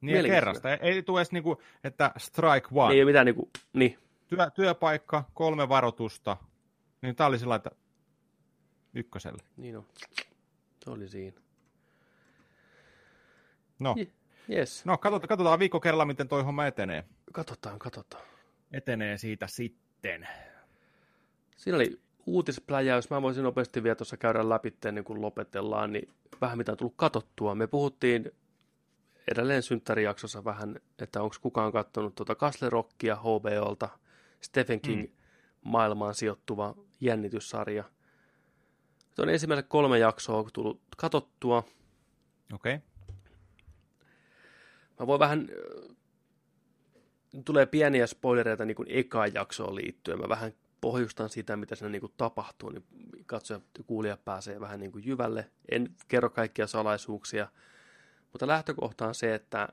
[0.00, 0.74] Niin kerrasta.
[0.74, 2.94] Ei, tule edes niinku, että strike one.
[2.94, 3.98] Ei ole mitään niinku, niin.
[4.26, 6.36] Työ, työpaikka, kolme varoitusta.
[7.02, 7.70] Niin tää oli sillä että
[8.94, 9.42] ykköselle.
[9.56, 9.86] Niin on.
[10.84, 11.40] Se oli siinä.
[13.78, 13.94] No.
[14.50, 14.84] Yes.
[14.84, 17.04] No, katsotaan, katsotaan viikko kerralla, miten toi homma etenee.
[17.32, 18.24] Katsotaan, katsotaan.
[18.72, 20.28] Etenee siitä sitten.
[21.58, 23.10] Siinä oli uutispläjäys.
[23.10, 26.08] Mä voisin nopeasti vielä tuossa käydä läpi ennen kuin lopetellaan, niin
[26.40, 27.54] vähän mitä on tullut katottua.
[27.54, 28.30] Me puhuttiin
[29.32, 33.88] edelleen synttärijaksossa vähän, että onko kukaan katsonut tuota Kaslerokkia HBOlta.
[34.40, 35.12] Stephen King mm.
[35.64, 37.84] maailmaan sijoittuva jännityssarja.
[39.16, 41.58] Tuon ensimmäiset kolme jaksoa on tullut katottua.
[42.54, 42.74] Okei.
[42.74, 42.86] Okay.
[45.00, 45.48] Mä voin vähän,
[47.44, 50.20] tulee pieniä spoilereita niin kuin ekaan jaksoon liittyen.
[50.20, 52.84] Mä vähän pohjustan sitä, mitä siinä niin kuin tapahtuu, niin
[53.26, 55.50] katsoja ja kuulija pääsee vähän niin kuin jyvälle.
[55.70, 57.48] En kerro kaikkia salaisuuksia,
[58.32, 59.68] mutta lähtökohta on se, että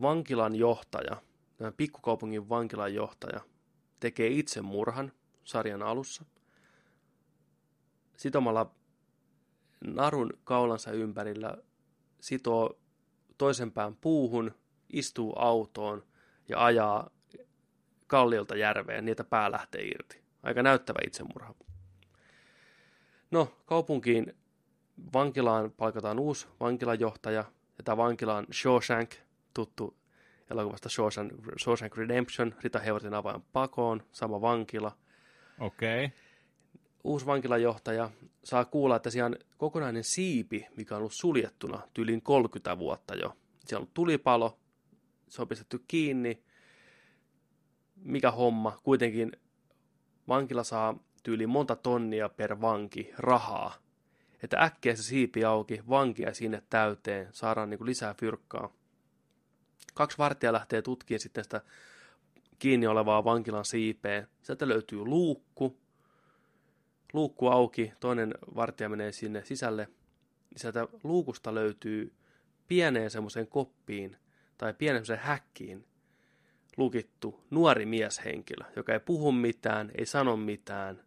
[0.00, 1.22] vankilan johtaja,
[1.56, 3.40] tämä pikkukaupungin vankilan johtaja,
[4.00, 5.12] tekee itse murhan
[5.44, 6.24] sarjan alussa
[8.22, 8.74] sitomalla
[9.84, 11.56] narun kaulansa ympärillä,
[12.20, 12.78] sitoo
[13.38, 14.54] toisen pään puuhun,
[14.92, 16.04] istuu autoon
[16.48, 17.10] ja ajaa
[18.12, 20.22] kalliolta järveen, niitä pää lähtee irti.
[20.42, 21.54] Aika näyttävä itsemurha.
[23.30, 24.36] No, kaupunkiin
[25.14, 27.44] vankilaan palkataan uusi vankilajohtaja,
[27.78, 29.10] ja tämä vankila on Shawshank,
[29.54, 29.96] tuttu
[30.50, 34.96] elokuvasta Shawshank, Shawshank Redemption, Rita Hayworthin avain pakoon, sama vankila.
[35.58, 36.04] Okei.
[36.04, 36.18] Okay.
[37.04, 38.10] Uusi vankilajohtaja
[38.44, 43.36] saa kuulla, että siellä on kokonainen siipi, mikä on ollut suljettuna tyyliin 30 vuotta jo.
[43.66, 44.58] Siellä on tulipalo,
[45.28, 46.42] se on pistetty kiinni,
[48.04, 49.32] mikä homma, kuitenkin
[50.28, 53.74] vankila saa tyyli monta tonnia per vanki rahaa.
[54.42, 58.72] Että äkkiä se siipi auki, vankia sinne täyteen, saadaan niin kuin lisää fyrkkaa.
[59.94, 61.60] Kaksi vartija lähtee tutkimaan sitten sitä
[62.58, 64.26] kiinni olevaa vankilan siipeä.
[64.42, 65.78] Sieltä löytyy luukku.
[67.12, 69.88] Luukku auki, toinen vartija menee sinne sisälle.
[70.56, 72.12] Sieltä luukusta löytyy
[72.68, 74.16] pieneen semmoiseen koppiin
[74.58, 75.86] tai pieneen semmoiseen häkkiin
[76.76, 81.02] lukittu nuori mieshenkilö, joka ei puhu mitään, ei sano mitään.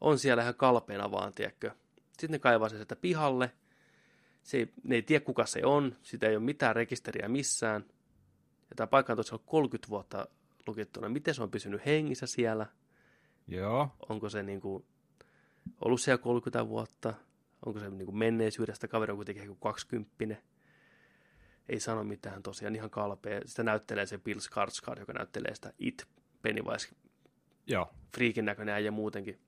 [0.00, 1.70] On siellä ihan kalpeena vaan, tiedätkö.
[1.96, 3.52] Sitten ne kaivaa sen sieltä pihalle.
[4.42, 5.96] Se ei, ne ei tiedä, kuka se on.
[6.02, 7.84] Sitä ei ole mitään rekisteriä missään.
[8.70, 10.28] Ja tämä paikka on tosiaan 30 vuotta
[10.66, 11.08] lukittuna.
[11.08, 12.66] Miten se on pysynyt hengissä siellä?
[13.48, 13.88] Joo.
[14.08, 14.84] Onko se niin kuin,
[15.80, 17.14] ollut siellä 30 vuotta?
[17.66, 18.88] Onko se niin kuin menneisyydestä?
[18.88, 20.36] Kaveri on kuitenkin 20
[21.68, 23.40] ei sano mitään tosiaan, ihan kalpea.
[23.46, 26.08] Sitä näyttelee se Bill Skarsgård, joka näyttelee sitä It
[26.42, 26.88] Pennywise.
[27.66, 27.94] Joo.
[28.14, 29.40] Friikin näköinen ja muutenkin.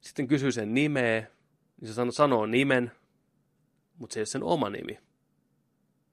[0.00, 1.26] Sitten kysyy sen nimeä,
[1.80, 2.92] niin se sanoo, sanoo nimen,
[3.98, 4.98] mutta se ei ole sen oma nimi.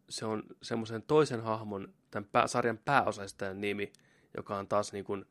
[0.09, 3.91] Se on semmoisen toisen hahmon, tämän pää, sarjan pääosaistajan nimi,
[4.37, 5.25] joka on taas niin kuin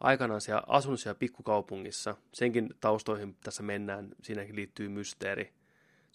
[0.00, 2.16] aikanaan siellä asunut siellä pikkukaupungissa.
[2.32, 5.52] Senkin taustoihin tässä mennään, siinäkin liittyy mysteeri.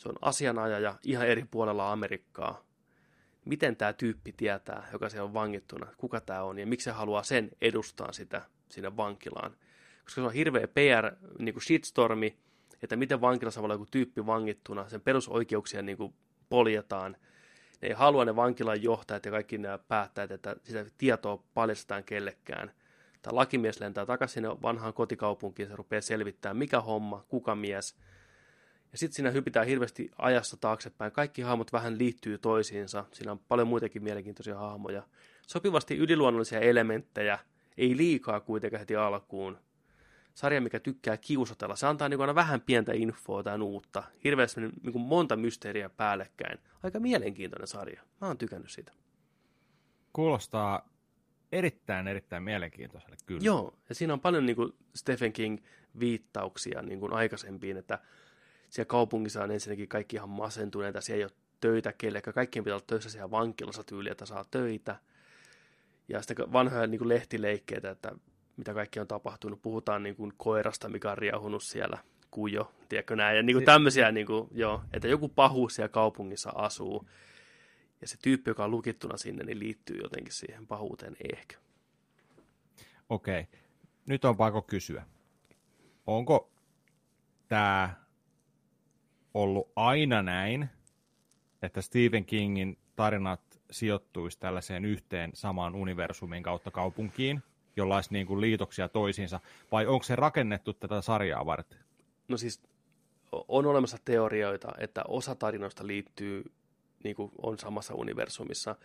[0.02, 2.64] Se on asianajaja ihan eri puolella Amerikkaa.
[3.46, 7.24] Miten tämä tyyppi tietää, joka siellä on vangittuna, kuka tämä on ja miksi se haluaa
[7.24, 9.52] sen edustaa sitä sinne vankilaan.
[10.04, 12.38] Koska se on hirveä PR niin kuin shitstormi,
[12.84, 16.14] että miten vankilassa voi olla joku tyyppi vangittuna, sen perusoikeuksia niin kuin
[16.50, 17.18] poljetaan.
[17.82, 22.72] Ne ei halua ne vankilan johtajat ja kaikki nämä päättäjät, että sitä tietoa paljastetaan kellekään.
[23.22, 27.96] Tämä lakimies lentää takaisin vanhaan kotikaupunkiin, se rupeaa selvittämään, mikä homma, kuka mies–
[28.92, 31.12] ja sitten siinä hypitään hirveästi ajassa taaksepäin.
[31.12, 33.06] Kaikki hahmot vähän liittyy toisiinsa.
[33.12, 35.04] Siinä on paljon muitakin mielenkiintoisia hahmoja.
[35.48, 37.40] Sopivasti yliluonnollisia elementtejä,
[37.78, 39.58] ei liikaa kuitenkaan heti alkuun.
[40.34, 41.76] Sarja, mikä tykkää kiusotella.
[41.76, 44.04] Se antaa niin aina vähän pientä infoa tai uutta.
[44.24, 46.60] Hirveästi niin kuin monta mysteeriä päällekkäin.
[46.84, 48.02] Aika mielenkiintoinen sarja.
[48.22, 48.92] Mä oon tykännyt siitä.
[50.14, 50.90] Kuulostaa
[51.52, 53.42] erittäin, erittäin mielenkiintoiselle, kyllä.
[53.44, 55.58] Joo, ja siinä on paljon niin kuin Stephen King
[56.00, 58.00] viittauksia niin kuin aikaisempiin, että
[58.72, 61.32] siellä kaupungissa on ensinnäkin kaikki ihan masentuneita, siellä ei ole
[61.62, 64.96] töitä kellekään, kaikkien pitää olla töissä siellä vankilassa tyyli, että saa töitä.
[66.08, 68.12] Ja sitten vanhoja niin kuin lehtileikkeitä, että
[68.58, 69.62] mitä kaikki on tapahtunut.
[69.62, 71.98] Puhutaan niin kuin koirasta, mikä on riahunut siellä,
[72.32, 73.38] kujo, tiedätkö näin.
[73.38, 77.08] Ja niin kuin tämmöisiä, niin kuin, joo, että joku pahuus siellä kaupungissa asuu.
[78.02, 81.58] Ja se tyyppi, joka on lukittuna sinne, niin liittyy jotenkin siihen pahuuteen ehkä.
[83.10, 83.48] Okei.
[84.06, 85.06] Nyt on pakko kysyä.
[86.08, 86.52] Onko
[87.48, 87.96] tämä
[89.34, 90.70] ollut aina näin,
[91.62, 93.42] että Stephen Kingin tarinat
[93.72, 97.44] sijoittuisi tällaiseen yhteen samaan universumin kautta kaupunkiin,
[97.76, 99.40] jolla olisi niin kuin liitoksia toisiinsa,
[99.72, 101.80] vai onko se rakennettu tätä sarjaa varten?
[102.28, 102.62] No siis
[103.32, 106.52] on olemassa teorioita, että osa tarinoista liittyy,
[107.04, 108.76] niin kuin on samassa universumissa.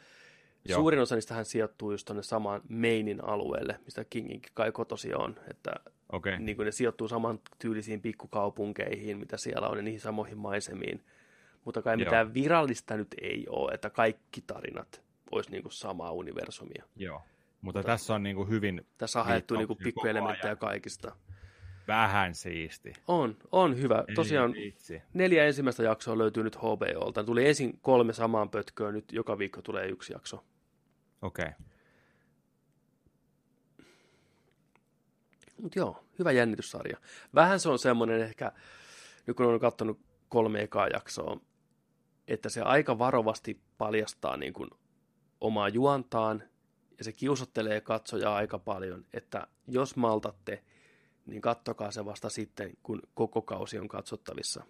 [0.68, 0.80] Joo.
[0.80, 5.36] Suurin osa niistä hän sijoittuu just tuonne samaan Mainin alueelle, mistä Kingin kai kotosi on.
[5.50, 5.70] Että
[6.12, 6.38] okay.
[6.38, 11.04] niin kuin ne sijoittuu saman tyylisiin pikkukaupunkeihin, mitä siellä on, ja niihin samoihin maisemiin.
[11.64, 12.04] Mutta kai Joo.
[12.04, 16.84] mitään virallista nyt ei ole, että kaikki tarinat olisi niin kuin samaa universumia.
[16.96, 17.28] Joo, mutta,
[17.60, 18.86] mutta tässä on niin kuin hyvin...
[18.98, 21.16] Tässä on haettu niin kuin pikkuelementtejä kaikista.
[21.88, 22.92] Vähän siisti.
[23.08, 24.04] On, on hyvä.
[24.08, 25.02] Ei Tosiaan vitsi.
[25.14, 27.24] neljä ensimmäistä jaksoa löytyy nyt HBOlta.
[27.24, 30.44] Tuli ensin kolme samaan pötköön, nyt joka viikko tulee yksi jakso.
[31.26, 31.44] Okei.
[31.44, 31.52] Okay.
[35.62, 36.96] Mutta joo, hyvä jännityssarja.
[37.34, 38.52] Vähän se on semmoinen ehkä,
[39.26, 41.40] nyt kun on katsonut kolme ekaa jaksoa,
[42.28, 44.70] että se aika varovasti paljastaa niin kuin
[45.40, 46.42] omaa juontaan,
[46.98, 50.64] ja se kiusottelee katsojaa aika paljon, että jos maltatte,
[51.26, 54.64] niin kattokaa se vasta sitten, kun koko kausi on katsottavissa.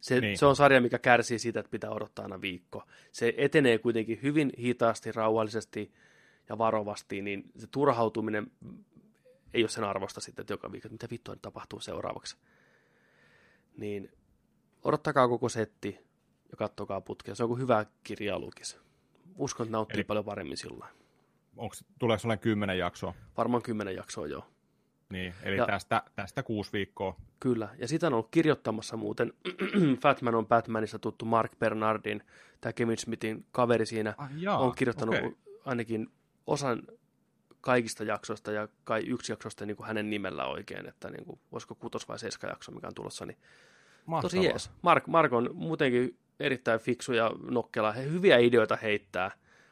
[0.00, 0.38] Se, niin.
[0.38, 2.82] se on sarja, mikä kärsii siitä, että pitää odottaa aina viikko.
[3.12, 5.92] Se etenee kuitenkin hyvin hitaasti, rauhallisesti
[6.48, 8.50] ja varovasti, niin se turhautuminen
[9.54, 12.36] ei ole sen arvosta sitten, että joka viikko, että mitä vittua nyt tapahtuu seuraavaksi.
[13.76, 14.12] Niin
[14.82, 15.98] odottakaa koko setti
[16.50, 17.34] ja kattokaa putkea.
[17.34, 18.78] Se on kuin hyvä kirja lukis.
[19.38, 20.04] Uskon, että nauttii Eli...
[20.04, 20.86] paljon paremmin sillä
[21.56, 23.14] Onko, tuleeko sellainen kymmenen jaksoa?
[23.36, 24.46] Varmaan kymmenen jaksoa, joo.
[25.10, 27.16] Niin, eli ja, tästä, tästä kuusi viikkoa.
[27.40, 29.32] Kyllä, ja sitä on ollut kirjoittamassa muuten
[30.02, 32.22] Fatman on Batmanissa tuttu Mark Bernardin,
[32.60, 35.32] tämä Kevin Smithin kaveri siinä, ah, jaa, on kirjoittanut okay.
[35.64, 36.08] ainakin
[36.46, 36.82] osan
[37.60, 41.74] kaikista jaksoista ja kai yksi jaksosta niin kuin hänen nimellä oikein, että niin kuin, voisiko
[41.74, 43.38] kutos vai seiska jakso, mikä on tulossa, niin
[44.06, 44.22] Mahtavaa.
[44.22, 44.70] tosi jees.
[44.82, 49.30] Mark, Mark on muutenkin erittäin fiksu ja nokkela, he hyviä ideoita heittää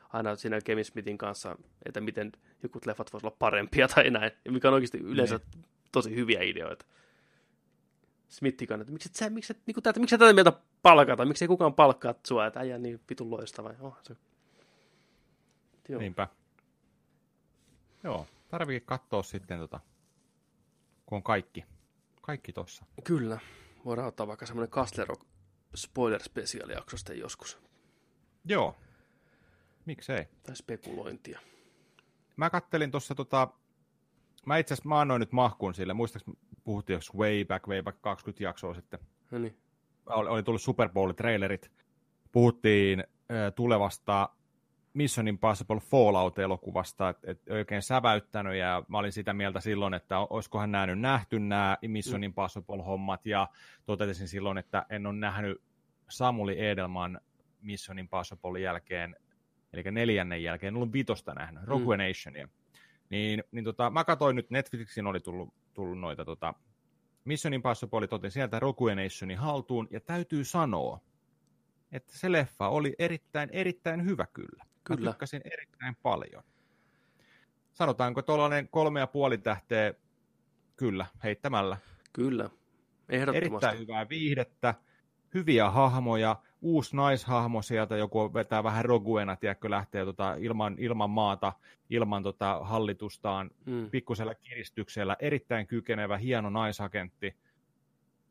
[0.09, 1.57] aina siinä Kevin Smithin kanssa,
[1.87, 2.33] että miten
[2.63, 5.65] joku leffat voisi olla parempia tai näin, mikä on oikeasti yleensä niin.
[5.93, 6.85] tosi hyviä ideoita.
[8.29, 10.53] Smithi että miksi et sä, miksi et, niin tätä, miksi tätä mieltä
[10.83, 13.75] palkata, miksi ei kukaan palkkaa sua, että äijä niin vitun loistava.
[13.81, 14.17] Oh, se.
[15.89, 16.01] Joo.
[16.01, 16.29] Niinpä.
[18.05, 19.81] Joo, tarviikin katsoa sitten, tota,
[21.07, 21.65] kun on kaikki,
[22.23, 22.85] kaikki tossa.
[23.05, 23.39] Kyllä,
[23.85, 25.15] voidaan ottaa vaikka semmoinen Castlero
[25.75, 27.59] spoiler special jaksosta joskus.
[28.45, 28.77] Joo,
[29.89, 30.27] miksei.
[30.43, 31.41] Tai spekulointia.
[32.37, 33.49] Mä kattelin tuossa tota,
[34.47, 38.03] mä itse asiassa mä annoin nyt mahkuun sille, muistaakseni puhuttiin jos way back, way back
[38.03, 39.01] 20 jaksoa sitten.
[39.31, 39.59] No niin.
[40.07, 41.71] Oli, oli tullut Super Bowl-trailerit,
[42.33, 44.29] puhuttiin äh, tulevasta
[44.95, 50.73] Mission Impossible Fallout-elokuvasta, että et oikein säväyttänyt, ja mä olin sitä mieltä silloin, että olisikohan
[50.73, 52.25] nämä nyt nähty nämä Mission mm.
[52.25, 53.49] Impossible-hommat, ja
[53.87, 55.63] totesin silloin, että en ole nähnyt
[56.09, 57.21] Samuli Edelman
[57.61, 59.17] Mission Impossible jälkeen,
[59.73, 62.03] eli neljännen jälkeen, en ollut vitosta nähnyt, Rogue mm.
[62.03, 62.49] Nationia.
[63.11, 66.55] Niin, niin tota, mä katsoin nyt, Netflixin oli tullut, tullut noita tota,
[67.25, 71.01] Mission Impossible, otin sieltä Rogue Nationin haltuun, ja täytyy sanoa,
[71.93, 74.65] että se leffa oli erittäin, erittäin hyvä kyllä.
[74.85, 75.05] Kyllä.
[75.05, 76.43] Mä tykkäsin erittäin paljon.
[77.73, 79.95] Sanotaanko tuollainen kolme ja puoli tähteä,
[80.77, 81.77] kyllä, heittämällä.
[82.13, 82.51] Kyllä,
[83.09, 83.47] ehdottomasti.
[83.47, 84.75] Erittäin hyvää viihdettä,
[85.35, 91.53] hyviä hahmoja, uusi naishahmo sieltä, joku vetää vähän roguena, tiedätkö, lähtee tota ilman, ilman maata,
[91.91, 93.91] ilman tota hallitustaan, mm.
[93.91, 97.37] pikkusella kiristyksellä, erittäin kykenevä, hieno naisagentti,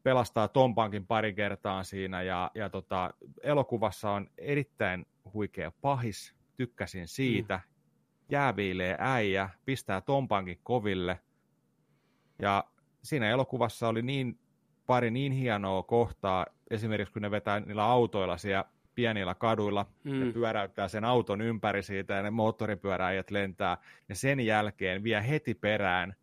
[0.03, 3.13] pelastaa Tompankin pari kertaa siinä, ja, ja tota,
[3.43, 7.59] elokuvassa on erittäin huikea pahis, tykkäsin siitä.
[7.63, 7.73] Mm.
[8.29, 11.19] Jääviilee äijä, pistää Tompankin koville.
[12.39, 12.63] Ja
[13.03, 14.39] siinä elokuvassa oli niin
[14.87, 18.65] pari niin hienoa kohtaa, esimerkiksi kun ne vetää niillä autoilla siellä
[18.95, 20.25] pienillä kaduilla mm.
[20.25, 23.77] ja pyöräyttää sen auton ympäri siitä ja ne moottoripyöräjät lentää.
[24.09, 26.15] Ja sen jälkeen vie heti perään,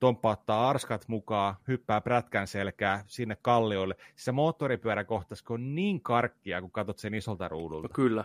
[0.00, 3.94] Tomppa ottaa arskat mukaan, hyppää prätkän selkää sinne kallioille.
[4.16, 7.88] Se moottoripyöräkohtaus on niin karkkia, kun katsot sen isolta ruudulta.
[7.88, 8.24] No kyllä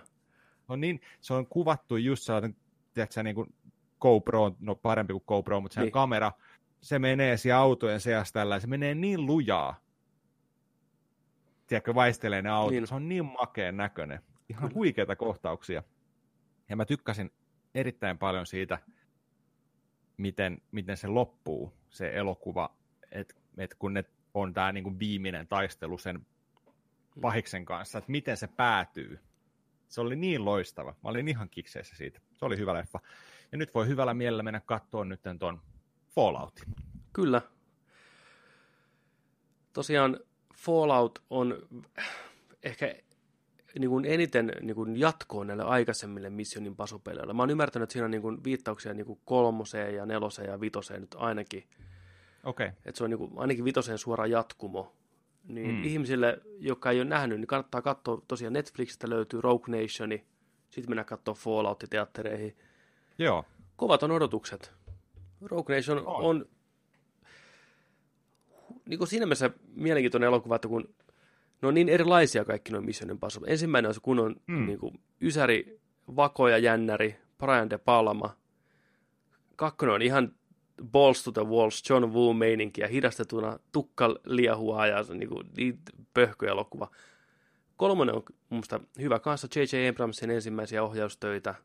[0.68, 2.56] on niin, se on kuvattu just sellainen,
[2.94, 3.54] tiedätkö, niin kuin
[4.02, 5.92] GoPro, no parempi kuin GoPro, mutta se niin.
[5.92, 6.32] kamera,
[6.86, 9.82] se menee siellä autojen seassa tällä, se menee niin lujaa,
[11.68, 12.88] tiedätkö, vaistelee ne autot, niin.
[12.88, 14.74] se on niin makeen näköinen, ihan Kyllä.
[14.76, 15.84] huikeita kohtauksia.
[16.70, 17.32] Ja mä tykkäsin
[17.76, 18.80] erittäin paljon siitä,
[20.18, 22.76] miten, miten se loppuu, se elokuva,
[23.12, 24.04] että et kun ne
[24.34, 27.22] on tämä niinku viimeinen taistelu sen mm.
[27.22, 29.20] pahiksen kanssa, että miten se päätyy.
[29.88, 30.96] Se oli niin loistava.
[31.04, 32.20] Mä olin ihan kikseissä siitä.
[32.34, 33.00] Se oli hyvä leffa.
[33.52, 35.62] Ja nyt voi hyvällä mielellä mennä katsoa nyt tuon
[36.16, 36.66] Falloutin.
[37.14, 37.42] Kyllä.
[39.74, 40.20] Tosiaan
[40.56, 41.68] Fallout on
[42.64, 42.96] ehkä
[43.80, 47.34] niin kuin eniten niin kuin jatkoon näille aikaisemmille Missionin pasupeleille.
[47.34, 50.62] Mä oon ymmärtänyt, että siinä on niin kuin viittauksia niin kuin kolmoseen ja neloseen ja
[50.62, 51.64] vitoseen nyt ainakin.
[52.44, 52.68] Okei.
[52.68, 52.78] Okay.
[52.86, 54.96] Että se on niin kuin, ainakin vitoseen suora jatkumo
[55.48, 55.84] niin mm.
[55.84, 60.26] ihmisille, jotka ei ole nähnyt, niin kannattaa katsoa, tosiaan Netflixistä löytyy Rogue Nationi,
[60.70, 62.58] sitten mennä katsoa Fallout-teattereihin.
[63.18, 63.46] Joo.
[63.76, 64.74] Kovat on odotukset.
[65.42, 66.46] Rogue Nation on, on
[68.90, 70.96] niin kuin siinä mielessä mielenkiintoinen elokuva, että kun
[71.62, 73.48] ne on niin erilaisia kaikki noin Mission Impossible.
[73.52, 74.66] Ensimmäinen on se kunnon mm.
[74.66, 75.80] niin kuin, Ysäri,
[76.16, 78.38] Vako ja Jännäri, Brian De Palma.
[79.56, 80.36] Kakkonen on ihan
[80.92, 85.80] balls to the walls, John Woo meininkiä, hidastetuna tukka liehua ja niin kuin, niin
[86.14, 86.92] pöhköelokuva.
[87.78, 89.90] Kolmonen on minusta hyvä kanssa, J.J.
[89.90, 91.56] Abramsin ensimmäisiä ohjaustöitä.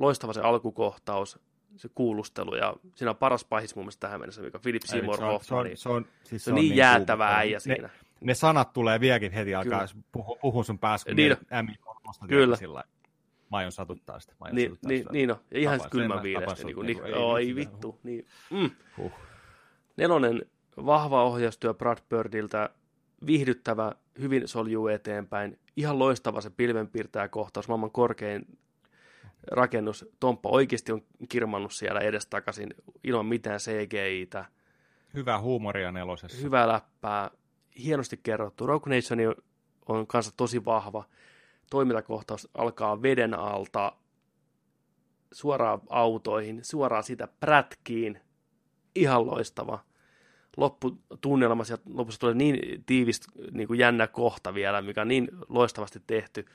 [0.00, 1.38] loistava se alkukohtaus,
[1.76, 5.66] se kuulustelu, ja siinä on paras pahis mun mielestä tähän mennessä, mikä Philip Seymour Hoffman.
[5.66, 7.38] se on, se on, siis se on niin jäätävä kuuma.
[7.38, 7.90] äijä ne, siinä.
[8.20, 11.36] Ne sanat tulee vieläkin heti alkaa puhua, puhua sun päässä, kun Niin
[11.66, 12.56] niin, Kyllä.
[12.56, 12.84] sillä.
[13.50, 14.32] Mä aion satuttaa sitä.
[14.32, 15.12] Mä aion Niin, satuttaa niin, sitä.
[15.12, 15.36] niin on.
[15.50, 16.64] Ja ihan kylmän viileästi.
[16.64, 18.00] Niin, niin, niinku, ei ei vittu.
[18.02, 18.26] Niin.
[18.50, 18.70] Mm.
[18.96, 19.12] Huh.
[19.96, 20.42] Nelonen,
[20.86, 22.70] vahva ohjaustyö Brad Birdiltä,
[23.26, 28.58] viihdyttävä, hyvin soljuu eteenpäin, ihan loistava se pilvenpiirtäjä kohtaus, maailman korkein
[29.50, 30.08] rakennus.
[30.20, 32.74] Tomppa oikeasti on kirmannut siellä edestakaisin
[33.04, 34.44] ilman mitään CGI-tä.
[35.14, 36.42] Hyvää huumoria nelosessa.
[36.42, 37.30] Hyvää läppää,
[37.84, 38.66] hienosti kerrottu.
[38.66, 39.34] Rogue Nation
[39.86, 41.04] on, kanssa tosi vahva.
[41.70, 43.92] Toimintakohtaus alkaa veden alta
[45.32, 48.20] suoraan autoihin, suoraan siitä prätkiin.
[48.94, 49.84] Ihan loistava.
[50.56, 53.20] Lopputunnelma, sieltä lopussa tulee niin tiivis,
[53.50, 56.46] niin kuin jännä kohta vielä, mikä on niin loistavasti tehty.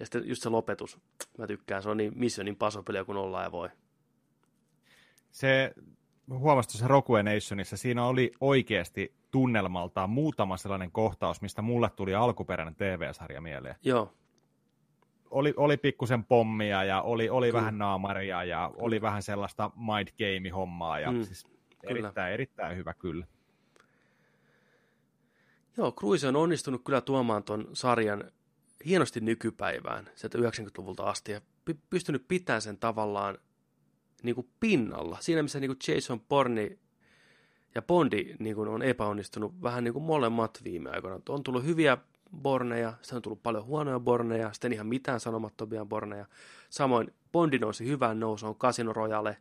[0.00, 0.98] Ja sitten just se lopetus,
[1.38, 3.68] mä tykkään, se on niin Mission Impossible kun ollaan ja voi.
[5.30, 5.72] Se,
[6.30, 12.74] huomasit tuossa Rogue Nationissa, siinä oli oikeasti tunnelmaltaan muutama sellainen kohtaus, mistä mulle tuli alkuperäinen
[12.74, 13.74] TV-sarja mieleen.
[13.84, 14.14] Joo,
[15.30, 17.60] Oli, oli pikkusen pommia ja oli, oli Kyllä.
[17.60, 21.98] vähän naamaria ja oli vähän sellaista mind game-hommaa ja Mm, mm, siis kyllä.
[21.98, 23.26] erittäin, erittäin hyvä kyllä.
[25.76, 28.24] Joo, Cruise on onnistunut kyllä tuomaan ton sarjan
[28.86, 31.40] hienosti nykypäivään sieltä 90-luvulta asti ja
[31.70, 33.38] py- pystynyt pitämään sen tavallaan
[34.22, 35.18] niin kuin pinnalla.
[35.20, 36.78] Siinä missä niin kuin Jason Bourne
[37.74, 41.20] ja Bondi niin kuin on epäonnistunut vähän niin kuin molemmat viime aikoina.
[41.28, 41.98] On tullut hyviä
[42.42, 46.26] Borneja, sitten on tullut paljon huonoja Borneja, sitten ihan mitään sanomattomia Borneja.
[46.70, 49.36] Samoin Bondi nousi hyvään nousuun Casino Royale,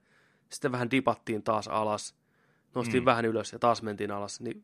[0.50, 2.16] sitten vähän dipattiin taas alas,
[2.76, 3.06] noustiin Mm.
[3.06, 4.42] vähän ylös ja taas mentiin alas.
[4.42, 4.64] Niin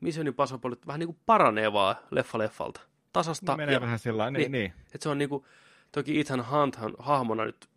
[0.00, 2.80] Mission Impossible vähän niin kuin paranee vaan leffa leffalta.
[3.12, 3.56] Tasasta.
[3.56, 4.52] Menee ja, vähän sillä niin, niin.
[4.52, 4.72] niin.
[4.84, 5.44] että se on niin kuin,
[5.92, 7.68] toki Ethan Hunt hahmona nyt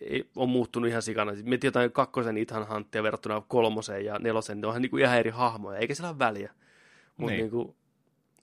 [0.00, 1.32] ei, on muuttunut ihan sikana.
[1.42, 5.30] Mietin jotain kakkosen Ethan Huntia verrattuna kolmoseen ja neloseen, ne onhan niin kuin ihan eri
[5.30, 6.54] hahmoja, eikä sillä ole väliä.
[7.16, 7.50] Mutta Niin.
[7.50, 7.64] niin.
[7.66, 7.76] niin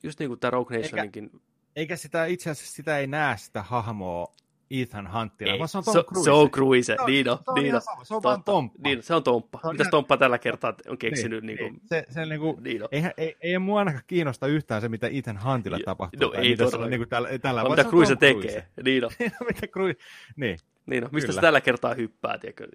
[0.04, 1.32] just niin kuin tämä Rogue Nationinkin,
[1.76, 4.32] Eikä sitä itse asiassa sitä ei näe sitä hahmoa
[4.72, 6.24] Ethan Hunttina, ei, vaan se on se, Tom Cruise.
[6.26, 7.82] se on Cruise, Se on- niin on, se on niin ihan on.
[7.82, 8.44] sama, se on vaan.
[8.44, 8.80] Tomppa.
[8.84, 9.60] Niin, se on Tomppa.
[9.62, 11.44] Se on Mitäs ihan- Tomppa tällä kertaa on keksinyt?
[11.44, 12.90] niin, Niin, niin, Se, se niinku, niin on.
[12.92, 16.20] eihän, ei, ei mua ainakaan kiinnosta yhtään se, mitä Ethan Huntille Jo- tapahtuu.
[16.22, 16.90] no ei mitä se on todellakaan.
[16.92, 18.68] niinku tällä, tällä vaan mitä se Cruise tekee.
[18.84, 19.12] Niin on.
[19.54, 20.00] mitä Cruise,
[20.36, 20.58] niin.
[20.86, 21.10] Niin on.
[21.14, 21.38] Mistä Kyllä.
[21.38, 22.68] se tällä kertaa hyppää, tiedätkö?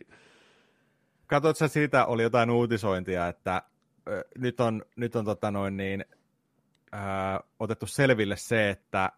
[1.26, 3.62] Katsot sä siitä, oli jotain uutisointia, että
[4.08, 6.04] ö, nyt on, nyt on tota noin niin,
[6.94, 6.98] ö,
[7.60, 9.12] otettu selville se, että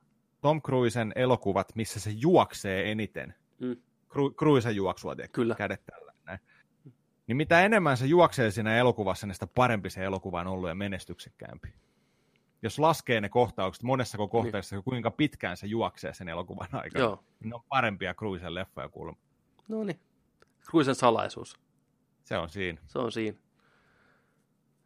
[0.45, 3.77] Tom Cruisen elokuvat, missä se juoksee eniten, Mm.
[4.11, 5.55] Cru- Cruisen juoksua, tiedätkö, Kyllä.
[5.55, 6.39] kädet tällä näin.
[7.27, 10.75] Niin mitä enemmän se juoksee siinä elokuvassa, niin sitä parempi se elokuva on ollut ja
[10.75, 11.69] menestyksekkäämpi.
[12.63, 17.25] Jos laskee ne kohtaukset, monessa kohtauksessa, kuinka pitkään se juoksee sen elokuvan aikana, Joo.
[17.41, 19.21] niin ne on parempia Cruisen leffoja kuulemma.
[19.69, 20.01] No niin.
[20.71, 21.57] Cruisen salaisuus.
[22.25, 22.79] Se on siinä.
[22.87, 23.39] Se on siinä.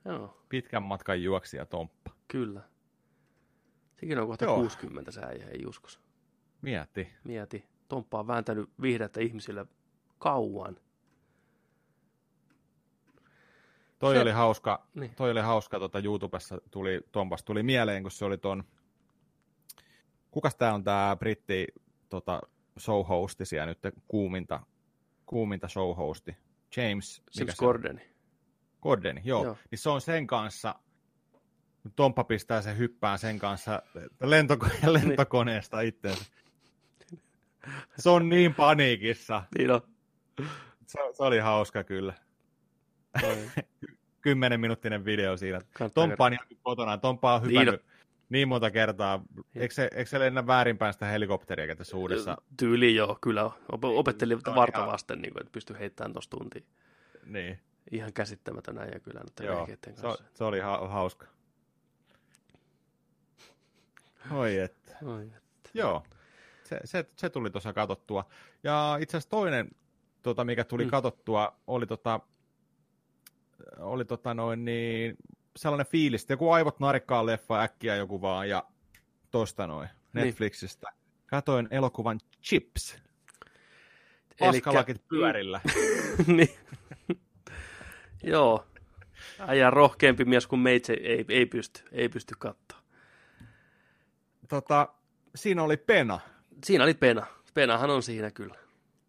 [0.05, 2.11] Joo, Pitkän matkan juoksija Tomppa.
[2.29, 2.61] kyllä.
[4.01, 4.55] Sekin on kohta Joo.
[4.55, 4.63] Joo.
[4.63, 6.01] 60 se äijä, ei uskos.
[6.63, 7.09] Mieti.
[7.25, 7.65] Mieti.
[7.89, 9.67] Tomppa on vääntänyt viihdettä ihmisille
[10.19, 10.77] kauan.
[13.99, 15.15] Toi Se- oli hauska, Niin.
[15.15, 18.65] toi oli hauska tota YouTubessa tuli, Tompas tuli mieleen, kun se oli ton,
[20.31, 21.67] kukas tää on tää britti
[22.09, 22.41] tota,
[22.81, 24.61] show-hosti siellä nyt, kuuminta,
[25.27, 26.35] kuuminta show-hosti,
[26.77, 27.57] James, James?
[27.57, 28.01] Gordon.
[28.83, 29.21] Gordon.
[29.25, 29.45] Joo.
[29.45, 29.57] joo.
[29.71, 30.75] Niin se on sen kanssa,
[31.97, 33.83] Tomppa pistää sen hyppään sen kanssa
[34.25, 36.25] lentoko- lentokoneesta itseensä.
[37.99, 39.43] Se on niin paniikissa.
[39.59, 39.81] Niin on.
[40.87, 42.15] Se, se oli hauska kyllä.
[44.21, 45.61] Kymmenen minuuttinen video siinä.
[45.73, 46.99] Kannattaa Tomppa on kotona.
[46.99, 47.85] Tomppa on Niin hypännyt
[48.29, 49.23] niin, monta kertaa.
[49.55, 52.37] Eikö se, eikö se lennä väärinpäin sitä helikopteria tässä uudessa?
[52.57, 53.45] Tyyli joo, kyllä.
[53.73, 56.65] Op- opetteli on varta vasten, niin kuin, että pystyi heittämään tuossa tuntiin.
[57.27, 57.59] Niin.
[57.91, 59.67] Ihan käsittämätön äijä kyllä nyt Joo,
[60.17, 61.27] se, se oli ha- hauska.
[64.31, 64.97] Oi että.
[65.05, 65.31] Oi.
[65.75, 66.03] Joo,
[66.65, 68.25] se, se, se tuli tuossa katsottua.
[68.65, 69.71] Ja itse asiassa toinen,
[70.23, 70.91] tota, mikä tuli Mm.
[70.91, 72.21] katsottua, oli, tota,
[73.79, 75.17] oli tota noin niin,
[75.57, 78.65] sellainen fiilis, että joku aivot narikkaa leffa äkkiä joku vaan, ja
[79.31, 80.25] tosta noin, Niin.
[80.25, 80.89] Netflixistä.
[81.27, 82.97] Katoin elokuvan Chips.
[84.41, 85.61] Elikkä- Paskalakit pyörillä.
[86.37, 86.51] niin.
[88.23, 88.65] Joo.
[89.39, 92.68] Äijä rohkeampi mies kuin meitse ei, ei pysty, ei pysty katsoa.
[94.49, 94.89] Tota,
[95.35, 96.21] siinä oli Pena.
[96.65, 97.27] Siinä oli Pena.
[97.55, 98.55] Penahan on siinä kyllä.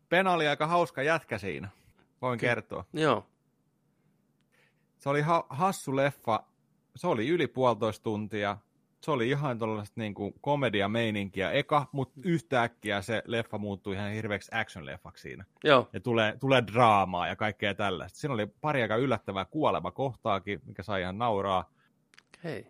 [0.09, 1.69] Pena oli aika hauska jätkä siinä,
[2.21, 2.85] voin Ky- kertoa.
[2.93, 3.25] Joo.
[4.99, 6.43] Se oli ha- hassu leffa.
[6.95, 8.57] Se oli yli puolitoista tuntia.
[9.01, 14.51] se oli ihan tuollaista niin kuin komedia-meininkiä eka, mutta yhtäkkiä se leffa muuttui ihan hirveäksi
[14.55, 15.45] action-leffaksi siinä.
[15.63, 15.89] Joo.
[15.93, 18.19] Ja tulee, tulee draamaa ja kaikkea tällaista.
[18.19, 21.69] Siinä oli pari aika yllättävää kuolema kohtaakin, mikä sai ihan nauraa.
[22.43, 22.67] Hei.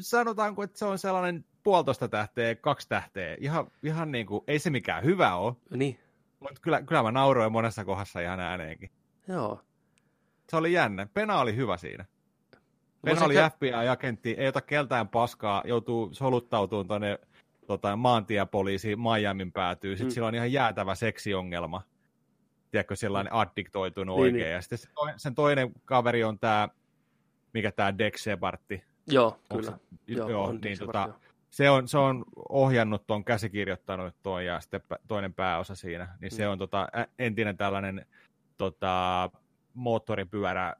[0.00, 3.36] Sanotaanko, että se on sellainen puolitoista tähteä, kaksi tähteä.
[3.40, 5.98] Ihan, ihan niin kuin, ei se mikään hyvä ole, Niin.
[6.40, 8.90] mutta kyllä, kyllä mä nauroin monessa kohdassa ihan ääneenkin.
[9.28, 9.60] Joo.
[10.50, 11.06] Se oli jännä.
[11.14, 12.04] Pena oli hyvä siinä.
[13.04, 17.18] Pena oli kä- FBI-agentti, ei ota keltään paskaa, joutuu soluttautumaan tuonne
[17.66, 19.96] tota, maantiepoliisi Miamin päätyy.
[19.96, 20.14] Sitten Mm.
[20.14, 21.82] sillä on ihan jäätävä seksiongelma.
[22.70, 24.42] Tiedätkö, sellainen addiktoitunut Niin, oikein.
[24.42, 24.52] niin.
[24.52, 26.68] Ja sitten se toinen, sen toinen kaveri on tämä,
[27.54, 28.26] mikä tämä Dex.
[29.06, 29.70] Joo, Onko kyllä.
[29.70, 31.18] se- Joo, joo, on niin tota, joo.
[31.56, 36.16] Se on, se on ohjannut tuon, käsikirjoittanut tuon ja sitten toinen pääosa siinä.
[36.20, 36.52] Niin se Mm.
[36.52, 36.88] on tota,
[37.18, 38.06] entinen tällainen
[38.56, 39.30] tota,
[39.74, 40.74] moottoripyörä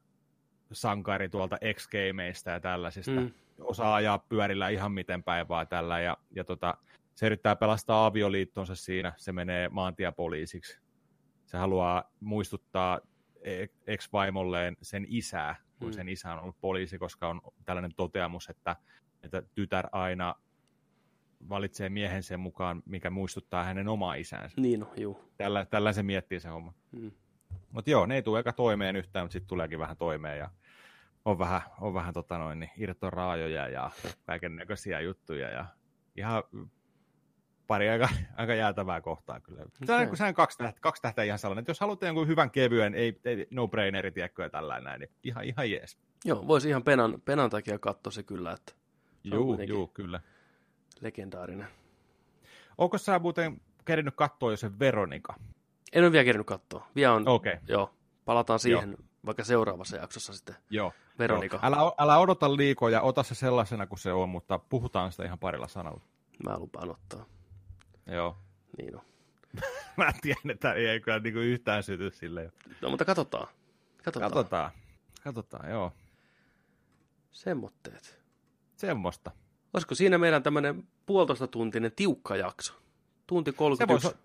[0.72, 3.10] sankari tuolta X-gameista ja tällaisista.
[3.10, 3.30] Mm.
[3.60, 6.00] Osaa ajaa pyörillä ihan miten päin vaan tällä.
[6.00, 6.74] Ja, ja tota,
[7.14, 9.12] se yrittää pelastaa avioliittonsa siinä.
[9.16, 10.78] Se menee maantiepoliisiksi.
[11.46, 13.00] Se haluaa muistuttaa
[13.42, 15.92] e- ex-vaimolleen sen isää, kun mm.
[15.92, 18.76] sen isä on ollut poliisi, koska on tällainen toteamus, että,
[19.22, 20.34] että tytär aina
[21.48, 24.60] valitsee miehen sen mukaan, mikä muistuttaa hänen omaa isäänsä.
[24.60, 25.20] Niin, no, juu.
[25.36, 26.74] Tällä, tällä se miettii se homma.
[26.92, 27.10] Mm.
[27.70, 30.50] Mutta joo, ne ei tule eka toimeen yhtään, mutta sitten tuleekin vähän toimeen ja
[31.24, 33.90] on vähän, on vähän tota noin, niin irtoraajoja ja
[34.26, 35.66] kaiken näköisiä juttuja ja
[36.16, 36.42] ihan
[37.66, 39.58] pari aika, aika jäätävää kohtaa kyllä.
[39.58, 40.06] Se on, Okei.
[40.06, 40.16] okay.
[40.16, 43.20] se on kaksi, tähtä, kaksi tähtä ihan sellainen, että jos haluatte jonkun hyvän kevyen, ei,
[43.24, 45.98] ei no-braineri, tiedätkö, ja tällainen näin, niin ihan, ihan jees.
[46.24, 48.72] Joo, voisi ihan penan, penan takia katsoa se kyllä, että
[49.68, 50.20] juu, kyllä.
[51.00, 51.68] Legendaarinen.
[52.78, 55.34] Onko sä muuten kerinyt katsoa jo sen Veronika?
[55.92, 56.86] En ole vielä kerännyt katsoa.
[56.96, 57.64] Vielä on, Okei, okay.
[57.68, 57.94] joo,
[58.24, 58.96] palataan siihen
[59.26, 60.56] vaikka seuraavassa jaksossa sitten.
[60.70, 60.92] joo.
[61.18, 61.66] Veronika, Joo.
[61.66, 65.38] Älä, älä odota liikoja ja ota se sellaisena kuin se on, mutta puhutaan sitä ihan
[65.38, 66.00] parilla sanalla.
[66.46, 67.26] mä lupaan ottaa.
[68.06, 68.36] Joo.
[68.78, 69.02] Niin on.
[69.96, 72.52] Mä tiedän, että ei kyllä niinku yhtään syty silleen.
[72.80, 73.48] No, mutta katsotaan.
[74.04, 74.32] Katsotaan.
[74.32, 74.70] Katsotaan.
[75.24, 75.92] Katsotaan, joo.
[77.30, 78.22] Semmoitteet.
[78.76, 79.30] Semmoista.
[79.76, 82.74] Olisiko siinä meidän tämmöinen puolitoista tuntinen tiukka jakso?
[83.26, 84.06] Tunti Se 31.
[84.06, 84.18] voisi,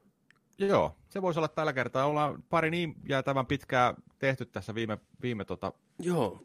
[0.57, 2.05] joo, se voisi olla tällä kertaa.
[2.05, 6.41] Ollaan pari niin jäätävän pitkää tehty tässä viime, viime tota Joo,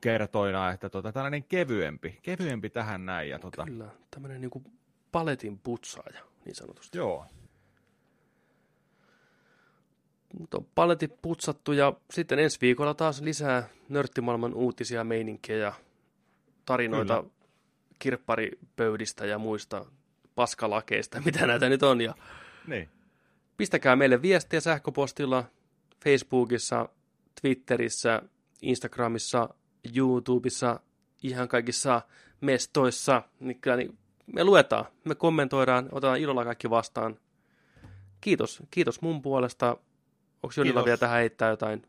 [0.00, 3.30] kertoina, että tota, tällainen kevyempi, kevyempi tähän näin.
[3.30, 3.88] Ja tota, kyllä.
[4.10, 4.62] Tämmöinen niinku
[5.12, 6.98] paletin putsaaja, niin sanotusti.
[6.98, 7.26] joo,
[10.38, 15.72] Mutta on paletit putsattu ja sitten ensi viikolla taas lisää nörttimaailman uutisia, meininkiä ja
[16.64, 17.33] tarinoita Kyllä.
[18.04, 19.86] Kirpparipöydistä ja muista
[20.34, 22.00] paskalakeista, mitä näitä nyt on.
[22.00, 22.14] Ja
[22.66, 22.88] niin.
[23.56, 25.44] pistäkää meille viestiä sähköpostilla
[26.04, 26.88] Facebookissa,
[27.40, 28.22] Twitterissä,
[28.62, 29.48] Instagramissa,
[29.96, 30.80] YouTubessa,
[31.22, 32.02] ihan kaikissa
[32.40, 33.22] mestoissa.
[33.40, 37.18] Niin kyllä niin me luetaan, me kommentoidaan, otetaan ilolla kaikki vastaan.
[38.20, 39.76] Kiitos, kiitos mun puolesta.
[40.42, 41.82] Onko Jonilla vielä tähän heittää jotain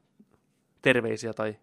[0.82, 1.56] terveisiä tai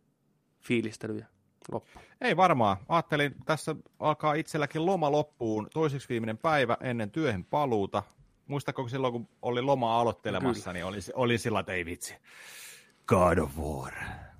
[0.60, 1.26] fiilistelyjä
[1.72, 2.00] loppu?
[2.20, 2.76] Ei varmaan.
[2.88, 5.68] Ajattelin, tässä alkaa itselläkin loma loppuun.
[5.74, 8.02] Toiseksi viimeinen päivä ennen työhön paluuta.
[8.46, 12.16] Muistatko silloin, kun oli lomaa aloittelemassa, niin oli, oli sillä, että ei vitsi.
[13.06, 13.92] God of War.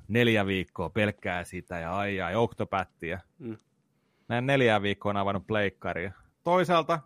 [0.09, 3.19] Neljä viikkoa pelkkää sitä ja ai ai, Octopattia.
[3.39, 3.57] Mm.
[4.29, 6.13] Näin neljä viikkoa on avannut pleikkaria.
[6.45, 7.01] Toisaalta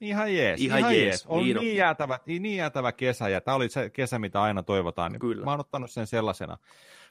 [0.00, 0.60] ihan jees.
[0.60, 1.76] Ihan jees, On niin niin, on.
[1.76, 5.12] jäätävä, niin jäätävä kesä ja tämä oli se kesä, mitä aina toivotaan.
[5.12, 5.44] Niin Kyllä.
[5.44, 6.58] Mä oon ottanut sen sellaisena.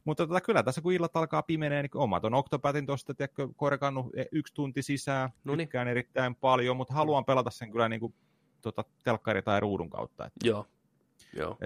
[0.06, 3.14] Mutta tota, kyllä tässä kun illat alkaa pimenee, niin omat on Octopatin tuosta,
[3.56, 5.30] korkannut e- yksi tunti sisään.
[5.44, 5.68] Noniin.
[5.68, 8.14] Tykkään erittäin paljon, mutta haluan pelata sen kyllä niin kuin,
[8.62, 10.26] tota, telkkari tai ruudun kautta.
[10.26, 10.66] Että Joo,
[11.34, 11.58] joo.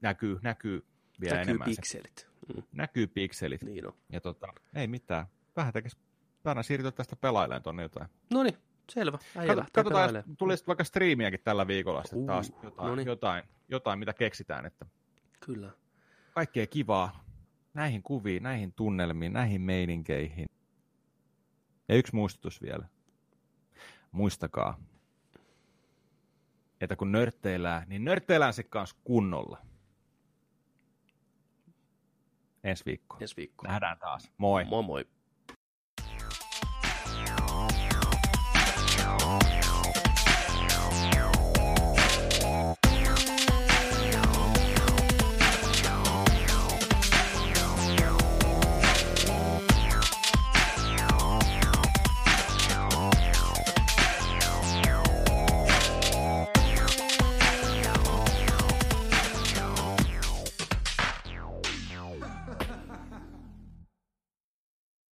[0.00, 0.84] näkyy, näkyy
[1.20, 1.68] vielä Näkyy enemmän.
[1.68, 1.76] Se.
[1.76, 2.28] pikselit.
[2.56, 3.62] Mm, Näkyy pikselit.
[3.62, 3.92] niin on.
[4.12, 5.26] Ja tota, ei mitään.
[5.56, 5.96] Vähän tekes
[6.42, 8.08] Tänään siirtyä tästä pelailemaan tonne jotain.
[8.30, 8.56] No niin,
[8.90, 9.18] selvä.
[9.36, 13.06] Äijä Kato, lähtee katsotaan, tulee sitten vaikka striimiäkin tällä viikolla sitten Uu, taas jotain, noniin.
[13.06, 14.66] jotain, jotain, mitä keksitään.
[14.66, 14.86] Että
[15.40, 15.70] Kyllä.
[16.34, 17.24] kaikkea kivaa
[17.74, 20.46] näihin kuviin, näihin tunnelmiin, näihin meininkeihin.
[21.88, 22.86] Ja yksi muistutus vielä.
[24.12, 24.78] Muistakaa,
[26.80, 29.58] että kun nörtteillään, niin nörtteillään se kanssa kunnolla.
[32.64, 33.16] Ensi viikko.
[33.20, 33.66] Ensi viikko.
[33.66, 34.32] Nähdään taas.
[34.38, 34.64] Moi.
[34.64, 35.08] Moi moi.